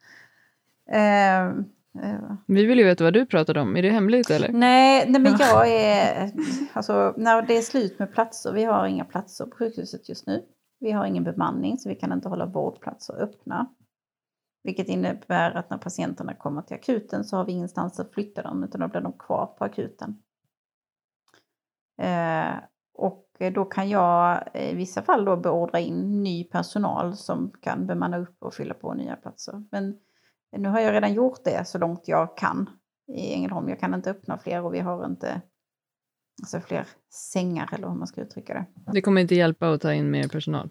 Eh, 0.91 1.47
eh, 1.47 2.33
Vi 2.47 2.67
vill 2.67 2.79
ju 2.79 2.85
veta 2.85 3.05
vad 3.05 3.13
du 3.13 3.27
pratade 3.27 3.61
om, 3.61 3.77
är 3.77 3.83
det 3.83 3.91
hemligt 3.91 4.31
eller? 4.31 4.49
nej, 4.49 5.05
nej, 5.09 5.21
men 5.21 5.37
jag 5.39 5.69
är... 5.83 6.31
Alltså, 6.73 7.15
när 7.17 7.43
det 7.43 7.57
är 7.57 7.63
slut 7.63 7.99
med 7.99 8.13
platser, 8.13 8.53
vi 8.53 8.65
har 8.65 8.87
inga 8.87 9.05
platser 9.05 9.45
på 9.47 9.57
sjukhuset 9.57 10.09
just 10.09 10.27
nu. 10.27 10.43
Vi 10.81 10.93
har 10.93 11.07
ingen 11.07 11.25
bemanning 11.25 11.79
så 11.79 11.89
vi 11.89 11.95
kan 11.95 12.13
inte 12.13 12.29
hålla 12.29 12.47
vårdplatser 12.47 13.15
öppna. 13.15 13.75
Vilket 14.63 14.89
innebär 14.89 15.51
att 15.51 15.71
när 15.71 15.79
patienterna 15.79 16.35
kommer 16.35 16.63
till 16.63 16.77
akuten 16.77 17.25
så 17.25 17.37
har 17.37 17.45
vi 17.45 17.53
ingenstans 17.53 18.01
att 18.01 18.15
flytta 18.15 18.43
dem 18.43 18.65
utan 18.65 18.81
då 18.81 18.89
blir 18.89 19.01
de 19.01 19.13
kvar 19.13 19.47
på 19.47 19.65
akuten. 19.65 20.23
Eh, 22.03 22.55
och 22.95 23.27
då 23.55 23.65
kan 23.65 23.89
jag 23.89 24.43
eh, 24.55 24.71
i 24.71 24.75
vissa 24.75 25.03
fall 25.03 25.25
då 25.25 25.37
beordra 25.37 25.79
in 25.79 26.23
ny 26.23 26.45
personal 26.45 27.17
som 27.17 27.53
kan 27.61 27.87
bemanna 27.87 28.19
upp 28.19 28.43
och 28.43 28.55
fylla 28.55 28.75
på 28.75 28.95
nya 28.95 29.17
platser. 29.17 29.65
Men 29.71 29.99
nu 30.57 30.69
har 30.69 30.81
jag 30.81 30.93
redan 30.93 31.15
gjort 31.15 31.45
det 31.45 31.69
så 31.69 31.79
långt 31.79 32.09
jag 32.09 32.37
kan 32.37 32.71
i 33.13 33.35
Ängelholm. 33.35 33.69
Jag 33.69 33.81
kan 33.81 33.95
inte 33.95 34.11
öppna 34.11 34.39
fler 34.39 34.65
och 34.65 34.75
vi 34.75 34.81
har 34.81 35.07
inte 35.07 35.43
alltså 36.43 36.61
fler 36.61 36.87
sängar 37.33 37.69
eller 37.73 37.89
hur 37.89 37.95
man 37.95 38.07
ska 38.07 38.21
uttrycka 38.21 38.55
det. 38.55 38.93
Det 38.93 39.03
kommer 39.03 39.21
inte 39.21 39.35
hjälpa 39.35 39.69
att 39.73 39.81
ta 39.81 39.93
in 39.93 40.11
mer 40.11 40.29
personal. 40.29 40.71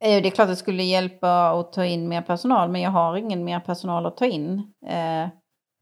Eh, 0.00 0.22
Det 0.22 0.28
är 0.28 0.30
klart 0.30 0.44
att 0.44 0.52
det 0.52 0.56
skulle 0.56 0.82
hjälpa 0.82 1.50
att 1.50 1.72
ta 1.72 1.84
in 1.84 2.08
mer 2.08 2.22
personal 2.22 2.70
men 2.70 2.80
jag 2.80 2.90
har 2.90 3.16
ingen 3.16 3.44
mer 3.44 3.60
personal 3.60 4.06
att 4.06 4.16
ta 4.16 4.26
in. 4.26 4.72
Eh, 4.86 5.28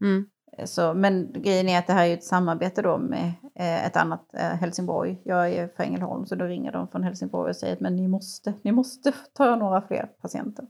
Mm. 0.00 0.26
Så, 0.64 0.94
men 0.94 1.32
grejen 1.32 1.68
är 1.68 1.78
att 1.78 1.86
det 1.86 1.92
här 1.92 2.06
är 2.06 2.14
ett 2.14 2.24
samarbete 2.24 2.82
då 2.82 2.98
med 2.98 3.32
eh, 3.54 3.86
ett 3.86 3.96
annat 3.96 4.30
Helsingborg. 4.34 5.20
Jag 5.24 5.52
är 5.52 5.68
för 5.68 5.82
Ängelholm 5.82 6.26
så 6.26 6.34
då 6.34 6.44
ringer 6.44 6.72
de 6.72 6.88
från 6.88 7.02
Helsingborg 7.02 7.50
och 7.50 7.56
säger 7.56 7.72
att 7.72 7.80
men 7.80 7.96
ni 7.96 8.08
måste, 8.08 8.54
ni 8.62 8.72
måste 8.72 9.12
ta 9.32 9.56
några 9.56 9.82
fler 9.82 10.06
patienter. 10.22 10.66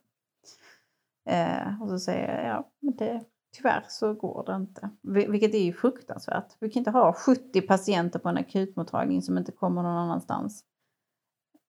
Eh, 1.31 1.83
och 1.83 1.89
så 1.89 1.99
säger 1.99 2.43
jag 2.43 2.47
ja, 2.55 2.71
men 2.81 2.97
det, 2.97 3.25
tyvärr 3.55 3.85
så 3.89 4.15
går 4.15 4.45
det 4.47 4.55
inte. 4.57 4.91
Vil- 5.03 5.31
Vilket 5.31 5.55
är 5.55 5.59
ju 5.65 5.73
fruktansvärt. 5.73 6.57
Vi 6.61 6.71
kan 6.71 6.81
inte 6.81 6.91
ha 6.91 7.13
70 7.13 7.61
patienter 7.61 8.19
på 8.19 8.29
en 8.29 8.37
akutmottagning 8.37 9.23
som 9.23 9.39
inte 9.39 9.53
kommer 9.53 9.83
någon 9.83 9.97
annanstans. 9.97 10.65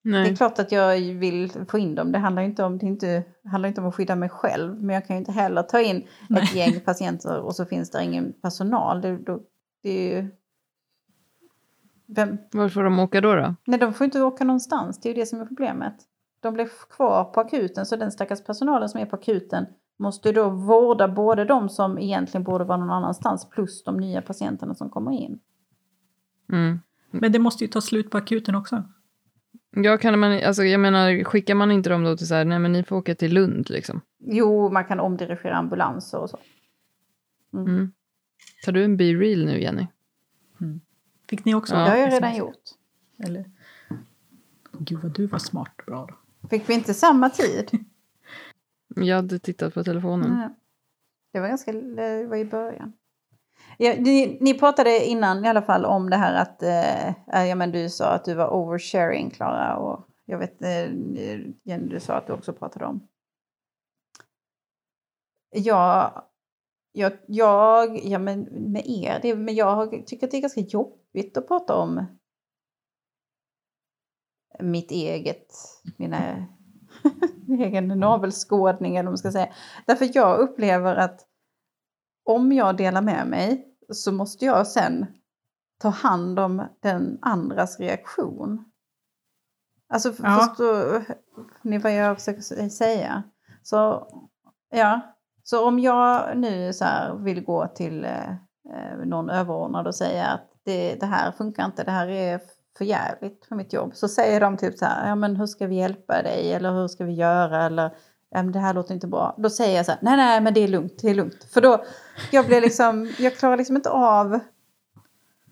Det 0.03 0.09
är 0.09 0.11
Nej. 0.11 0.35
klart 0.35 0.59
att 0.59 0.71
jag 0.71 0.99
vill 0.99 1.65
få 1.69 1.77
in 1.77 1.95
dem. 1.95 2.11
Det 2.11 2.17
handlar 2.17 2.41
inte 2.41 2.63
om, 2.63 2.77
det 2.77 2.85
inte, 2.85 3.23
handlar 3.43 3.69
inte 3.69 3.81
om 3.81 3.87
att 3.87 3.95
skydda 3.95 4.15
mig 4.15 4.29
själv. 4.29 4.83
Men 4.83 4.93
jag 4.93 5.07
kan 5.07 5.15
ju 5.15 5.19
inte 5.19 5.31
heller 5.31 5.63
ta 5.63 5.81
in 5.81 6.07
Nej. 6.29 6.43
ett 6.43 6.55
gäng 6.55 6.79
patienter 6.79 7.39
och 7.39 7.55
så 7.55 7.65
finns 7.65 7.91
det 7.91 8.03
ingen 8.03 8.33
personal. 8.41 9.01
Det, 9.01 9.17
då, 9.17 9.39
det 9.83 9.89
är 9.89 10.15
ju... 10.21 10.29
Vem? 12.05 12.37
Var 12.51 12.69
får 12.69 12.83
de 12.83 12.99
åka 12.99 13.21
då? 13.21 13.35
då? 13.35 13.55
Nej, 13.65 13.79
de 13.79 13.93
får 13.93 14.05
inte 14.05 14.21
åka 14.21 14.43
någonstans. 14.43 14.99
Det 15.01 15.09
är 15.09 15.13
ju 15.13 15.19
det 15.19 15.25
som 15.25 15.41
är 15.41 15.45
problemet. 15.45 15.95
De 16.39 16.53
blir 16.53 16.69
kvar 16.89 17.23
på 17.23 17.39
akuten, 17.39 17.85
så 17.85 17.95
den 17.95 18.11
stackars 18.11 18.43
personalen 18.43 18.89
som 18.89 19.01
är 19.01 19.05
på 19.05 19.15
akuten 19.15 19.65
måste 19.97 20.31
då 20.31 20.49
vårda 20.49 21.07
både 21.07 21.45
de 21.45 21.69
som 21.69 21.99
egentligen 21.99 22.43
borde 22.43 22.63
vara 22.63 22.77
någon 22.77 22.89
annanstans 22.89 23.49
plus 23.49 23.83
de 23.83 23.97
nya 23.97 24.21
patienterna 24.21 24.75
som 24.75 24.89
kommer 24.89 25.11
in. 25.11 25.39
Mm. 26.51 26.79
Men 27.11 27.31
det 27.31 27.39
måste 27.39 27.63
ju 27.63 27.67
ta 27.67 27.81
slut 27.81 28.09
på 28.09 28.17
akuten 28.17 28.55
också. 28.55 28.83
Ja, 29.71 29.97
kan 29.97 30.19
man, 30.19 30.43
alltså, 30.43 30.63
jag 30.63 30.79
menar, 30.79 31.23
skickar 31.23 31.55
man 31.55 31.71
inte 31.71 31.89
dem 31.89 32.03
då 32.03 32.17
till 32.17 32.27
så 32.27 32.35
här, 32.35 32.45
nej 32.45 32.59
men 32.59 32.71
ni 32.71 32.83
får 32.83 32.95
åka 32.95 33.15
till 33.15 33.33
Lund 33.33 33.69
liksom? 33.69 34.01
Jo, 34.19 34.69
man 34.69 34.85
kan 34.85 34.99
omdirigera 34.99 35.55
ambulanser 35.55 36.19
och 36.19 36.29
så. 36.29 36.39
Mm. 37.53 37.91
Tar 38.65 38.71
du 38.71 38.83
en 38.83 38.97
be-real 38.97 39.45
nu, 39.45 39.61
Jenny? 39.61 39.87
Fick 41.29 41.45
ni 41.45 41.55
också? 41.55 41.75
Ja. 41.75 41.83
det 41.83 41.89
har 41.89 41.97
jag 41.97 42.13
redan 42.13 42.35
gjort. 42.35 42.63
Eller? 43.19 43.45
Gud 44.79 44.99
vad 44.99 45.11
du 45.11 45.27
var 45.27 45.39
smart 45.39 45.85
bra 45.85 46.07
då. 46.09 46.47
Fick 46.49 46.69
vi 46.69 46.73
inte 46.73 46.93
samma 46.93 47.29
tid? 47.29 47.69
Jag 48.95 49.15
hade 49.15 49.39
tittat 49.39 49.73
på 49.73 49.83
telefonen. 49.83 50.29
Nej. 50.29 50.49
Det 51.33 51.39
var 51.39 51.47
ganska, 51.47 51.71
det 51.71 52.25
var 52.25 52.37
i 52.37 52.45
början. 52.45 52.93
Ja, 53.77 53.93
ni, 53.99 54.37
ni 54.41 54.53
pratade 54.53 55.05
innan 55.05 55.45
i 55.45 55.47
alla 55.47 55.61
fall 55.61 55.85
om 55.85 56.09
det 56.09 56.15
här 56.15 56.41
att, 56.41 56.63
eh, 56.63 57.47
ja 57.47 57.55
men 57.55 57.71
du 57.71 57.89
sa 57.89 58.05
att 58.05 58.25
du 58.25 58.33
var 58.33 58.53
oversharing 58.53 59.29
Klara 59.29 59.77
och 59.77 60.07
jag 60.25 60.37
vet, 60.37 60.61
eh, 60.61 60.91
Jenny 61.63 61.87
du 61.89 61.99
sa 61.99 62.13
att 62.13 62.27
du 62.27 62.33
också 62.33 62.53
pratade 62.53 62.85
om. 62.85 63.07
Ja, 65.51 66.13
jag, 66.91 67.13
jag 67.27 67.99
ja 68.05 68.19
men 68.19 68.41
med 68.43 68.83
er, 68.85 69.19
det, 69.21 69.35
men 69.35 69.55
jag 69.55 70.05
tycker 70.05 70.27
att 70.27 70.31
det 70.31 70.37
är 70.37 70.41
ganska 70.41 70.61
jobbigt 70.61 71.37
att 71.37 71.47
prata 71.47 71.75
om 71.75 72.05
mitt 74.59 74.91
eget, 74.91 75.47
mina 75.97 76.45
egen 77.59 77.87
navelskådning 77.87 78.95
eller 78.95 79.03
vad 79.03 79.11
man 79.11 79.17
ska 79.17 79.31
säga. 79.31 79.47
Därför 79.85 80.09
jag 80.13 80.39
upplever 80.39 80.95
att 80.95 81.25
om 82.25 82.51
jag 82.51 82.77
delar 82.77 83.01
med 83.01 83.27
mig 83.27 83.67
så 83.89 84.11
måste 84.11 84.45
jag 84.45 84.67
sen 84.67 85.05
ta 85.79 85.89
hand 85.89 86.39
om 86.39 86.63
den 86.81 87.19
andras 87.21 87.79
reaktion. 87.79 88.65
Alltså 89.89 90.13
ja. 90.23 90.39
förstår 90.39 91.05
ni 91.61 91.77
vad 91.77 91.95
jag 91.95 92.17
försöker 92.17 92.69
säga? 92.69 93.23
Så, 93.63 94.07
ja. 94.69 95.01
så 95.43 95.67
om 95.67 95.79
jag 95.79 96.37
nu 96.37 96.73
så 96.73 96.85
vill 97.19 97.43
gå 97.43 97.67
till 97.67 98.05
eh, 98.05 98.97
någon 99.05 99.29
överordnad 99.29 99.87
och 99.87 99.95
säga 99.95 100.25
att 100.25 100.51
det, 100.63 100.95
det 100.95 101.05
här 101.05 101.31
funkar 101.31 101.65
inte, 101.65 101.83
det 101.83 101.91
här 101.91 102.07
är 102.07 102.41
för 102.77 102.85
jävligt 102.85 103.45
för 103.45 103.55
mitt 103.55 103.73
jobb. 103.73 103.95
Så 103.95 104.07
säger 104.07 104.41
de 104.41 104.57
typ 104.57 104.77
så 104.77 104.85
här, 104.85 105.07
ja 105.07 105.15
men 105.15 105.35
hur 105.35 105.45
ska 105.45 105.67
vi 105.67 105.75
hjälpa 105.75 106.21
dig 106.21 106.53
eller 106.53 106.71
hur 106.71 106.87
ska 106.87 107.05
vi 107.05 107.13
göra 107.13 107.65
eller 107.65 107.83
ja, 108.29 108.43
men 108.43 108.51
det 108.51 108.59
här 108.59 108.73
låter 108.73 108.93
inte 108.93 109.07
bra. 109.07 109.35
Då 109.37 109.49
säger 109.49 109.77
jag 109.77 109.85
så 109.85 109.91
här, 109.91 109.99
nej 110.01 110.17
nej 110.17 110.41
men 110.41 110.53
det 110.53 110.59
är 110.59 110.67
lugnt, 110.67 110.99
det 111.01 111.09
är 111.09 111.15
lugnt. 111.15 111.43
För 111.43 111.61
då, 111.61 111.83
jag 112.31 112.45
blir 112.45 112.61
liksom, 112.61 113.11
jag 113.19 113.37
klarar 113.37 113.57
liksom 113.57 113.75
inte 113.75 113.89
av 113.89 114.39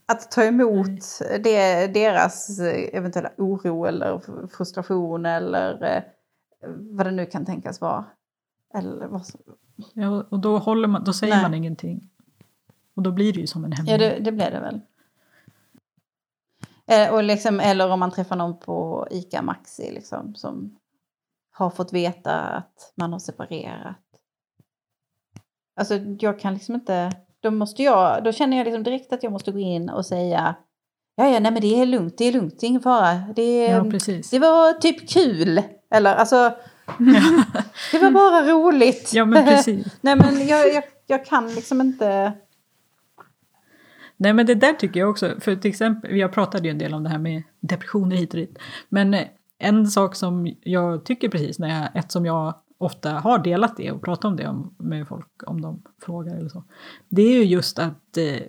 att 0.05 0.31
ta 0.31 0.43
emot 0.43 1.19
det, 1.43 1.87
deras 1.87 2.59
eventuella 2.93 3.29
oro 3.37 3.85
eller 3.85 4.21
frustration 4.47 5.25
eller 5.25 5.95
eh, 5.95 6.03
vad 6.77 7.05
det 7.05 7.11
nu 7.11 7.25
kan 7.25 7.45
tänkas 7.45 7.81
vara. 7.81 8.05
Eller 8.73 9.07
vad 9.07 9.25
som... 9.25 9.39
Ja, 9.93 10.25
och 10.29 10.39
då, 10.39 10.57
håller 10.57 10.87
man, 10.87 11.03
då 11.03 11.13
säger 11.13 11.33
nej. 11.33 11.43
man 11.43 11.53
ingenting. 11.53 12.09
Och 12.95 13.03
då 13.03 13.11
blir 13.11 13.33
det 13.33 13.39
ju 13.39 13.47
som 13.47 13.65
en 13.65 13.71
hemlighet. 13.71 14.01
Ja, 14.01 14.09
det, 14.09 14.23
det 14.23 14.31
blir 14.31 14.51
det 14.51 14.59
väl. 14.59 14.81
Eh, 16.91 17.13
och 17.13 17.23
liksom, 17.23 17.59
eller 17.59 17.89
om 17.89 17.99
man 17.99 18.11
träffar 18.11 18.35
någon 18.35 18.59
på 18.59 19.07
ICA 19.11 19.41
Maxi 19.41 19.91
liksom, 19.91 20.35
som 20.35 20.77
har 21.51 21.69
fått 21.69 21.93
veta 21.93 22.33
att 22.39 22.93
man 22.95 23.11
har 23.11 23.19
separerat. 23.19 23.97
Alltså 25.79 25.95
jag 26.19 26.39
kan 26.39 26.53
liksom 26.53 26.75
inte, 26.75 27.11
då 27.39 27.51
måste 27.51 27.83
jag, 27.83 28.23
då 28.23 28.31
känner 28.31 28.57
jag 28.57 28.65
liksom 28.65 28.83
direkt 28.83 29.13
att 29.13 29.23
jag 29.23 29.31
måste 29.31 29.51
gå 29.51 29.59
in 29.59 29.89
och 29.89 30.05
säga 30.05 30.55
Ja, 31.15 31.27
ja, 31.29 31.39
nej 31.39 31.51
men 31.51 31.61
det 31.61 31.81
är 31.81 31.85
lugnt, 31.85 32.17
det 32.17 32.25
är 32.25 32.31
lugnt, 32.31 32.59
det 32.59 32.65
är 32.65 32.67
ingen 32.67 32.81
fara. 32.81 33.13
Det, 33.35 33.65
ja, 33.65 33.83
det 34.31 34.39
var 34.39 34.73
typ 34.73 35.09
kul. 35.09 35.61
Eller 35.91 36.15
alltså, 36.15 36.35
det 37.91 37.99
var 37.99 38.11
bara 38.11 38.41
roligt. 38.41 39.13
Ja, 39.13 39.25
men 39.25 39.45
precis. 39.45 39.87
nej 40.01 40.15
men 40.15 40.47
jag, 40.47 40.73
jag, 40.73 40.83
jag 41.07 41.25
kan 41.25 41.55
liksom 41.55 41.81
inte 41.81 42.33
Nej 44.23 44.33
men 44.33 44.45
det 44.45 44.55
där 44.55 44.73
tycker 44.73 44.99
jag 44.99 45.09
också, 45.09 45.35
för 45.39 45.55
till 45.55 45.69
exempel, 45.69 46.17
jag 46.17 46.31
pratade 46.31 46.63
ju 46.63 46.71
en 46.71 46.77
del 46.77 46.93
om 46.93 47.03
det 47.03 47.09
här 47.09 47.19
med 47.19 47.43
depressioner 47.59 48.15
hit 48.15 48.33
och 48.33 48.39
dit. 48.39 48.59
Men 48.89 49.13
eh, 49.13 49.27
en 49.59 49.87
sak 49.87 50.15
som 50.15 50.55
jag 50.61 51.05
tycker 51.05 51.29
precis, 51.29 51.59
när 51.59 51.79
jag, 51.81 51.89
eftersom 51.93 52.25
jag 52.25 52.55
ofta 52.77 53.11
har 53.11 53.39
delat 53.39 53.77
det 53.77 53.91
och 53.91 54.01
pratat 54.01 54.25
om 54.25 54.35
det 54.35 54.55
med 54.79 55.07
folk 55.07 55.27
om 55.47 55.61
de 55.61 55.81
frågar 56.01 56.35
eller 56.35 56.49
så. 56.49 56.63
Det 57.09 57.21
är 57.21 57.37
ju 57.37 57.43
just 57.43 57.79
att 57.79 58.17
eh, 58.17 58.47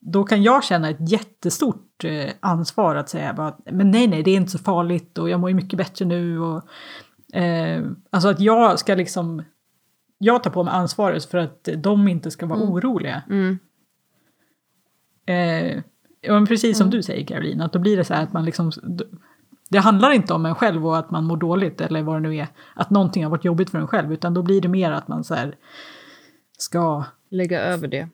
då 0.00 0.24
kan 0.24 0.42
jag 0.42 0.64
känna 0.64 0.90
ett 0.90 1.10
jättestort 1.10 2.04
eh, 2.04 2.30
ansvar 2.40 2.96
att 2.96 3.08
säga 3.08 3.34
bara, 3.34 3.56
men 3.72 3.90
nej, 3.90 4.06
nej, 4.06 4.22
det 4.22 4.30
är 4.30 4.36
inte 4.36 4.50
så 4.50 4.58
farligt 4.58 5.18
och 5.18 5.30
jag 5.30 5.40
mår 5.40 5.50
ju 5.50 5.56
mycket 5.56 5.76
bättre 5.76 6.04
nu. 6.04 6.40
Och, 6.40 6.62
eh, 7.36 7.84
alltså 8.10 8.28
att 8.28 8.40
jag 8.40 8.78
ska 8.78 8.94
liksom, 8.94 9.42
jag 10.18 10.42
tar 10.42 10.50
på 10.50 10.62
mig 10.62 10.74
ansvaret 10.74 11.24
för 11.24 11.38
att 11.38 11.68
de 11.76 12.08
inte 12.08 12.30
ska 12.30 12.46
vara 12.46 12.60
mm. 12.60 12.72
oroliga. 12.72 13.22
Mm. 13.30 13.58
Eh, 15.26 15.82
ja, 16.20 16.46
precis 16.48 16.78
som 16.78 16.84
mm. 16.84 16.96
du 16.96 17.02
säger 17.02 17.26
Caroline, 17.26 17.60
att 17.60 17.72
då 17.72 17.78
blir 17.78 17.96
det 17.96 18.04
så 18.04 18.14
här 18.14 18.22
att 18.22 18.32
man 18.32 18.44
liksom... 18.44 18.72
Det 19.68 19.78
handlar 19.78 20.10
inte 20.10 20.34
om 20.34 20.46
en 20.46 20.54
själv 20.54 20.86
och 20.86 20.98
att 20.98 21.10
man 21.10 21.24
mår 21.24 21.36
dåligt 21.36 21.80
eller 21.80 22.02
vad 22.02 22.16
det 22.16 22.28
nu 22.28 22.36
är. 22.36 22.48
Att 22.74 22.90
någonting 22.90 23.24
har 23.24 23.30
varit 23.30 23.44
jobbigt 23.44 23.70
för 23.70 23.78
en 23.78 23.86
själv, 23.86 24.12
utan 24.12 24.34
då 24.34 24.42
blir 24.42 24.60
det 24.60 24.68
mer 24.68 24.90
att 24.90 25.08
man 25.08 25.24
så 25.24 25.34
här 25.34 25.56
ska... 26.58 27.04
Lägga 27.28 27.60
över 27.60 27.88
det. 27.88 28.08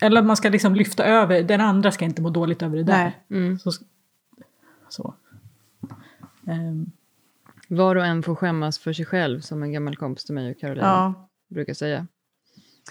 Eller 0.00 0.20
att 0.20 0.26
man 0.26 0.36
ska 0.36 0.48
liksom 0.48 0.74
lyfta 0.74 1.04
över, 1.04 1.42
den 1.42 1.60
andra 1.60 1.92
ska 1.92 2.04
inte 2.04 2.22
må 2.22 2.30
dåligt 2.30 2.62
över 2.62 2.76
det 2.76 2.84
där. 2.84 3.12
Mm. 3.30 3.58
Så. 3.58 3.72
så. 4.88 5.14
Um. 6.46 6.92
Var 7.68 7.96
och 7.96 8.06
en 8.06 8.22
får 8.22 8.34
skämmas 8.34 8.78
för 8.78 8.92
sig 8.92 9.04
själv, 9.04 9.40
som 9.40 9.62
en 9.62 9.72
gammal 9.72 9.96
kompis 9.96 10.24
till 10.24 10.34
mig 10.34 10.50
och 10.50 10.58
Caroline 10.58 10.84
ja. 10.84 11.28
brukar 11.48 11.74
säga. 11.74 12.06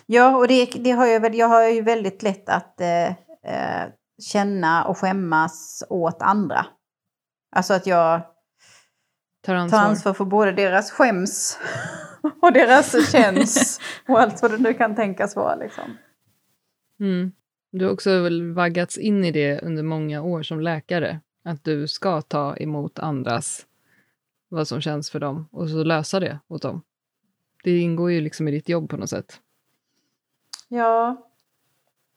Ja, 0.05 0.38
och 0.38 0.47
det, 0.47 0.66
det 0.66 0.91
har 0.91 1.05
jag, 1.05 1.20
väl, 1.20 1.36
jag 1.36 1.47
har 1.47 1.70
ju 1.70 1.82
väldigt 1.82 2.24
lätt 2.24 2.49
att 2.49 2.82
eh, 2.82 3.16
eh, 3.48 3.91
känna 4.22 4.86
och 4.86 4.98
skämmas 4.98 5.84
åt 5.89 6.22
andra. 6.22 6.66
Alltså 7.52 7.74
att 7.74 7.88
jag 7.88 8.22
tar 9.41 9.56
ansvar, 9.56 9.80
tar 9.80 9.86
ansvar 9.86 10.14
för 10.14 10.26
både 10.26 10.52
deras 10.52 10.91
skäms 10.91 11.60
och 12.41 12.54
deras 12.54 13.12
känns 13.12 13.80
och 14.08 14.20
allt 14.20 14.41
vad 14.41 14.52
det 14.52 14.58
nu 14.58 14.74
kan 14.74 14.95
tänkas 14.95 15.36
vara. 15.36 15.56
Liksom. 15.56 15.98
Mm. 17.00 17.32
Du 17.72 17.86
har 17.86 17.93
också 17.93 18.22
väl 18.22 18.52
vaggats 18.52 18.98
in 18.98 19.26
i 19.26 19.32
det 19.32 19.60
under 19.60 19.84
många 19.84 20.22
år 20.22 20.43
som 20.43 20.62
läkare, 20.62 21.20
att 21.43 21.64
du 21.64 21.88
ska 21.88 22.22
ta 22.22 22.58
emot 22.58 23.00
andras, 23.00 23.66
vad 24.50 24.68
som 24.68 24.82
känns 24.82 25.10
för 25.10 25.20
dem, 25.20 25.50
och 25.52 25.70
så 25.70 25.84
lösa 25.84 26.20
det 26.20 26.39
åt 26.48 26.62
dem. 26.62 26.82
Det 27.64 27.80
ingår 27.80 28.12
ju 28.12 28.22
liksom 28.22 28.48
i 28.48 28.52
ditt 28.52 28.70
jobb 28.70 28.89
på 28.89 28.98
något 28.98 29.10
sätt. 29.10 29.41
Ja, 30.68 31.30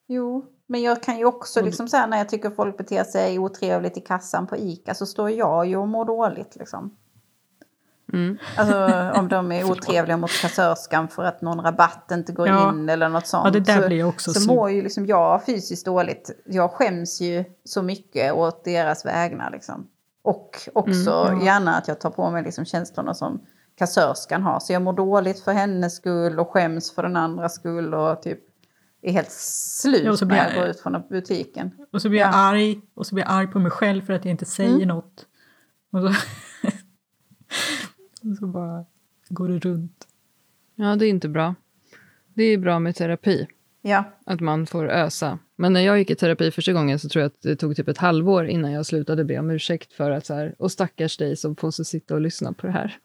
jo, 0.07 0.47
men 0.71 0.83
jag 0.83 1.03
kan 1.03 1.19
ju 1.19 1.25
också 1.25 1.63
liksom 1.63 1.89
så 1.89 2.07
när 2.07 2.19
jag 2.19 2.29
tycker 2.29 2.51
folk 2.51 2.77
beter 2.77 3.05
sig 3.05 3.39
otrevligt 3.39 3.97
i 3.97 4.01
kassan 4.01 4.47
på 4.47 4.57
ICA 4.57 4.95
så 4.95 5.07
står 5.07 5.31
jag 5.31 5.67
ju 5.67 5.77
och 5.77 5.89
mår 5.89 6.05
dåligt 6.05 6.57
liksom. 6.57 6.97
Mm. 8.13 8.39
Alltså 8.57 9.11
om 9.21 9.29
de 9.29 9.53
är 9.53 9.71
otrevliga 9.71 10.17
mot 10.17 10.31
kassörskan 10.31 11.09
för 11.09 11.25
att 11.25 11.43
någon 11.43 11.61
rabatt 11.61 12.11
inte 12.13 12.33
går 12.33 12.49
ja. 12.49 12.69
in 12.69 12.89
eller 12.89 13.09
något 13.09 13.27
sånt. 13.27 13.45
Ja, 13.45 13.51
det 13.51 13.61
där 13.61 13.83
så, 13.83 13.89
blir 13.89 14.05
också 14.05 14.33
så 14.33 14.55
mår 14.55 14.71
ju 14.71 14.83
liksom 14.83 15.07
jag 15.07 15.45
fysiskt 15.45 15.85
dåligt. 15.85 16.31
Jag 16.45 16.71
skäms 16.71 17.21
ju 17.21 17.45
så 17.65 17.83
mycket 17.83 18.33
åt 18.33 18.65
deras 18.65 19.05
vägnar 19.05 19.51
liksom. 19.51 19.87
Och 20.23 20.69
också 20.73 21.11
mm, 21.11 21.39
ja. 21.41 21.45
gärna 21.45 21.77
att 21.77 21.89
jag 21.89 22.01
tar 22.01 22.11
på 22.11 22.31
mig 22.31 22.43
liksom 22.43 22.65
känslorna 22.65 23.15
som 23.15 23.41
kassörskan 23.79 24.43
har. 24.43 24.61
Så 24.61 24.73
jag 24.73 24.83
mår 24.83 24.93
dåligt 24.93 25.41
för 25.41 25.53
hennes 25.53 25.97
skull 25.97 26.41
och 26.41 26.51
skäms 26.51 26.95
för 26.95 27.03
den 27.03 27.17
andra 27.17 27.49
skull 27.49 27.95
och 27.95 28.23
typ 28.23 28.50
är 29.03 29.13
helt 29.13 29.33
slut 29.33 30.05
ja, 30.05 30.27
när 30.27 30.37
jag, 30.37 30.47
jag 30.47 30.55
går 30.55 30.67
ut 30.67 30.81
från 30.81 31.03
butiken. 31.09 31.71
Och 31.91 32.03
så 32.03 32.09
blir 32.09 32.21
jag 32.21 32.29
ja. 32.29 32.37
arg 32.37 32.81
och 32.95 33.07
så 33.07 33.15
blir 33.15 33.25
jag 33.25 33.33
arg 33.33 33.47
på 33.47 33.59
mig 33.59 33.71
själv 33.71 34.03
för 34.03 34.13
att 34.13 34.25
jag 34.25 34.33
inte 34.33 34.45
säger 34.45 34.75
mm. 34.75 34.89
något. 34.89 35.27
Och 35.91 36.01
så, 36.01 36.09
och 38.31 38.37
så 38.39 38.47
bara 38.47 38.85
går 39.29 39.49
det 39.49 39.59
runt. 39.59 40.07
Ja, 40.75 40.97
det 40.97 41.07
är 41.07 41.11
inte 41.11 41.29
bra. 41.29 41.55
Det 42.35 42.45
är 42.45 42.59
bra 42.59 42.79
med 42.79 42.97
terapi. 42.97 43.47
Ja. 43.83 44.05
Att 44.27 44.41
man 44.41 44.67
får 44.67 44.91
ösa. 44.91 45.39
Men 45.57 45.73
när 45.73 45.81
jag 45.81 45.99
gick 45.99 46.11
i 46.11 46.15
terapi 46.15 46.51
första 46.51 46.73
gången 46.73 46.99
så 46.99 47.09
tror 47.09 47.21
jag 47.21 47.27
att 47.27 47.43
det 47.43 47.57
tog 47.57 47.77
typ 47.77 47.89
ett 47.89 47.99
halvår 47.99 48.47
innan 48.47 48.73
jag 48.73 48.87
slutade 48.87 49.25
be 49.25 49.39
om 49.39 49.51
ursäkt 49.51 49.93
för 49.93 50.11
att 50.11 50.27
så 50.27 50.35
här, 50.35 50.55
och 50.59 50.73
stackars 50.73 51.17
dig 51.17 51.37
som 51.37 51.57
får 51.57 51.71
sitta 51.71 52.15
och 52.15 52.21
lyssna 52.21 52.53
på 52.53 52.67
det 52.67 52.73
här. 52.73 52.99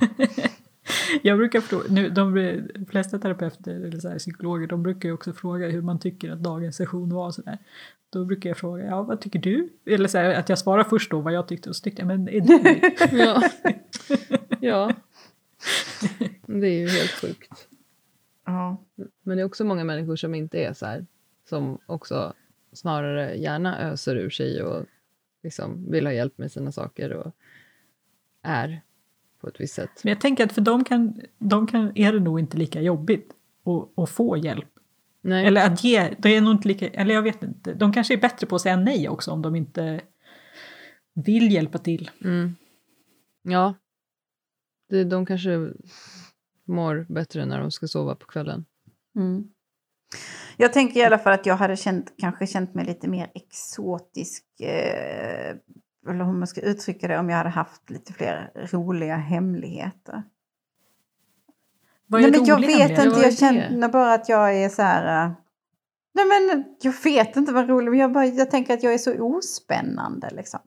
Jag 1.22 1.38
brukar 1.38 1.60
fråga, 1.60 1.84
nu, 1.88 2.08
de 2.08 2.86
flesta 2.90 3.18
terapeuter 3.18 3.74
eller 3.74 4.00
så 4.00 4.08
här, 4.08 4.18
psykologer 4.18 4.66
de 4.66 4.82
brukar 4.82 5.08
ju 5.08 5.12
också 5.12 5.32
fråga 5.32 5.68
hur 5.68 5.82
man 5.82 5.98
tycker 5.98 6.30
att 6.30 6.38
dagens 6.38 6.76
session 6.76 7.14
var. 7.14 7.30
Så 7.30 7.42
där. 7.42 7.58
Då 8.10 8.24
brukar 8.24 8.50
jag 8.50 8.56
fråga, 8.56 8.84
ja 8.84 9.02
vad 9.02 9.20
tycker 9.20 9.38
du? 9.38 9.68
Eller 9.86 10.08
så 10.08 10.18
här, 10.18 10.34
att 10.34 10.48
jag 10.48 10.58
svarar 10.58 10.84
först 10.84 11.10
då 11.10 11.20
vad 11.20 11.32
jag 11.32 11.48
tyckte 11.48 11.68
och 11.68 11.76
så 11.76 11.82
tyckte 11.82 12.02
jag, 12.02 12.06
men 12.06 12.28
är 12.28 12.40
du 12.40 13.18
ja. 13.18 13.42
ja. 14.60 14.92
Det 16.46 16.66
är 16.66 16.78
ju 16.78 16.88
helt 16.88 17.10
sjukt. 17.10 17.68
Ja. 18.44 18.76
Men 19.22 19.36
det 19.36 19.42
är 19.42 19.46
också 19.46 19.64
många 19.64 19.84
människor 19.84 20.16
som 20.16 20.34
inte 20.34 20.58
är 20.58 20.72
så 20.72 20.86
här, 20.86 21.06
som 21.48 21.78
också 21.86 22.32
snarare 22.72 23.34
gärna 23.34 23.80
öser 23.80 24.16
ur 24.16 24.30
sig 24.30 24.62
och 24.62 24.86
liksom 25.42 25.90
vill 25.90 26.06
ha 26.06 26.12
hjälp 26.12 26.38
med 26.38 26.52
sina 26.52 26.72
saker 26.72 27.12
och 27.12 27.32
är 28.42 28.82
på 29.40 29.48
ett 29.48 29.60
visst 29.60 29.74
sätt. 29.74 30.04
Men 30.04 30.10
jag 30.10 30.20
tänker 30.20 30.44
att 30.44 30.52
för 30.52 30.60
dem 30.60 30.84
kan, 30.84 31.20
de 31.38 31.66
kan, 31.66 31.92
är 31.94 32.12
det 32.12 32.20
nog 32.20 32.40
inte 32.40 32.56
lika 32.56 32.80
jobbigt 32.80 33.32
att, 33.64 34.02
att 34.02 34.10
få 34.10 34.36
hjälp. 34.36 34.68
Nej. 35.22 35.46
Eller 35.46 35.66
att 35.66 35.84
ge, 35.84 36.14
det 36.18 36.36
är 36.36 36.40
nog 36.40 36.54
inte 36.54 36.68
lika, 36.68 36.88
eller 36.88 37.14
jag 37.14 37.22
vet 37.22 37.42
inte, 37.42 37.74
de 37.74 37.92
kanske 37.92 38.14
är 38.14 38.18
bättre 38.18 38.46
på 38.46 38.56
att 38.56 38.62
säga 38.62 38.76
nej 38.76 39.08
också 39.08 39.30
om 39.30 39.42
de 39.42 39.56
inte 39.56 40.00
vill 41.14 41.52
hjälpa 41.52 41.78
till. 41.78 42.10
Mm. 42.24 42.56
Ja. 43.42 43.74
Det, 44.88 45.04
de 45.04 45.26
kanske 45.26 45.70
mår 46.64 47.06
bättre 47.08 47.46
när 47.46 47.60
de 47.60 47.70
ska 47.70 47.88
sova 47.88 48.14
på 48.14 48.26
kvällen. 48.26 48.64
Mm. 49.16 49.50
Jag 50.56 50.72
tänker 50.72 51.00
i 51.00 51.04
alla 51.04 51.18
fall 51.18 51.32
att 51.32 51.46
jag 51.46 51.56
hade 51.56 51.76
känt, 51.76 52.14
kanske 52.18 52.46
känt 52.46 52.74
mig 52.74 52.84
lite 52.84 53.08
mer 53.08 53.30
exotisk. 53.34 54.44
Eh, 54.60 55.56
eller 56.08 56.24
hur 56.24 56.32
man 56.32 56.46
ska 56.46 56.60
uttrycka 56.60 57.08
det, 57.08 57.18
om 57.18 57.28
jag 57.30 57.36
hade 57.36 57.48
haft 57.50 57.90
lite 57.90 58.12
fler 58.12 58.50
roliga 58.72 59.16
hemligheter. 59.16 60.22
Vad 62.06 62.20
är 62.24 62.30
Nej, 62.30 62.40
men 62.40 62.46
jag 62.48 62.60
vet 62.60 62.70
hemlighet? 62.70 63.04
inte, 63.04 63.20
jag 63.20 63.38
känner 63.38 63.88
bara 63.88 64.14
att 64.14 64.28
jag 64.28 64.56
är 64.56 64.68
så 64.68 64.82
här... 64.82 65.26
eh, 65.26 65.32
Nej 66.12 66.24
men 66.26 66.64
jag 66.82 66.94
vet 67.04 67.36
inte 67.36 67.52
vad 67.52 67.68
roligt, 67.68 67.90
men 67.90 67.98
jag, 68.00 68.12
bara, 68.12 68.26
jag 68.26 68.50
tänker 68.50 68.74
att 68.74 68.82
jag 68.82 68.94
är 68.94 68.98
så 68.98 69.22
ospännande 69.22 70.30
liksom. 70.32 70.60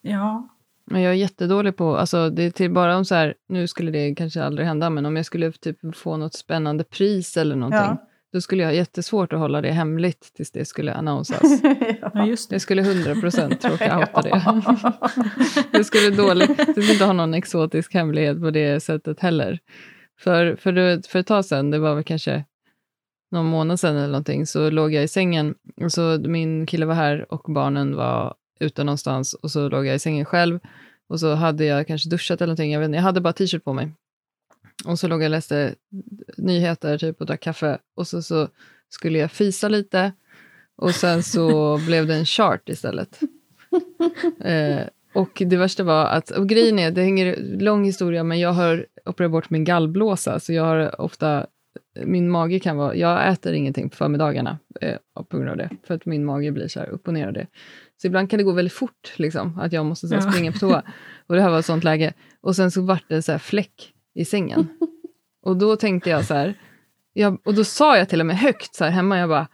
Ja. 0.00 0.48
Men 0.84 1.02
jag 1.02 1.12
är 1.12 1.16
jättedålig 1.16 1.76
på, 1.76 1.96
alltså 1.96 2.30
det 2.30 2.42
är 2.42 2.50
till 2.50 2.72
bara 2.72 2.96
om 2.96 3.04
så 3.04 3.14
här, 3.14 3.34
nu 3.48 3.68
skulle 3.68 3.90
det 3.90 4.14
kanske 4.14 4.44
aldrig 4.44 4.66
hända, 4.68 4.90
men 4.90 5.06
om 5.06 5.16
jag 5.16 5.26
skulle 5.26 5.52
typ 5.52 5.96
få 5.96 6.16
något 6.16 6.34
spännande 6.34 6.84
pris 6.84 7.36
eller 7.36 7.56
någonting, 7.56 7.80
Ja. 7.80 8.06
Då 8.32 8.40
skulle 8.40 8.62
jag 8.62 8.68
ha 8.68 8.74
jättesvårt 8.74 9.32
att 9.32 9.38
hålla 9.38 9.60
det 9.60 9.72
hemligt 9.72 10.32
tills 10.34 10.50
det 10.50 10.64
skulle 10.64 10.94
annonsas. 10.94 11.42
ja, 12.14 12.26
just 12.26 12.50
det. 12.50 12.54
Jag 12.54 12.62
skulle 12.62 12.82
100% 12.82 13.70
råka 13.70 13.98
outa 13.98 14.22
det. 14.22 14.42
jag 15.78 15.86
skulle 15.86 16.16
dåligt, 16.16 16.50
jag 16.58 16.70
skulle 16.70 16.92
inte 16.92 17.04
ha 17.04 17.12
någon 17.12 17.34
exotisk 17.34 17.94
hemlighet 17.94 18.40
på 18.40 18.50
det 18.50 18.80
sättet 18.80 19.20
heller. 19.20 19.58
För, 20.20 20.56
för, 20.56 20.72
det, 20.72 21.06
för 21.06 21.18
ett 21.18 21.26
tag 21.26 21.44
sedan, 21.44 21.70
det 21.70 21.78
var 21.78 21.94
väl 21.94 22.04
kanske 22.04 22.44
någon 23.30 23.46
månad 23.46 23.80
sedan 23.80 23.96
eller 23.96 24.06
någonting, 24.06 24.46
så 24.46 24.70
låg 24.70 24.92
jag 24.92 25.04
i 25.04 25.08
sängen. 25.08 25.54
Och 25.84 25.92
så 25.92 26.18
min 26.20 26.66
kille 26.66 26.86
var 26.86 26.94
här 26.94 27.32
och 27.32 27.52
barnen 27.52 27.96
var 27.96 28.34
ute 28.60 28.84
någonstans 28.84 29.34
och 29.34 29.50
så 29.50 29.68
låg 29.68 29.86
jag 29.86 29.94
i 29.94 29.98
sängen 29.98 30.24
själv. 30.24 30.58
Och 31.08 31.20
så 31.20 31.34
hade 31.34 31.64
jag 31.64 31.86
kanske 31.86 32.08
duschat 32.08 32.40
eller 32.40 32.46
någonting, 32.46 32.72
jag 32.72 32.80
vet 32.80 32.86
inte, 32.86 32.96
jag 32.96 33.02
hade 33.02 33.20
bara 33.20 33.32
t-shirt 33.32 33.64
på 33.64 33.72
mig. 33.72 33.92
Och 34.84 34.98
så 34.98 35.08
låg 35.08 35.22
jag 35.22 35.26
och 35.26 35.30
läste 35.30 35.74
nyheter 36.36 36.98
typ 36.98 37.20
och 37.20 37.26
drack 37.26 37.40
kaffe. 37.40 37.78
Och 37.94 38.08
så, 38.08 38.22
så 38.22 38.48
skulle 38.88 39.18
jag 39.18 39.30
fisa 39.30 39.68
lite. 39.68 40.12
Och 40.76 40.94
sen 40.94 41.22
så 41.22 41.78
blev 41.86 42.06
det 42.06 42.14
en 42.14 42.26
chart 42.26 42.68
istället. 42.68 43.20
Eh, 44.40 44.80
och 45.14 45.42
det 45.46 45.56
värsta 45.56 45.84
var 45.84 46.04
att, 46.04 46.30
och 46.30 46.48
grejen 46.48 46.78
är, 46.78 46.90
det 46.90 47.02
hänger 47.02 47.36
lång 47.60 47.84
historia, 47.84 48.24
men 48.24 48.40
jag 48.40 48.52
har 48.52 48.86
opererat 49.04 49.32
bort 49.32 49.50
min 49.50 49.64
gallblåsa, 49.64 50.40
så 50.40 50.52
jag 50.52 50.64
har 50.64 51.00
ofta, 51.00 51.46
min 52.04 52.30
mage 52.30 52.58
kan 52.58 52.76
vara, 52.76 52.94
jag 52.94 53.28
äter 53.28 53.54
ingenting 53.54 53.90
på 53.90 53.96
förmiddagarna 53.96 54.58
eh, 54.80 54.96
på 55.28 55.36
grund 55.36 55.50
av 55.50 55.56
det, 55.56 55.70
för 55.86 55.94
att 55.94 56.06
min 56.06 56.24
mage 56.24 56.52
blir 56.52 56.68
så 56.68 56.80
här 56.80 56.88
upp 56.88 57.08
och 57.08 57.14
ner 57.14 57.26
av 57.26 57.32
det. 57.32 57.46
Så 58.02 58.06
ibland 58.06 58.30
kan 58.30 58.38
det 58.38 58.44
gå 58.44 58.52
väldigt 58.52 58.72
fort, 58.72 59.14
liksom, 59.16 59.58
att 59.58 59.72
jag 59.72 59.86
måste 59.86 60.08
så 60.08 60.14
här, 60.14 60.30
springa 60.30 60.52
på 60.52 60.58
toa. 60.58 60.82
Och 61.26 61.34
det 61.34 61.42
här 61.42 61.50
var 61.50 61.58
ett 61.58 61.66
sånt 61.66 61.84
läge. 61.84 62.12
Och 62.40 62.56
sen 62.56 62.70
så 62.70 62.82
vart 62.82 63.04
det 63.08 63.22
så 63.22 63.32
här 63.32 63.38
fläck 63.38 63.92
i 64.16 64.24
sängen. 64.24 64.68
Och 65.42 65.56
då 65.56 65.76
tänkte 65.76 66.10
jag 66.10 66.24
så 66.24 66.34
här, 66.34 66.54
jag, 67.12 67.38
och 67.44 67.54
då 67.54 67.64
sa 67.64 67.98
jag 67.98 68.08
till 68.08 68.20
och 68.20 68.26
med 68.26 68.38
högt 68.38 68.74
så 68.74 68.84
här 68.84 68.90
hemma, 68.90 69.18
jag 69.18 69.28
bara, 69.28 69.48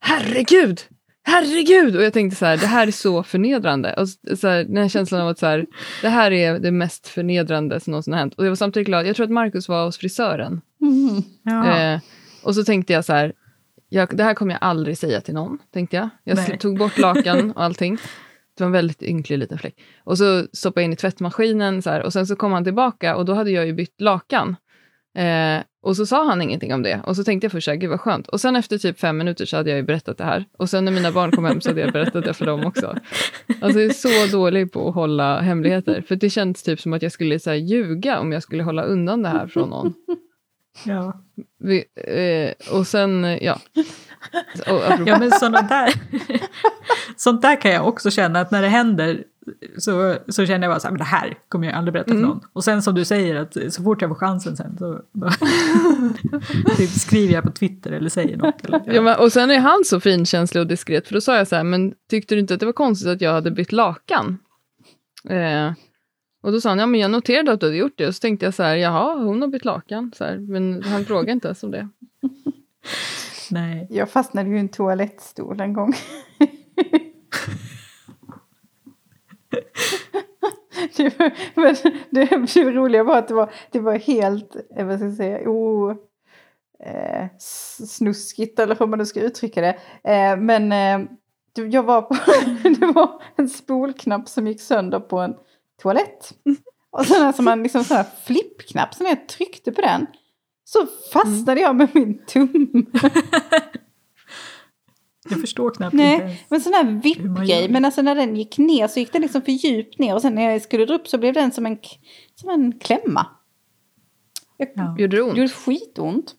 herregud, 0.00 0.80
herregud! 1.22 1.96
Och 1.96 2.02
jag 2.02 2.12
tänkte 2.12 2.36
så 2.36 2.46
här, 2.46 2.56
det 2.56 2.66
här 2.66 2.86
är 2.86 2.90
så 2.90 3.22
förnedrande. 3.22 3.94
Och 3.94 4.08
så 4.38 4.48
här, 4.48 4.64
den 4.64 4.76
här 4.76 4.88
känslan 4.88 5.20
av 5.20 5.28
att 5.28 5.38
så 5.38 5.46
här, 5.46 5.66
det 6.02 6.08
här 6.08 6.30
är 6.30 6.58
det 6.58 6.70
mest 6.70 7.08
förnedrande 7.08 7.80
som 7.80 7.90
någonsin 7.90 8.12
har 8.12 8.20
hänt. 8.20 8.34
Och 8.34 8.44
jag 8.44 8.50
var 8.50 8.56
samtidigt 8.56 8.86
glad, 8.86 9.06
jag 9.06 9.16
tror 9.16 9.24
att 9.24 9.32
Markus 9.32 9.68
var 9.68 9.84
hos 9.84 9.98
frisören. 9.98 10.60
Mm. 10.80 11.22
Ja. 11.42 11.78
Eh, 11.78 12.00
och 12.42 12.54
så 12.54 12.64
tänkte 12.64 12.92
jag 12.92 13.04
så 13.04 13.12
här, 13.12 13.32
jag, 13.88 14.16
det 14.16 14.24
här 14.24 14.34
kommer 14.34 14.52
jag 14.52 14.62
aldrig 14.62 14.98
säga 14.98 15.20
till 15.20 15.34
någon, 15.34 15.58
tänkte 15.72 15.96
jag. 15.96 16.08
Jag 16.24 16.36
Nej. 16.36 16.58
tog 16.58 16.78
bort 16.78 16.98
lakan 16.98 17.50
och 17.50 17.62
allting. 17.64 17.98
Det 18.62 18.64
var 18.64 18.68
en 18.68 18.72
väldigt 18.72 19.02
ynklig 19.02 19.38
liten 19.38 19.58
fläck. 19.58 19.74
Och 20.04 20.18
så 20.18 20.46
stoppade 20.52 20.82
jag 20.82 20.84
in 20.84 20.92
i 20.92 20.96
tvättmaskinen 20.96 21.82
så 21.82 21.90
här, 21.90 22.02
och 22.02 22.12
sen 22.12 22.26
så 22.26 22.36
kom 22.36 22.52
han 22.52 22.64
tillbaka 22.64 23.16
och 23.16 23.24
då 23.24 23.34
hade 23.34 23.50
jag 23.50 23.66
ju 23.66 23.72
bytt 23.72 24.00
lakan. 24.00 24.56
Eh, 25.18 25.62
och 25.82 25.96
så 25.96 26.06
sa 26.06 26.24
han 26.26 26.42
ingenting 26.42 26.74
om 26.74 26.82
det. 26.82 27.00
Och 27.06 27.16
så 27.16 27.24
tänkte 27.24 27.44
jag 27.44 27.52
först 27.52 27.64
så 27.64 27.70
här, 27.70 27.78
gud 27.78 27.90
vad 27.90 28.00
skönt. 28.00 28.28
Och 28.28 28.40
sen 28.40 28.56
efter 28.56 28.78
typ 28.78 28.98
fem 28.98 29.18
minuter 29.18 29.44
så 29.44 29.56
hade 29.56 29.70
jag 29.70 29.76
ju 29.76 29.82
berättat 29.82 30.18
det 30.18 30.24
här. 30.24 30.44
Och 30.58 30.70
sen 30.70 30.84
när 30.84 30.92
mina 30.92 31.12
barn 31.12 31.30
kom 31.30 31.44
hem 31.44 31.60
så 31.60 31.70
hade 31.70 31.80
jag 31.80 31.92
berättat 31.92 32.24
det 32.24 32.34
för 32.34 32.46
dem 32.46 32.66
också. 32.66 32.96
Alltså 33.60 33.80
jag 33.80 33.90
är 33.90 34.26
så 34.28 34.36
dålig 34.36 34.72
på 34.72 34.88
att 34.88 34.94
hålla 34.94 35.40
hemligheter. 35.40 36.04
För 36.08 36.16
det 36.16 36.30
känns 36.30 36.62
typ 36.62 36.80
som 36.80 36.92
att 36.92 37.02
jag 37.02 37.12
skulle 37.12 37.38
så 37.38 37.50
här, 37.50 37.56
ljuga 37.56 38.20
om 38.20 38.32
jag 38.32 38.42
skulle 38.42 38.62
hålla 38.62 38.82
undan 38.82 39.22
det 39.22 39.28
här 39.28 39.46
från 39.46 39.70
någon. 39.70 39.94
Ja. 40.86 41.20
Vi, 41.58 41.84
eh, 41.96 42.74
och 42.78 42.86
sen, 42.86 43.24
eh, 43.24 43.44
ja. 43.44 43.58
Och, 44.66 45.08
ja, 45.08 45.18
men 45.18 45.30
sådana 45.30 45.62
där, 45.62 45.92
sånt 47.16 47.42
där 47.42 47.60
kan 47.60 47.70
jag 47.70 47.88
också 47.88 48.10
känna 48.10 48.40
att 48.40 48.50
när 48.50 48.62
det 48.62 48.68
händer 48.68 49.24
så, 49.78 50.16
så 50.28 50.46
känner 50.46 50.66
jag 50.66 50.72
bara 50.74 50.80
så 50.80 50.86
här, 50.86 50.92
men 50.92 50.98
det 50.98 51.04
här 51.04 51.38
kommer 51.48 51.66
jag 51.66 51.76
aldrig 51.76 51.92
berätta 51.92 52.08
för 52.08 52.14
Mm. 52.16 52.28
någon. 52.28 52.40
Och 52.52 52.64
sen 52.64 52.82
som 52.82 52.94
du 52.94 53.04
säger, 53.04 53.34
att 53.34 53.56
så 53.74 53.82
fort 53.82 54.00
jag 54.02 54.10
får 54.10 54.14
chansen 54.14 54.56
sen 54.56 54.76
så 54.78 55.00
typ 56.76 56.90
skriver 56.90 57.34
jag 57.34 57.44
på 57.44 57.50
Twitter 57.50 57.92
eller 57.92 58.10
säger 58.10 58.36
något. 58.36 58.64
Eller, 58.64 58.82
ja, 58.94 59.02
men, 59.02 59.18
och 59.18 59.32
sen 59.32 59.50
är 59.50 59.58
han 59.58 59.82
så 59.84 60.00
finkänslig 60.00 60.60
och 60.60 60.66
diskret, 60.66 61.08
för 61.08 61.14
då 61.14 61.20
sa 61.20 61.36
jag 61.36 61.48
så 61.48 61.56
här, 61.56 61.64
men 61.64 61.92
tyckte 62.10 62.34
du 62.34 62.40
inte 62.40 62.54
att 62.54 62.60
det 62.60 62.66
var 62.66 62.72
konstigt 62.72 63.08
att 63.08 63.20
jag 63.20 63.32
hade 63.32 63.50
bytt 63.50 63.72
lakan? 63.72 64.38
Eh, 65.28 65.72
och 66.42 66.52
då 66.52 66.60
sa 66.60 66.68
han, 66.68 66.78
ja 66.78 66.86
men 66.86 67.00
jag 67.00 67.10
noterade 67.10 67.52
att 67.52 67.60
du 67.60 67.66
hade 67.66 67.76
gjort 67.76 67.92
det. 67.98 68.06
Och 68.06 68.14
så 68.14 68.20
tänkte 68.20 68.46
jag 68.46 68.54
så 68.54 68.62
här, 68.62 68.76
jaha, 68.76 69.14
hon 69.14 69.40
har 69.42 69.48
bytt 69.48 69.64
lakan. 69.64 70.12
Så 70.16 70.24
här, 70.24 70.38
men 70.38 70.82
han 70.82 71.04
frågade 71.04 71.32
inte 71.32 71.48
ens 71.48 71.62
om 71.62 71.70
det. 71.70 71.88
Nej. 73.50 73.86
Jag 73.90 74.10
fastnade 74.10 74.48
ju 74.50 74.56
i 74.56 74.60
en 74.60 74.68
toalettstol 74.68 75.60
en 75.60 75.72
gång. 75.72 75.92
det, 80.96 81.18
var, 81.18 81.32
men 81.54 81.74
det, 82.10 82.24
det 82.54 82.70
roliga 82.70 83.04
var 83.04 83.18
att 83.18 83.28
det 83.28 83.34
var, 83.34 83.52
det 83.70 83.80
var 83.80 83.94
helt, 83.98 84.56
eh, 84.76 84.86
vad 84.86 84.98
ska 84.98 85.06
jag 85.06 85.14
säga, 85.16 85.48
o, 85.50 85.90
eh, 86.84 87.26
snuskigt 87.86 88.58
eller 88.58 88.76
hur 88.78 88.86
man 88.86 88.98
nu 88.98 89.06
ska 89.06 89.20
uttrycka 89.20 89.60
det. 89.60 89.76
Eh, 90.12 90.36
men 90.36 90.72
eh, 90.72 91.08
det- 91.52 91.66
jag 91.66 91.82
var 91.82 92.02
på, 92.02 92.14
det 92.80 92.86
var 92.86 93.22
en 93.36 93.48
spolknapp 93.48 94.28
som 94.28 94.46
gick 94.46 94.60
sönder 94.60 95.00
på 95.00 95.18
en 95.18 95.34
toalett. 95.82 96.32
Och 96.90 97.06
sen 97.06 97.22
alltså 97.22 97.42
man 97.42 97.62
liksom 97.62 97.84
sån 97.84 97.96
här 97.96 98.06
flippknapp, 98.24 98.94
så 98.94 99.02
när 99.02 99.10
jag 99.10 99.28
tryckte 99.28 99.72
på 99.72 99.80
den 99.80 100.06
så 100.64 100.86
fastnade 101.12 101.60
jag 101.60 101.76
med 101.76 101.88
min 101.94 102.24
tumme. 102.26 102.82
Jag 105.30 105.40
förstår 105.40 105.70
knappt 105.70 105.94
inte 105.94 106.04
Nej, 106.04 106.18
ens. 106.20 106.40
men 106.48 106.60
sån 106.60 106.72
här 106.74 106.84
vippgrej. 106.84 107.68
Men 107.68 107.84
alltså 107.84 108.02
när 108.02 108.14
den 108.14 108.36
gick 108.36 108.58
ner 108.58 108.88
så 108.88 109.00
gick 109.00 109.12
den 109.12 109.22
liksom 109.22 109.42
för 109.42 109.52
djupt 109.52 109.98
ner. 109.98 110.14
Och 110.14 110.22
sen 110.22 110.34
när 110.34 110.50
jag 110.50 110.62
skulle 110.62 110.84
dra 110.84 110.94
upp 110.94 111.08
så 111.08 111.18
blev 111.18 111.34
den 111.34 111.52
som 111.52 111.66
en, 111.66 111.78
som 112.34 112.50
en 112.50 112.78
klämma. 112.78 113.26
Jag, 114.56 114.68
Ja. 114.74 114.96
Gjorde 114.98 115.16
det 115.16 115.22
Det 115.22 115.22
ont? 115.22 115.36
gjorde 115.36 115.48
skitont. 115.48 116.34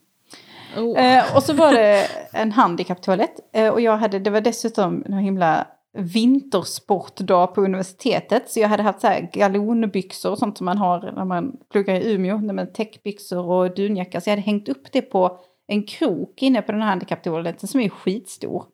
Oh. 0.77 0.99
Eh, 0.99 1.35
och 1.35 1.43
så 1.43 1.53
var 1.53 1.73
det 1.73 2.07
en 2.31 2.51
handikapptoalett. 2.51 3.35
Eh, 3.53 3.69
och 3.69 3.81
jag 3.81 3.97
hade, 3.97 4.19
det 4.19 4.29
var 4.29 4.41
dessutom 4.41 5.03
en 5.05 5.13
himla 5.17 5.67
vintersportdag 5.93 7.47
på 7.47 7.61
universitetet. 7.61 8.49
Så 8.49 8.59
jag 8.59 8.69
hade 8.69 8.83
haft 8.83 9.01
så 9.01 9.07
här 9.07 9.29
galonbyxor 9.33 10.31
och 10.31 10.37
sånt 10.37 10.57
som 10.57 10.65
man 10.65 10.77
har 10.77 11.11
när 11.15 11.25
man 11.25 11.57
pluggar 11.71 11.95
i 11.95 12.13
Umeå. 12.13 12.65
Täckbyxor 12.65 13.45
och 13.45 13.75
dunjacka. 13.75 14.21
Så 14.21 14.29
jag 14.29 14.31
hade 14.31 14.41
hängt 14.41 14.69
upp 14.69 14.91
det 14.91 15.01
på 15.01 15.39
en 15.67 15.83
krok 15.83 16.41
inne 16.41 16.61
på 16.61 16.71
den 16.71 16.81
här 16.81 16.89
handikapptoaletten 16.89 17.67
som 17.67 17.79
är 17.79 17.89
skitstor. 17.89 18.65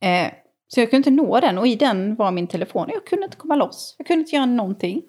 Eh, 0.00 0.32
så 0.68 0.80
jag 0.80 0.90
kunde 0.90 1.10
inte 1.10 1.22
nå 1.22 1.40
den 1.40 1.58
och 1.58 1.66
i 1.66 1.76
den 1.76 2.14
var 2.14 2.30
min 2.30 2.46
telefon. 2.46 2.88
Jag 2.92 3.06
kunde 3.06 3.24
inte 3.24 3.36
komma 3.36 3.54
loss. 3.54 3.94
Jag 3.98 4.06
kunde 4.06 4.20
inte 4.20 4.36
göra 4.36 4.46
någonting. 4.46 5.02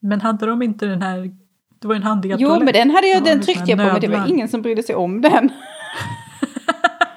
Men 0.00 0.20
hade 0.20 0.46
de 0.46 0.62
inte 0.62 0.86
den 0.86 1.02
här, 1.02 1.36
det 1.80 1.88
var 1.88 1.94
en 1.94 2.02
handikapptoalett. 2.02 2.58
Jo, 2.60 2.64
men 2.64 2.74
den 2.74 2.90
hade 2.90 3.06
jag, 3.06 3.20
Ja, 3.20 3.24
den 3.24 3.38
en 3.38 3.44
tryckte 3.44 3.70
jag 3.70 3.78
på, 3.78 3.84
men 3.84 4.00
det 4.00 4.08
var 4.08 4.28
ingen 4.28 4.48
som 4.48 4.62
brydde 4.62 4.82
sig 4.82 4.94
om 4.94 5.20
den. 5.20 5.50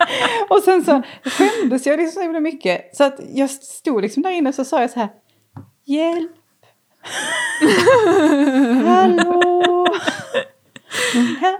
och 0.50 0.64
sen 0.64 0.86
så 0.86 1.02
skämdes 1.24 1.86
jag 1.86 2.00
liksom 2.00 2.14
så 2.14 2.22
himla 2.22 2.40
mycket. 2.40 2.96
Så 2.96 3.04
att 3.04 3.20
jag 3.34 3.50
stod 3.50 4.02
liksom 4.02 4.24
där 4.24 4.32
inne 4.32 4.50
och 4.50 4.56
så 4.56 4.66
sa 4.66 4.82
jag 4.82 4.90
så 4.90 5.00
här. 5.00 5.10
Hjälp! 5.86 6.32
Hallå! 8.86 9.88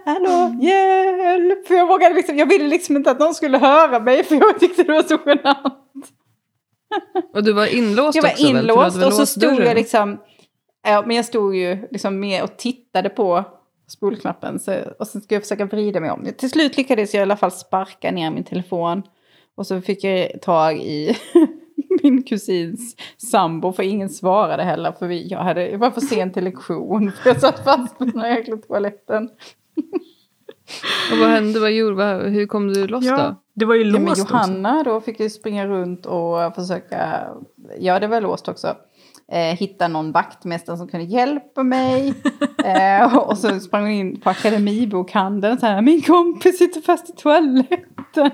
Hallå, 0.06 0.56
hjälp! 0.62 1.68
För 1.68 1.76
jag 1.76 1.88
vågade 1.88 2.16
liksom, 2.16 2.38
jag 2.38 2.46
ville 2.46 2.68
liksom 2.68 2.96
inte 2.96 3.12
att 3.12 3.20
någon 3.20 3.34
skulle 3.34 3.58
höra 3.58 4.00
mig 4.00 4.24
för 4.24 4.36
jag 4.36 4.60
tyckte 4.60 4.84
det 4.84 4.94
var 4.94 5.04
så 5.04 5.20
genant. 5.26 6.12
Och 7.34 7.44
du 7.44 7.54
var 7.54 7.66
inlåst 7.76 8.16
Jag 8.16 8.24
var 8.24 8.30
också 8.30 8.48
inlåst 8.48 9.04
och 9.04 9.14
så 9.14 9.26
stod 9.26 9.42
dörren? 9.42 9.68
jag 9.68 9.76
liksom... 9.76 10.20
Ja, 10.88 11.04
men 11.06 11.16
jag 11.16 11.26
stod 11.26 11.56
ju 11.56 11.88
liksom 11.92 12.20
med 12.20 12.44
och 12.44 12.58
tittade 12.58 13.10
på 13.10 13.46
spolknappen. 13.88 14.60
Så, 14.60 14.82
och 15.00 15.08
sen 15.08 15.22
skulle 15.22 15.36
jag 15.36 15.44
försöka 15.44 15.66
vrida 15.66 16.00
mig 16.00 16.12
om. 16.12 16.28
Till 16.38 16.50
slut 16.50 16.78
lyckades 16.78 17.14
jag 17.14 17.20
i 17.20 17.24
alla 17.24 17.38
fall 17.38 17.52
sparka 17.52 18.12
ner 18.12 18.32
min 18.32 18.44
telefon. 18.44 19.04
Och 19.56 19.68
så 19.68 19.82
fick 19.82 20.04
jag 20.04 20.42
tag 20.42 20.78
i 20.78 21.18
min 22.04 22.24
kusins 22.24 22.96
sambo. 23.18 23.72
För 23.72 23.84
ingen 23.84 24.10
svarade 24.10 24.64
heller. 24.64 24.92
För 24.92 25.08
vi, 25.08 25.28
jag, 25.28 25.40
hade, 25.40 25.70
jag 25.70 25.80
var 25.80 25.92
för 25.92 26.02
sen 26.02 26.34
till 26.34 26.44
lektion. 26.44 27.12
För 27.24 27.30
jag 27.30 27.42
satt 27.42 27.64
fast 27.64 27.98
på 27.98 28.06
den 28.06 28.20
här 28.20 28.38
jäkla 28.38 28.58
toaletten. 28.58 29.30
Och 31.12 31.18
vad 31.18 31.30
hände? 31.30 31.60
Vad 31.60 31.72
gjorde, 31.72 31.96
vad, 31.96 32.22
hur 32.22 32.48
kom 32.48 32.74
du 32.74 32.88
loss 32.88 33.06
då? 33.06 33.12
Ja, 33.12 33.44
det 33.54 33.66
var 33.66 33.76
ju 33.76 33.84
Ja, 33.84 33.92
men 33.92 34.06
låst 34.06 34.22
också. 34.22 34.34
Johanna 34.34 34.84
då 34.84 35.02
fick 35.02 35.20
ju 35.20 35.30
springa 35.30 35.68
runt 35.68 36.06
och 36.06 36.56
försöka... 36.56 37.28
Ja, 37.80 38.00
det 38.00 38.08
var 38.08 38.22
låst 38.22 38.48
också. 38.48 38.76
Eh, 39.32 39.58
hitta 39.58 39.88
någon 39.88 40.12
vaktmästare 40.12 40.78
som 40.78 40.88
kunde 40.88 41.06
hjälpa 41.06 41.64
mig. 41.64 42.14
eh, 42.66 43.16
och 43.18 43.38
så 43.38 43.60
sprang 43.60 43.82
hon 43.82 43.92
in 43.92 44.22
på 44.22 44.30
akademibokhandeln 44.30 45.60
så 45.60 45.66
här, 45.66 45.82
min 45.82 46.02
kompis 46.02 46.58
sitter 46.58 46.82
fast 46.82 47.10
i 47.10 47.14
toaletten. 47.14 48.32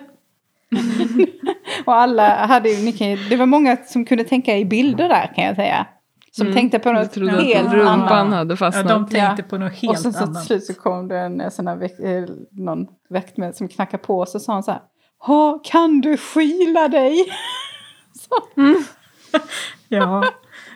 och 1.85 1.93
alla 1.95 2.45
hade 2.45 2.69
ju, 2.69 2.91
det 3.29 3.35
var 3.35 3.45
många 3.45 3.77
som 3.77 4.05
kunde 4.05 4.23
tänka 4.23 4.57
i 4.57 4.65
bilder 4.65 5.09
där 5.09 5.31
kan 5.35 5.43
jag 5.43 5.55
säga. 5.55 5.87
Som 6.33 6.47
Mm. 6.47 6.55
tänkte 6.57 6.79
på 6.79 6.89
Jag 6.89 6.95
något 6.95 7.11
trodde 7.13 7.31
helt 7.41 7.67
att 7.67 7.73
rumpan 7.73 7.97
annat. 7.97 8.33
hade 8.33 8.53
Ja, 8.53 8.57
fastnat. 8.57 8.87
de 8.87 9.07
tänkte 9.07 9.41
Ja. 9.43 9.49
på 9.49 9.57
något 9.57 9.71
Och 9.71 9.77
helt 9.77 9.99
sen 9.99 10.13
så 10.13 10.19
till 10.19 10.27
annat. 10.27 10.45
slut 10.45 10.63
så 10.65 10.73
kom 10.73 11.07
det 11.07 11.17
en 11.19 11.41
eh, 11.41 11.49
sån 11.49 11.67
här 11.67 11.75
väk, 11.75 11.99
eh, 11.99 12.23
någon 12.51 12.87
väktmästare 13.09 13.57
som 13.57 13.67
knackade 13.67 14.03
på 14.03 14.19
och 14.19 14.27
så 14.27 14.39
sa 14.39 14.53
han 14.53 14.63
så 14.63 14.71
här. 14.71 14.81
"Ha, 15.19 15.59
kan 15.63 16.01
du 16.01 16.17
skyla 16.17 16.87
dig? 16.87 17.15
så. 18.19 18.61
Ja. 19.89 20.23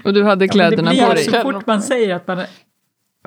Och 0.05 0.13
du 0.13 0.23
hade 0.23 0.45
Ja, 0.45 0.51
kläderna 0.51 0.91
det 0.91 0.97
på 1.01 1.05
blir 1.05 1.15
dig. 1.15 1.23
Så 1.23 1.41
fort 1.41 1.67
man 1.67 1.81
säger 1.81 2.15
att 2.15 2.27
man... 2.27 2.41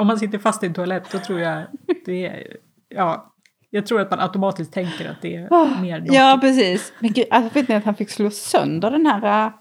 Om 0.01 0.07
man 0.07 0.19
sitter 0.19 0.39
fast 0.39 0.63
i 0.63 0.67
en 0.67 0.75
toalett 0.75 1.05
då 1.13 1.19
tror 1.19 1.41
jag 1.41 1.63
det 2.07 2.27
är... 2.27 2.57
Ja, 2.89 3.35
jag 3.71 3.87
tror 3.87 4.01
att 4.01 4.11
man 4.11 4.21
automatiskt 4.21 4.73
tänker 4.73 5.11
att 5.11 5.23
det 5.23 5.37
är 5.37 5.81
mer 5.83 6.01
något. 6.01 6.13
Ja, 6.15 6.39
precis. 6.41 6.93
Men 7.01 7.13
gud, 7.13 7.25
alltså, 7.31 7.55
vet 7.55 7.69
ni 7.69 7.75
att 7.75 7.85
han 7.85 7.95
fick 7.95 8.11
slå 8.11 8.31
sönder 8.31 8.91
den 8.91 9.07
här, 9.07 9.47
äh, 9.47 9.53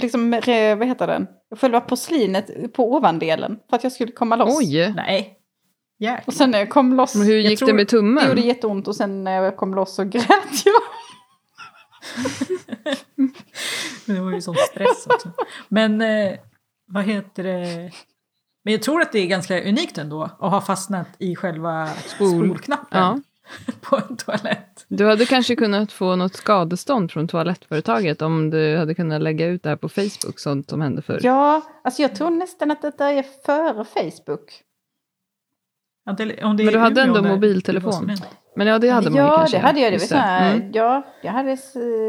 liksom, 0.00 0.30
vad 0.78 0.86
heter 0.88 1.06
den? 1.06 1.26
Själva 1.56 1.80
porslinet 1.80 2.72
på 2.72 2.94
ovandelen 2.94 3.58
för 3.70 3.76
att 3.76 3.82
jag 3.82 3.92
skulle 3.92 4.12
komma 4.12 4.36
loss. 4.36 4.58
Oj! 4.58 4.92
Nej. 4.96 5.38
Jäklar. 5.98 6.22
Och 6.26 6.34
sen 6.34 6.50
när 6.50 6.58
jag 6.58 6.70
kom 6.70 6.94
loss, 6.96 7.14
Men 7.14 7.26
hur 7.26 7.36
gick 7.38 7.58
tror- 7.58 7.68
det 7.68 7.74
med 7.74 7.86
det 7.86 7.90
tummen? 7.90 8.28
gjorde 8.28 8.40
jätteont 8.40 8.88
och 8.88 8.96
sen 8.96 9.24
när 9.24 9.42
jag 9.42 9.56
kom 9.56 9.74
loss 9.74 9.94
så 9.94 10.04
grät 10.04 10.24
jag. 10.64 10.74
Men 14.04 14.16
det 14.16 14.22
var 14.22 14.32
ju 14.32 14.42
sån 14.42 14.54
stress 14.70 15.06
också. 15.06 15.28
Men 15.68 16.00
eh, 16.00 16.38
vad 16.86 17.04
heter 17.04 17.42
det? 17.42 17.90
Men 18.64 18.72
jag 18.72 18.82
tror 18.82 19.00
att 19.02 19.12
det 19.12 19.18
är 19.18 19.26
ganska 19.26 19.62
unikt 19.68 19.98
ändå 19.98 20.22
att 20.22 20.50
ha 20.50 20.60
fastnat 20.60 21.08
i 21.18 21.36
själva 21.36 21.86
Spol. 21.88 22.28
spolknappen 22.46 23.00
Ja. 23.00 23.20
på 23.80 23.96
en 23.96 24.16
toalett. 24.16 24.84
Du 24.88 25.06
hade 25.06 25.26
kanske 25.26 25.56
kunnat 25.56 25.92
få 25.92 26.16
något 26.16 26.34
skadestånd 26.34 27.12
från 27.12 27.28
toalettföretaget 27.28 28.22
om 28.22 28.50
du 28.50 28.76
hade 28.76 28.94
kunnat 28.94 29.22
lägga 29.22 29.46
ut 29.46 29.62
det 29.62 29.68
här 29.68 29.76
på 29.76 29.88
Facebook, 29.88 30.38
sånt 30.38 30.70
som 30.70 30.80
hände 30.80 31.02
förr. 31.02 31.20
Ja, 31.22 31.62
alltså 31.84 32.02
jag 32.02 32.14
tror 32.16 32.30
nästan 32.30 32.70
att 32.70 32.82
detta 32.82 33.10
är 33.10 33.24
före 33.46 33.84
Facebook. 33.84 34.62
Att 36.04 36.18
det- 36.18 36.44
om 36.44 36.56
det 36.56 36.64
Men 36.64 36.72
du 36.72 36.78
hade 36.78 37.02
ändå 37.02 37.22
mobiltelefon. 37.22 38.06
det. 38.06 38.16
Men 38.56 38.66
ja, 38.66 38.78
det 38.78 38.88
hade 38.88 39.10
man 39.10 39.16
ju 39.16 39.20
ja, 39.26 39.36
kanske. 39.36 39.56
det 39.56 39.60
hade 39.62 39.80
jag. 39.80 39.92
Det 39.92 39.96
var 39.96 40.00
Just 40.00 40.08
så 40.08 40.14
här, 40.16 40.54
Mm. 40.54 40.70
Ja, 40.74 41.02
jag 41.22 41.32
hade 41.32 41.50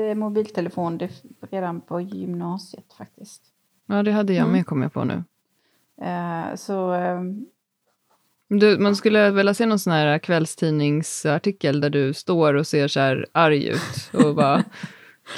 eh, 0.09 0.15
mobiltelefon 0.15 0.97
det, 0.97 1.09
redan 1.51 1.81
på 1.81 2.01
gymnasiet 2.01 2.93
faktiskt. 2.97 3.41
Ja, 3.87 4.03
det 4.03 4.11
hade 4.11 4.33
jag 4.33 4.41
Mm. 4.41 4.51
med, 4.51 4.65
kommer 4.65 4.85
jag 4.85 4.93
på 4.93 5.03
nu. 5.03 5.23
Eh, 6.01 6.55
så 6.55 6.93
eh, 6.93 7.21
Du, 8.59 8.77
man 8.79 8.95
skulle 8.95 9.31
vilja 9.31 9.53
se 9.53 9.65
någon 9.65 9.79
sån 9.79 9.93
här 9.93 10.17
kvällstidningsartikel 10.19 11.81
där 11.81 11.89
du 11.89 12.13
står 12.13 12.53
och 12.53 12.67
ser 12.67 12.87
så 12.87 12.99
här 12.99 13.25
arg 13.31 13.67
ut 13.67 14.09
och 14.25 14.35
bara... 14.35 14.63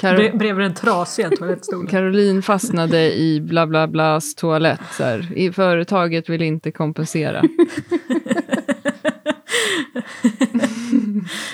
Karo- 0.00 0.16
Bre- 0.18 0.36
Bredvid 0.38 0.64
den 0.64 0.74
trasiga 0.74 1.30
toalettstolen. 1.30 1.86
Caroline 1.86 2.42
fastnade 2.42 3.14
i 3.18 3.40
bla 3.40 3.66
bla 3.66 3.86
blas 3.88 4.34
toalett. 4.34 4.80
Så 4.92 5.04
här. 5.04 5.32
I, 5.38 5.52
företaget 5.52 6.28
vill 6.28 6.42
inte 6.42 6.70
kompensera. 6.70 7.42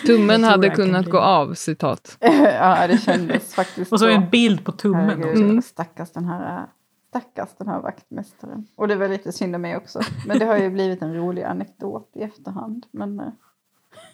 Tummen 0.07 0.45
hade 0.45 0.71
kunnat 0.71 1.11
gå 1.11 1.19
av, 1.19 1.55
citat. 1.55 2.17
ja, 2.21 2.87
det 2.87 2.99
kändes 2.99 3.55
faktiskt 3.55 3.93
Och 3.93 4.01
så 4.01 4.09
en 4.09 4.31
bild 4.31 4.65
på 4.65 4.73
tummen 4.73 5.09
Herregud. 5.09 5.45
Mm. 5.45 5.63
stackars 5.63 6.13
den 6.13 6.25
här 6.25 6.67
Stackars 7.09 7.49
den 7.59 7.69
här 7.69 7.81
vaktmästaren. 7.81 8.67
Och 8.77 8.89
det 8.89 8.95
var 8.95 9.09
lite 9.09 9.33
synd 9.33 9.55
om 9.55 9.63
mig 9.63 9.77
också. 9.77 10.01
Men 10.27 10.39
det 10.39 10.45
har 10.45 10.57
ju 10.57 10.71
blivit 10.71 11.03
en 11.03 11.15
rolig 11.15 11.43
anekdot 11.43 12.11
i 12.15 12.23
efterhand. 12.23 12.87
Men, 12.91 13.21
eh, 13.21 13.27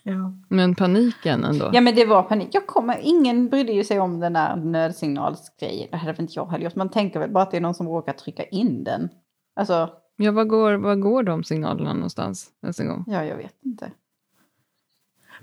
Ja. 0.03 0.33
Men 0.49 0.75
paniken 0.75 1.45
ändå. 1.45 1.71
ja 1.73 1.81
men 1.81 1.95
det 1.95 2.05
var 2.05 2.23
panik. 2.23 2.49
Jag 2.53 2.67
kommer, 2.67 2.99
ingen 3.03 3.49
brydde 3.49 3.73
ju 3.73 3.85
sig 3.85 4.01
om 4.01 4.21
den 4.21 4.33
där 4.33 4.57
nödsignalsgrejen. 4.57 5.89
Det 5.91 5.97
hade 5.97 6.13
väl 6.13 6.21
inte 6.21 6.33
jag 6.37 6.47
heller 6.47 6.65
gjort. 6.65 6.77
Man 6.77 6.89
tänker 6.89 7.21
väl 7.21 7.31
bara 7.31 7.43
att 7.43 7.51
det 7.51 7.57
är 7.57 7.61
någon 7.61 7.75
som 7.75 7.89
råkar 7.89 8.13
trycka 8.13 8.45
in 8.45 8.85
den. 8.85 9.09
Alltså, 9.57 9.91
Ja, 10.21 10.33
vad 10.33 10.49
går, 10.49 10.75
vad 10.75 11.01
går 11.01 11.23
de 11.23 11.45
signalerna 11.45 11.93
någonstans 11.93 12.51
nästa 12.61 12.85
gång? 12.85 13.05
ja 13.07 13.25
jag 13.25 13.37
vet 13.37 13.55
inte. 13.65 13.93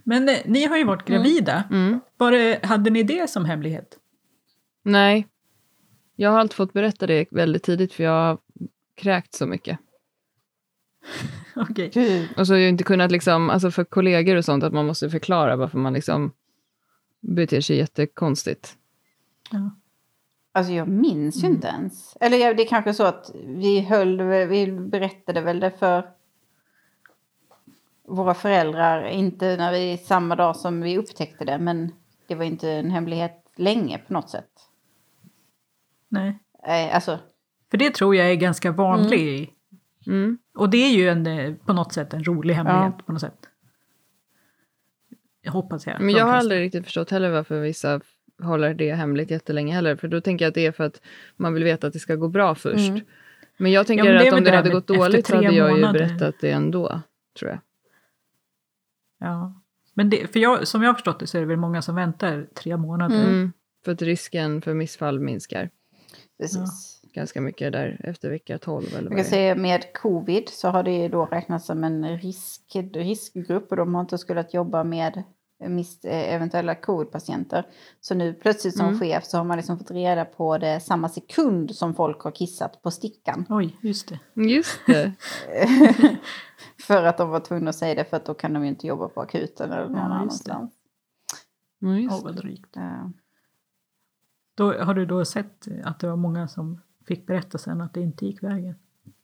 Men 0.04 0.30
eh, 0.30 0.38
ni 0.46 0.66
har 0.66 0.78
ju 0.78 0.84
varit 0.84 1.06
gravida. 1.06 1.64
Mm. 1.72 2.00
Var 2.18 2.32
det, 2.32 2.66
hade 2.66 2.90
ni 2.90 3.04
det 3.04 3.30
som 3.30 3.46
hemlighet? 3.46 4.00
Nej, 4.84 5.28
jag 6.16 6.32
har 6.32 6.40
alltid 6.40 6.54
fått 6.56 6.74
berätta 6.74 7.08
det 7.08 7.26
väldigt 7.32 7.64
tidigt 7.64 7.94
för 7.94 8.04
jag 8.04 8.12
har 8.12 8.38
kräkt 8.96 9.34
så 9.34 9.46
mycket. 9.46 9.80
Okej. 11.56 12.30
Och 12.38 12.48
så 12.48 12.54
har 12.54 12.60
jag 12.60 12.70
inte 12.70 12.84
kunnat, 12.84 13.12
liksom, 13.12 13.50
alltså 13.50 13.72
för 13.72 13.84
kollegor 13.84 14.36
och 14.36 14.46
sånt, 14.46 14.64
att 14.64 14.74
man 14.74 14.86
måste 14.86 15.10
förklara 15.10 15.56
varför 15.56 15.78
man 15.78 15.94
liksom 15.94 16.32
beter 17.22 17.62
sig 17.62 17.78
jättekonstigt. 17.78 18.78
Ja. 19.52 19.72
Alltså 20.56 20.74
jag 20.74 20.88
minns 20.88 21.44
ju 21.44 21.48
inte 21.48 21.68
ens. 21.68 22.18
Eller 22.20 22.38
ja, 22.38 22.54
det 22.54 22.64
är 22.64 22.68
kanske 22.68 22.94
så 22.94 23.04
att 23.04 23.32
vi 23.46 23.82
höll, 23.82 24.22
vi 24.22 24.72
berättade 24.72 25.42
väl 25.42 25.60
det 25.60 25.72
för 25.72 26.10
våra 28.08 28.34
föräldrar. 28.34 29.08
Inte 29.08 29.58
när 29.58 29.72
vi, 29.72 29.98
samma 29.98 30.36
dag 30.36 30.56
som 30.56 30.82
vi 30.82 30.98
upptäckte 30.98 31.46
det. 31.46 31.58
Men 31.58 31.92
det 32.28 32.36
var 32.36 32.46
inte 32.46 32.72
en 32.72 32.92
hemlighet 32.92 33.52
länge 33.56 33.98
på 33.98 34.14
något 34.14 34.30
sätt. 34.30 34.52
Nej. 36.08 36.40
Eh, 36.68 36.96
alltså, 36.96 37.20
För 37.72 37.78
det 37.78 37.94
tror 37.94 38.16
jag 38.16 38.32
är 38.32 38.36
ganska 38.36 38.72
vanlig. 38.72 39.54
Mm. 40.08 40.38
Och 40.58 40.70
det 40.70 40.78
är 40.78 40.92
ju 40.92 41.10
en, 41.10 41.28
eh, 41.28 41.54
på 41.54 41.74
något 41.74 41.94
sätt 41.94 42.14
en 42.14 42.24
rolig 42.24 42.54
hemlighet. 42.54 43.06
På 43.06 43.12
något 43.12 43.22
sätt. 43.22 43.50
Jag 45.42 45.52
hoppas 45.52 45.88
jag. 45.88 46.02
Men 46.02 46.16
jag 46.16 46.26
har 46.26 46.34
aldrig 46.34 46.62
riktigt 46.62 46.84
förstått 46.84 47.12
heller 47.12 47.30
varför 47.30 47.60
vissa 47.60 48.02
håller 48.42 48.74
det 48.74 48.94
hemligt 48.94 49.32
jättelänge 49.32 49.74
heller. 49.74 49.96
För 49.96 50.08
då 50.08 50.22
tänker 50.22 50.46
jag 50.46 50.50
att 50.50 50.56
det 50.56 50.66
är 50.66 50.72
för 50.72 50.84
att 50.84 51.02
man 51.36 51.54
vill 51.54 51.64
veta 51.64 51.88
att 51.88 51.94
det 51.94 52.00
ska 52.00 52.16
gå 52.16 52.28
bra 52.28 52.56
först. 52.56 52.90
Mm. 52.90 53.02
Men 53.58 53.72
jag 53.72 53.88
tänker 53.88 54.06
Ja, 54.06 54.14
men 54.14 54.28
att 54.28 54.34
om 54.34 54.44
det 54.44 54.52
det 54.52 54.58
hade 54.58 54.70
gått 54.70 54.88
dåligt 54.88 55.28
så 55.28 55.36
hade 55.36 55.46
jag 55.46 55.70
ju 55.70 55.76
månader. 55.76 56.00
berättat 56.00 56.36
det 56.42 56.52
ändå, 56.52 57.02
tror 57.40 57.52
jag. 57.52 57.60
Ja. 59.20 59.62
Men 59.94 60.10
det, 60.10 60.34
för 60.34 60.40
jag, 60.40 60.68
som 60.68 60.82
jag 60.82 60.90
har 60.90 60.94
förstått 60.94 61.20
det 61.20 61.28
så 61.28 61.38
är 61.38 61.42
det 61.42 61.48
väl 61.48 61.58
många 61.58 61.82
som 61.82 61.96
väntar 61.96 62.48
tre 62.54 62.78
månader. 62.78 63.24
Mm. 63.24 63.54
För 63.86 63.92
att 63.92 64.02
risken 64.02 64.62
för 64.62 64.74
missfall 64.74 65.20
minskar 65.20 65.70
precis. 66.40 67.02
ganska 67.14 67.42
mycket 67.42 67.72
där 67.72 68.02
efter 68.04 68.30
vecka 68.30 68.58
12 68.58 68.86
eller 68.88 69.02
Jag 69.02 69.10
vad 69.10 69.18
kan 69.18 69.26
säga 69.26 69.56
med 69.56 69.94
covid 69.94 70.50
så 70.50 70.68
har 70.70 70.84
det 70.84 71.08
då 71.08 71.26
räknats 71.26 71.66
som 71.66 71.84
en 71.84 72.18
risk, 72.18 72.62
riskgrupp 72.94 73.72
och 73.72 73.78
de 73.78 73.96
har 73.96 74.02
inte 74.02 74.18
skulle 74.18 74.46
jobba 74.52 74.84
med 74.84 75.24
mis, 75.60 76.06
eh, 76.06 76.34
eventuella 76.36 76.76
covid-patienter. 76.76 77.68
Så 78.02 78.16
nu 78.16 78.34
plötsligt 78.34 78.78
som 78.78 78.86
Mm. 78.88 79.00
chef 79.00 79.26
så 79.26 79.38
har 79.38 79.44
man 79.44 79.58
liksom 79.58 79.78
fått 79.78 79.92
reda 79.92 80.26
på 80.26 80.58
det 80.58 80.80
samma 80.80 81.10
sekund 81.10 81.76
som 81.76 81.94
folk 81.96 82.20
har 82.22 82.32
kissat 82.32 82.82
på 82.82 82.92
stickan. 82.92 83.46
Oj, 83.50 83.78
just 83.82 84.08
det. 84.10 84.20
Just 84.50 84.80
det. 84.88 85.14
för 86.82 87.04
att 87.04 87.18
de 87.18 87.30
var 87.30 87.40
tvungna 87.40 87.70
att 87.70 87.76
säga 87.76 87.96
det 87.96 88.06
för 88.10 88.18
att 88.18 88.26
då 88.26 88.34
kan 88.34 88.54
de 88.54 88.64
ju 88.64 88.70
inte 88.70 88.88
jobba 88.88 89.08
på 89.10 89.22
akuten 89.22 89.72
eller 89.72 89.90
någon 89.90 90.12
Ja, 90.12 90.24
just 90.24 90.46
det. 90.46 90.54
annanstans. 90.54 90.74
Ja, 91.80 91.98
just. 91.98 92.78
Eh, 92.78 93.08
Då, 94.56 94.74
har 94.84 94.94
du 94.94 95.06
då 95.06 95.26
sett 95.26 95.68
att 95.84 96.00
det 96.00 96.08
var 96.10 96.16
många 96.16 96.48
som 96.48 96.82
fick 97.08 97.28
berätta 97.28 97.58
sen 97.58 97.82
att 97.82 97.94
det 97.94 98.02
inte 98.02 98.26
gick 98.26 98.44
vägen? 98.44 98.76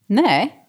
Nej, 0.06 0.68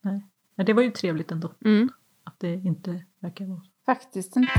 Nej. 0.00 0.26
Men 0.54 0.66
det 0.66 0.72
var 0.72 0.82
ju 0.82 0.90
trevligt 0.90 1.30
ändå. 1.32 1.52
Mm. 1.64 1.88
Att 2.24 2.40
det 2.40 2.54
inte 2.54 3.04
verkar 3.18 3.44
vara 3.46 3.60
så. 3.60 3.70
Faktiskt 3.86 4.36
inte. 4.36 4.50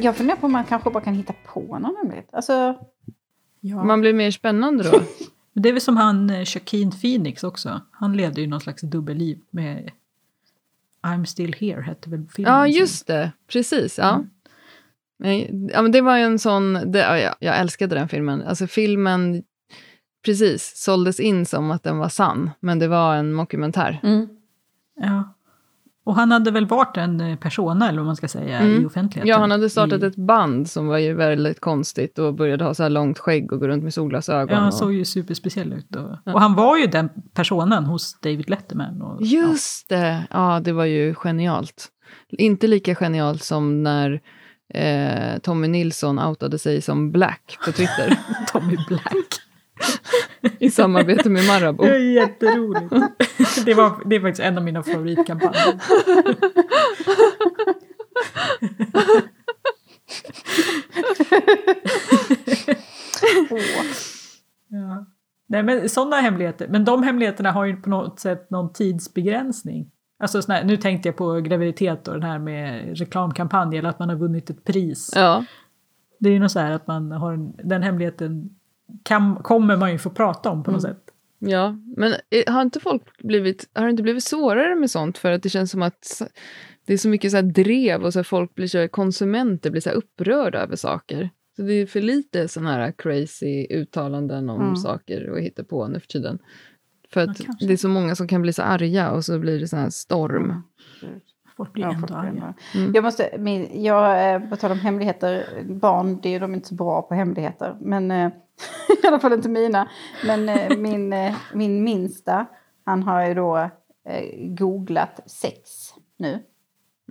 Jag 0.00 0.16
funderar 0.16 0.36
på 0.36 0.46
om 0.46 0.52
man 0.52 0.64
kanske 0.64 0.90
bara 0.90 1.04
kan 1.04 1.14
hitta 1.14 1.32
på 1.46 1.78
någon 1.78 1.96
hemlighet. 1.96 2.28
Alltså, 2.32 2.78
Ja. 3.64 3.84
Man 3.84 4.00
blir 4.00 4.12
mer 4.12 4.30
spännande 4.30 4.84
då. 4.84 5.00
Det 5.54 5.68
är 5.68 5.72
väl 5.72 5.80
som 5.82 5.96
han 5.96 6.30
eh, 6.30 6.38
Joaquin 6.40 6.90
Phoenix 6.90 7.44
också. 7.44 7.80
Han 7.90 8.16
levde 8.16 8.40
ju 8.40 8.46
någon 8.46 8.60
slags 8.60 8.82
dubbelliv 8.82 9.40
med 9.50 9.90
I'm 11.06 11.24
still 11.24 11.52
here 11.60 11.82
hette 11.82 12.10
väl 12.10 12.26
filmen. 12.28 12.52
Ja, 12.52 12.66
just 12.66 13.06
det. 13.06 13.32
Precis. 13.52 13.98
Ja. 13.98 14.14
Mm. 14.14 14.28
Ja, 15.72 15.82
men 15.82 15.92
det 15.92 16.00
var 16.00 16.16
ju 16.16 16.22
en 16.22 16.38
sån... 16.38 16.92
Det, 16.92 16.98
ja, 16.98 17.18
ja, 17.18 17.34
jag 17.40 17.58
älskade 17.58 17.94
den 17.94 18.08
filmen. 18.08 18.42
Alltså 18.42 18.66
filmen, 18.66 19.42
precis, 20.24 20.72
såldes 20.76 21.20
in 21.20 21.46
som 21.46 21.70
att 21.70 21.82
den 21.82 21.98
var 21.98 22.08
sann. 22.08 22.50
Men 22.60 22.78
det 22.78 22.88
var 22.88 23.14
en 23.16 23.32
mockumentär. 23.32 24.00
mm. 24.02 24.28
Ja. 25.00 25.34
Och 26.04 26.14
han 26.16 26.30
hade 26.32 26.50
väl 26.50 26.66
varit 26.66 26.96
en 26.96 27.20
eh, 27.20 27.36
persona, 27.36 27.88
eller 27.88 27.98
vad 27.98 28.06
man 28.06 28.16
ska 28.16 28.28
säga, 28.28 28.58
Mm. 28.58 28.82
i 28.82 28.86
offentligheten? 28.86 29.28
Ja, 29.28 29.38
han 29.38 29.50
hade 29.50 29.70
startat 29.70 30.02
I, 30.02 30.06
ett 30.06 30.16
band 30.16 30.70
som 30.70 30.86
var 30.86 30.98
ju 30.98 31.14
väldigt 31.14 31.60
konstigt 31.60 32.18
och 32.18 32.34
började 32.34 32.64
ha 32.64 32.74
så 32.74 32.82
här 32.82 32.90
långt 32.90 33.18
skägg 33.18 33.52
och 33.52 33.60
gå 33.60 33.68
runt 33.68 33.84
med 33.84 33.94
solglasögon. 33.94 34.48
Ja, 34.54 34.56
han 34.56 34.66
och... 34.66 34.74
såg 34.74 34.92
ju 34.92 35.04
superspeciell 35.04 35.72
ut. 35.72 35.96
Och, 35.96 36.16
Ja. 36.24 36.32
och 36.34 36.40
han 36.40 36.54
var 36.54 36.76
ju 36.78 36.86
den 36.86 37.08
personen 37.34 37.84
hos 37.84 38.20
David 38.20 38.50
Letterman. 38.50 39.02
Och, 39.02 39.22
Just 39.22 39.88
det! 39.88 40.24
Ja, 40.30 40.60
det 40.64 40.72
var 40.72 40.84
ju 40.84 41.14
genialt. 41.14 41.88
Inte 42.28 42.66
lika 42.66 42.94
genialt 42.94 43.42
som 43.42 43.82
när 43.82 44.20
eh, 44.74 45.38
Tommy 45.38 45.68
Nilsson 45.68 46.18
outade 46.18 46.58
sig 46.58 46.82
som 46.82 47.12
Black 47.12 47.58
på 47.64 47.72
Twitter 47.72 48.08
Ja, 48.28 48.34
Tommy 48.60 48.76
Black. 48.88 49.26
I 50.58 50.70
samarbete 50.70 51.30
med 51.30 51.46
Marabou. 51.46 51.86
Det 51.86 51.94
är 51.94 51.98
jätteroligt. 51.98 52.94
det, 53.64 53.74
var, 53.74 54.08
det 54.08 54.16
är 54.16 54.20
faktiskt 54.20 54.40
en 54.46 54.58
av 54.58 54.64
mina 54.64 54.82
favoritkampanjer. 54.82 55.74
Åh. 63.50 63.60
Ja. 64.68 65.06
Nej, 65.46 65.62
men 65.62 65.88
sådana 65.88 66.16
hemligheter. 66.16 66.68
Men 66.68 66.84
de 66.84 67.02
hemligheterna 67.02 67.52
har 67.52 67.64
ju 67.64 67.76
på 67.76 67.90
något 67.90 68.20
sätt 68.20 68.50
någon 68.50 68.72
tidsbegränsning. 68.72 69.90
Alltså 70.18 70.42
sån 70.42 70.54
här, 70.54 70.64
nu 70.64 70.76
tänkte 70.76 71.08
jag 71.08 71.16
på 71.16 71.40
graviditet 71.40 72.08
och 72.08 72.14
den 72.14 72.22
här 72.22 72.38
med 72.38 72.98
reklamkampanj 72.98 73.78
eller 73.78 73.88
att 73.88 73.98
man 73.98 74.08
har 74.08 74.16
vunnit 74.16 74.50
ett 74.50 74.64
pris. 74.64 75.12
Ja, 75.14 75.44
Det 76.20 76.28
är 76.28 76.32
ju 76.32 76.38
något 76.38 76.52
så 76.52 76.58
här 76.58 76.70
att 76.70 76.86
man 76.86 77.12
har 77.12 77.32
en, 77.32 77.52
den 77.64 77.82
hemligheten 77.82 78.50
kan, 79.02 79.36
kommer 79.36 79.76
man 79.76 79.92
ju 79.92 79.98
få 79.98 80.10
prata 80.10 80.50
om 80.50 80.62
på 80.62 80.70
något 80.70 80.82
sätt. 80.82 81.04
ja. 81.38 81.76
men 81.96 82.14
har 82.46 82.62
inte 82.62 82.80
folk 82.80 83.02
blivit, 83.22 83.70
har 83.74 83.84
det 83.84 83.90
inte 83.90 84.02
blivit 84.02 84.24
svårare 84.24 84.74
med 84.74 84.90
sånt 84.90 85.18
för 85.18 85.32
att 85.32 85.42
det 85.42 85.48
känns 85.48 85.70
som 85.70 85.82
att 85.82 86.22
det 86.86 86.92
är 86.92 86.96
så 86.98 87.08
mycket 87.08 87.30
så 87.30 87.36
här 87.36 87.42
drev 87.44 88.02
och 88.04 88.12
så 88.12 88.18
här 88.18 88.24
folk 88.24 88.54
blir 88.54 88.66
så, 88.66 88.88
konsumenter 88.88 89.70
blir 89.70 89.80
så 89.80 89.88
här 89.90 89.96
upprörda 89.96 90.58
över 90.58 90.76
saker. 90.76 91.30
Så 91.56 91.62
det 91.62 91.72
är 91.72 91.86
för 91.86 92.00
lite 92.00 92.48
sådana 92.48 92.72
här 92.72 92.92
crazy 92.98 93.66
uttalanden 93.70 94.50
om 94.50 94.60
Mm. 94.60 94.76
saker 94.76 95.30
och 95.30 95.40
hitta 95.40 95.64
på 95.64 95.88
nu 95.88 96.00
för 96.00 96.06
tiden. 96.06 96.38
För 97.12 97.20
att 97.20 97.40
Ja, 97.40 97.54
det 97.60 97.72
är 97.72 97.76
så 97.76 97.88
många 97.88 98.14
som 98.16 98.28
kan 98.28 98.42
bli 98.42 98.52
så 98.52 98.62
arga 98.62 99.10
och 99.10 99.24
så 99.24 99.38
blir 99.38 99.60
det 99.60 99.68
så 99.68 99.76
här 99.76 99.90
storm. 99.90 100.62
Folk 101.62 101.72
blir 101.72 101.84
Ja, 101.84 101.92
ändå 101.92 102.14
arga. 102.14 102.54
Mm. 102.74 102.92
Jag 102.94 103.04
måste, 103.04 103.30
min, 103.38 103.82
jag, 103.84 104.34
eh, 104.34 104.40
på 104.40 104.56
tal 104.56 104.72
om 104.72 104.78
hemligheter, 104.78 105.46
barn, 105.64 106.20
det 106.22 106.34
är 106.34 106.40
de 106.40 106.54
inte 106.54 106.68
så 106.68 106.74
bra 106.74 107.02
på 107.02 107.14
hemligheter. 107.14 107.76
Men 107.80 108.10
eh, 108.10 108.30
i 109.04 109.06
alla 109.06 109.18
fall 109.20 109.32
inte 109.32 109.48
mina. 109.48 109.88
Men 110.26 110.48
eh, 110.48 110.76
min, 110.76 111.14
min 111.54 111.84
minsta, 111.84 112.46
han 112.84 113.02
har 113.02 113.26
ju 113.26 113.34
då 113.34 113.70
googlat 114.58 115.20
sex 115.26 115.60
nu. 116.18 116.38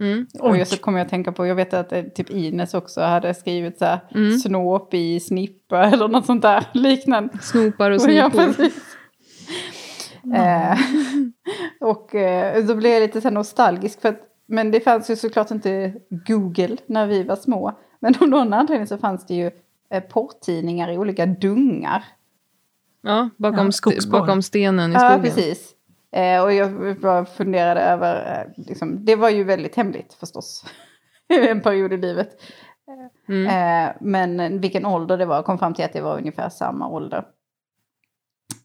Mm. 0.02 0.28
Och 0.40 0.58
jag 0.58 0.68
så 0.68 0.78
kommer 0.78 1.00
jag 1.00 1.06
att 1.06 1.10
tänka 1.10 1.32
på, 1.32 1.46
jag 1.46 1.56
vet 1.56 1.74
att 1.74 2.16
typ 2.16 2.30
Ines 2.30 2.74
också 2.74 3.02
hade 3.02 3.34
skrivit 3.34 3.78
så 3.78 3.86
här, 3.86 4.00
Mm. 4.16 4.38
snåp 4.38 4.94
i 4.94 5.20
snippa 5.20 5.86
eller 5.94 6.08
något 6.08 6.26
sånt 6.26 6.42
där 6.42 6.66
liknande. 6.74 7.38
Snopar 7.42 7.92
och. 7.92 8.02
Eh, 10.36 10.78
och 11.80 12.16
eh, 12.16 12.66
då 12.66 12.76
blev 12.76 12.92
jag 12.92 13.02
lite 13.02 13.22
så 13.22 13.30
nostalgisk. 13.30 14.02
För 14.02 14.10
att, 14.10 14.22
men 14.52 14.72
det 14.72 14.80
fanns 14.80 15.10
ju 15.10 15.16
såklart 15.16 15.52
inte 15.52 15.94
Google 16.10 16.78
när 16.86 17.08
vi 17.08 17.24
var 17.24 17.36
små. 17.36 17.72
Men 18.00 18.14
av 18.22 18.28
någon 18.30 18.54
anledning 18.54 18.88
så 18.88 18.98
fanns 18.98 19.26
det 19.26 19.34
ju 19.36 19.52
eh, 19.90 20.04
porrtidningar 20.04 20.92
i 20.92 20.98
olika 20.98 21.26
dungar. 21.26 22.04
Ja, 23.02 23.30
bakom, 23.38 23.60
Ja, 23.66 23.68
st- 23.70 24.10
bakom 24.12 24.42
stenen 24.42 24.92
i 24.92 24.94
Ja, 24.94 25.00
skogen. 25.00 25.22
precis. 25.22 25.76
Eh, 26.12 26.44
och 26.44 26.54
jag 26.54 26.98
bara 27.02 27.26
funderade 27.26 27.82
över, 27.82 28.40
eh, 28.58 28.64
liksom, 28.68 29.06
det 29.06 29.16
var 29.16 29.30
ju 29.30 29.44
väldigt 29.44 29.76
hemligt 29.76 30.14
förstås. 30.14 30.66
en 31.50 31.62
period 31.62 31.94
i 31.94 31.98
livet. 31.98 32.42
Mm. 33.28 33.48
Eh, 33.48 33.96
men 34.02 34.62
vilken 34.62 34.86
ålder 34.86 35.18
det 35.18 35.26
var, 35.26 35.36
jag 35.36 35.46
kom 35.46 35.58
fram 35.58 35.74
till 35.74 35.86
att 35.86 35.94
det 35.94 36.02
var 36.02 36.18
ungefär 36.18 36.50
samma 36.50 36.88
ålder. 36.88 37.26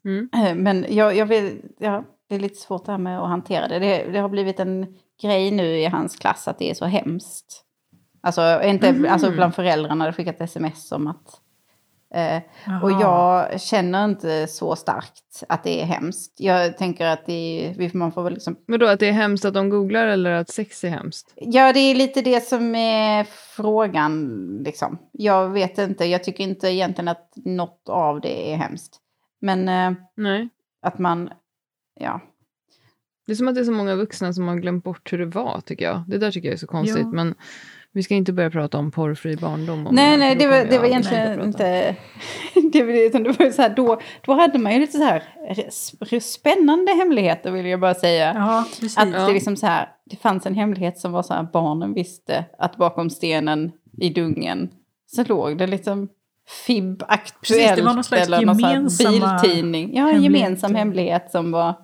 Mm. 0.05 0.28
Eh, 0.34 0.55
Men 0.55 0.87
jag, 0.89 1.16
jag 1.16 1.26
vill, 1.26 1.62
ja, 1.78 2.05
det 2.28 2.34
är 2.34 2.39
lite 2.41 2.55
svårt 2.61 2.84
det 2.84 2.93
här 2.93 2.99
med 2.99 3.20
att 3.20 3.28
hantera 3.28 3.68
det. 3.68 3.78
det. 3.78 4.11
Det 4.12 4.18
har 4.18 4.28
blivit 4.28 4.61
en 4.61 4.95
grej 5.22 5.50
nu 5.50 5.78
i 5.78 5.86
hans 5.86 6.16
klass 6.16 6.48
att 6.48 6.58
det 6.58 6.70
är 6.70 6.74
så 6.74 6.84
hemskt. 6.84 7.62
Alltså, 8.20 8.62
inte, 8.64 8.92
Mhm. 8.92 9.12
alltså 9.12 9.30
bland 9.30 9.54
föräldrarna 9.54 10.04
hade 10.04 10.12
skickat 10.16 10.40
sms 10.40 10.92
om 10.92 11.06
att... 11.06 11.40
Eh, 12.14 12.42
och 12.82 12.92
jag 12.92 13.60
känner 13.60 14.04
inte 14.04 14.46
så 14.46 14.76
starkt 14.76 15.44
att 15.48 15.64
det 15.64 15.80
är 15.82 15.84
hemskt. 15.84 16.40
Jag 16.40 16.78
tänker 16.78 17.06
att 17.06 17.26
det 17.26 17.32
är, 17.78 17.96
man 17.96 18.12
får 18.12 18.22
väl 18.22 18.32
liksom... 18.32 18.56
Men 18.66 18.80
då 18.80 18.86
att 18.86 19.00
det 19.00 19.08
är 19.08 19.12
hemskt 19.12 19.44
att 19.44 19.54
de 19.54 19.70
googlar 19.70 20.06
eller 20.06 20.30
att 20.30 20.50
sex 20.50 20.84
är 20.84 20.88
hemskt? 20.88 21.32
Ja, 21.36 21.72
det 21.72 21.80
är 21.80 21.94
lite 21.94 22.22
det 22.22 22.40
som 22.40 22.74
är 22.74 23.24
frågan 23.56 24.36
liksom. 24.64 24.98
Jag 25.12 25.48
vet 25.48 25.78
inte, 25.78 26.04
jag 26.04 26.24
tycker 26.24 26.44
inte 26.44 26.68
egentligen 26.68 27.08
att 27.08 27.32
något 27.34 27.88
av 27.88 28.20
det 28.20 28.52
är 28.52 28.56
hemskt. 28.56 28.96
Men 29.40 29.68
eh, 29.68 30.46
att 30.82 30.98
man, 30.98 31.30
ja, 32.00 32.20
Det 33.27 33.33
är 33.33 33.37
som 33.37 33.49
att 33.49 33.55
det 33.55 33.61
är 33.61 33.64
så 33.64 33.72
många 33.72 33.95
vuxna 33.95 34.33
som 34.33 34.49
har 34.49 34.57
glömt 34.57 34.85
bort 34.85 35.12
hur 35.12 35.18
det 35.18 35.27
var, 35.27 35.61
tycker 35.61 35.85
jag. 35.85 36.03
Det 36.07 36.18
där 36.18 36.31
tycker 36.31 36.49
jag 36.49 36.55
är 36.55 36.59
så 36.59 36.66
konstigt. 36.66 36.99
Ja. 37.03 37.11
Men 37.12 37.35
vi 37.93 38.03
ska 38.03 38.14
inte 38.14 38.33
börja 38.33 38.51
prata 38.51 38.79
om 38.79 38.91
porrfri 38.91 39.37
barndom. 39.37 39.87
Om 39.87 39.95
Nej, 39.95 40.18
nej, 40.18 40.37
det 40.39 40.47
var, 40.47 40.64
det 40.64 40.79
var 40.79 40.87
egentligen 40.87 41.43
inte... 41.43 41.97
Det 42.72 42.83
var, 42.83 42.93
utan 42.93 43.22
det 43.22 43.39
var 43.39 43.51
så 43.51 43.62
här, 43.62 43.74
då, 43.77 44.01
då 44.27 44.33
hade 44.33 44.59
man 44.59 44.72
ju 44.72 44.81
lite 44.81 44.99
så 44.99 45.05
här 45.05 46.20
spännande 46.20 46.93
hemligheter 46.93 47.51
vill 47.51 47.66
jag 47.66 47.81
bara 47.81 47.95
säga. 47.95 48.33
Ja, 48.35 48.64
precis. 48.70 48.99
Att 48.99 49.09
Ja. 49.12 49.27
det 49.27 49.33
liksom 49.33 49.57
så 49.57 49.66
här, 49.66 49.89
det 50.11 50.16
fanns 50.16 50.47
en 50.47 50.55
hemlighet 50.55 50.99
som 50.99 51.12
var 51.12 51.22
så 51.22 51.35
här, 51.35 51.43
barnen 51.53 51.95
visste 51.95 52.45
att 52.59 52.77
bakom 52.77 53.11
stenen 53.11 53.72
i 54.01 54.09
dungen 54.11 54.68
så 55.07 55.24
låg 55.24 55.59
det 55.59 55.66
liksom 55.66 56.09
FIB 56.66 56.99
Precis, 56.99 57.09
Aktuellt 57.09 57.77
det 57.77 57.83
var 57.83 57.95
någon 57.95 58.05
slags 58.05 58.27
eller 58.27 58.47
någon 58.47 58.59
så 58.59 58.66
här 58.66 58.74
gemensamma 58.74 59.41
biltidning. 59.43 59.97
Ja, 59.97 60.11
en 60.11 60.22
gemensam 60.22 60.74
hemlighet 60.74 61.31
som 61.31 61.53
var 61.53 61.74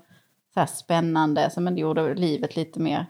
så 0.55 0.61
här 0.61 0.67
spännande, 0.67 1.51
som 1.51 1.67
ändå 1.67 1.81
gjorde 1.81 2.15
livet 2.15 2.57
lite 2.57 2.81
mer... 2.81 3.07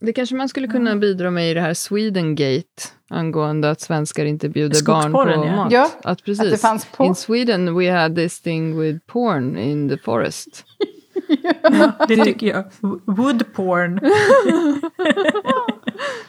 Det 0.00 0.12
kanske 0.12 0.34
man 0.34 0.48
skulle 0.48 0.68
kunna 0.68 0.96
bidra 0.96 1.30
med 1.30 1.50
i 1.50 1.54
det 1.54 1.60
här 1.60 1.74
Swedengate 1.74 2.82
angående 3.08 3.70
att 3.70 3.80
svenskar 3.80 4.24
inte 4.24 4.48
bjuder 4.48 4.84
barn 4.84 5.12
på 5.12 5.30
ja. 5.30 5.56
mat. 5.56 5.72
Ja, 5.72 5.90
att 6.02 6.24
precis. 6.24 6.44
Att 6.44 6.50
det 6.50 6.58
fanns 6.58 6.84
på... 6.84 7.04
In 7.04 7.14
Sweden 7.14 7.78
we 7.78 7.92
had 7.92 8.16
this 8.16 8.40
thing 8.40 8.80
with 8.80 8.98
porn 9.06 9.58
in 9.58 9.88
the 9.88 9.98
forest. 9.98 10.64
Ja, 11.62 11.92
det 12.08 12.24
tycker 12.24 12.46
jag. 12.46 12.64
Wood 13.04 13.52
porn. 13.54 14.00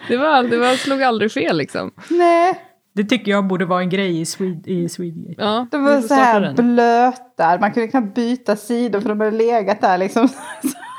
Det, 0.08 0.18
var, 0.18 0.44
det 0.44 0.58
var, 0.58 0.74
slog 0.74 1.04
aldrig 1.04 1.32
fel 1.32 1.58
liksom. 1.58 1.92
Nej, 2.10 2.62
Det 2.98 3.04
tycker 3.04 3.32
jag 3.32 3.48
borde 3.48 3.66
vara 3.66 3.82
en 3.82 3.90
grej 3.90 4.22
i, 4.22 4.26
Swed, 4.26 4.68
i 4.68 4.90
Swedgate. 4.90 5.36
Ja, 5.38 5.68
de 5.72 5.84
var 5.84 6.02
så 6.02 6.14
här 6.14 6.54
blöta. 6.54 7.58
Man 7.60 7.74
kunde 7.74 7.88
knappt 7.88 8.16
byta 8.16 8.56
sidor 8.56 9.02
för 9.02 9.10
de 9.10 9.20
hade 9.20 9.38
legat 9.38 9.82
där 9.82 9.98
liksom. 9.98 10.30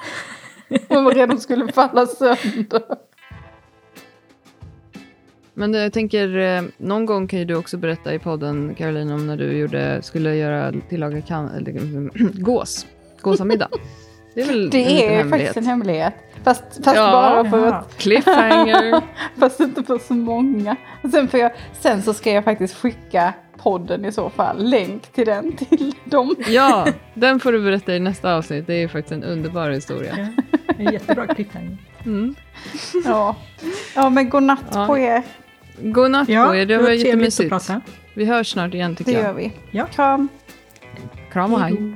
De 0.88 1.04
var 1.04 1.14
redan 1.14 1.40
skulle 1.40 1.72
falla 1.72 2.06
sönder. 2.06 2.82
Men 5.54 5.74
jag 5.74 5.92
tänker, 5.92 6.38
eh, 6.38 6.62
någon 6.76 7.06
gång 7.06 7.28
kan 7.28 7.38
ju 7.38 7.44
du 7.44 7.54
också 7.54 7.76
berätta 7.76 8.14
i 8.14 8.18
podden, 8.18 8.74
Caroline, 8.74 9.12
om 9.12 9.26
när 9.26 9.36
du 9.36 9.58
gjorde, 9.58 10.02
skulle 10.02 10.36
göra 10.36 10.72
tillaga 10.88 11.20
kan, 11.20 11.48
eller, 11.48 12.40
gås. 12.42 12.86
Gåsamiddag. 13.20 13.68
Det 14.38 14.42
är 14.42 14.46
väl 14.46 14.64
en 14.64 14.70
Det 14.70 14.78
liten 14.78 14.96
är 14.96 15.00
ju 15.00 15.06
hemlighet. 15.16 15.30
faktiskt 15.30 15.56
en 15.56 15.66
hemlighet. 15.66 16.14
Fast, 16.44 16.64
fast 16.84 16.96
Ja. 16.96 17.10
bara 17.12 17.50
för 17.50 17.66
att... 17.66 17.96
Cliffhanger. 17.98 19.00
Fast 19.38 19.60
inte 19.60 19.82
för 19.82 19.98
så 19.98 20.14
många. 20.14 20.76
Sen, 21.12 21.28
får 21.28 21.40
jag, 21.40 21.52
sen 21.80 22.02
så 22.02 22.14
ska 22.14 22.32
jag 22.32 22.44
faktiskt 22.44 22.74
skicka 22.74 23.32
podden 23.62 24.04
i 24.04 24.12
så 24.12 24.30
fall. 24.30 24.64
Länk 24.70 25.02
till 25.12 25.26
den 25.26 25.52
till 25.56 25.94
dem. 26.04 26.34
Ja, 26.48 26.86
den 27.14 27.40
får 27.40 27.52
du 27.52 27.60
berätta 27.60 27.94
i 27.94 28.00
nästa 28.00 28.34
avsnitt. 28.36 28.66
Det 28.66 28.74
är 28.74 28.78
ju 28.78 28.88
faktiskt 28.88 29.12
en 29.12 29.24
underbar 29.24 29.70
historia. 29.70 30.14
Ja, 30.18 30.42
en 30.78 30.92
jättebra 30.92 31.26
cliffhanger. 31.26 31.76
Mm. 32.06 32.34
Ja, 33.04 33.36
ja 33.94 34.10
men 34.10 34.28
god 34.30 34.42
natt 34.42 34.64
Ja. 34.74 34.86
på 34.86 34.98
er. 34.98 35.22
God 35.80 36.10
natt 36.10 36.28
Ja, 36.28 36.46
på 36.46 36.54
er, 36.56 36.66
det 36.66 36.78
var 36.78 36.90
jättemysigt. 36.90 37.54
Vi 38.14 38.24
hörs 38.24 38.52
snart 38.52 38.74
igen 38.74 38.96
tycker 38.96 39.12
Det 39.12 39.18
jag. 39.18 39.26
gör 39.26 39.34
vi. 39.34 39.52
Ja. 39.70 39.86
Kram. 39.86 40.28
Kram 41.32 41.54
och 41.54 41.60
hej. 41.60 41.92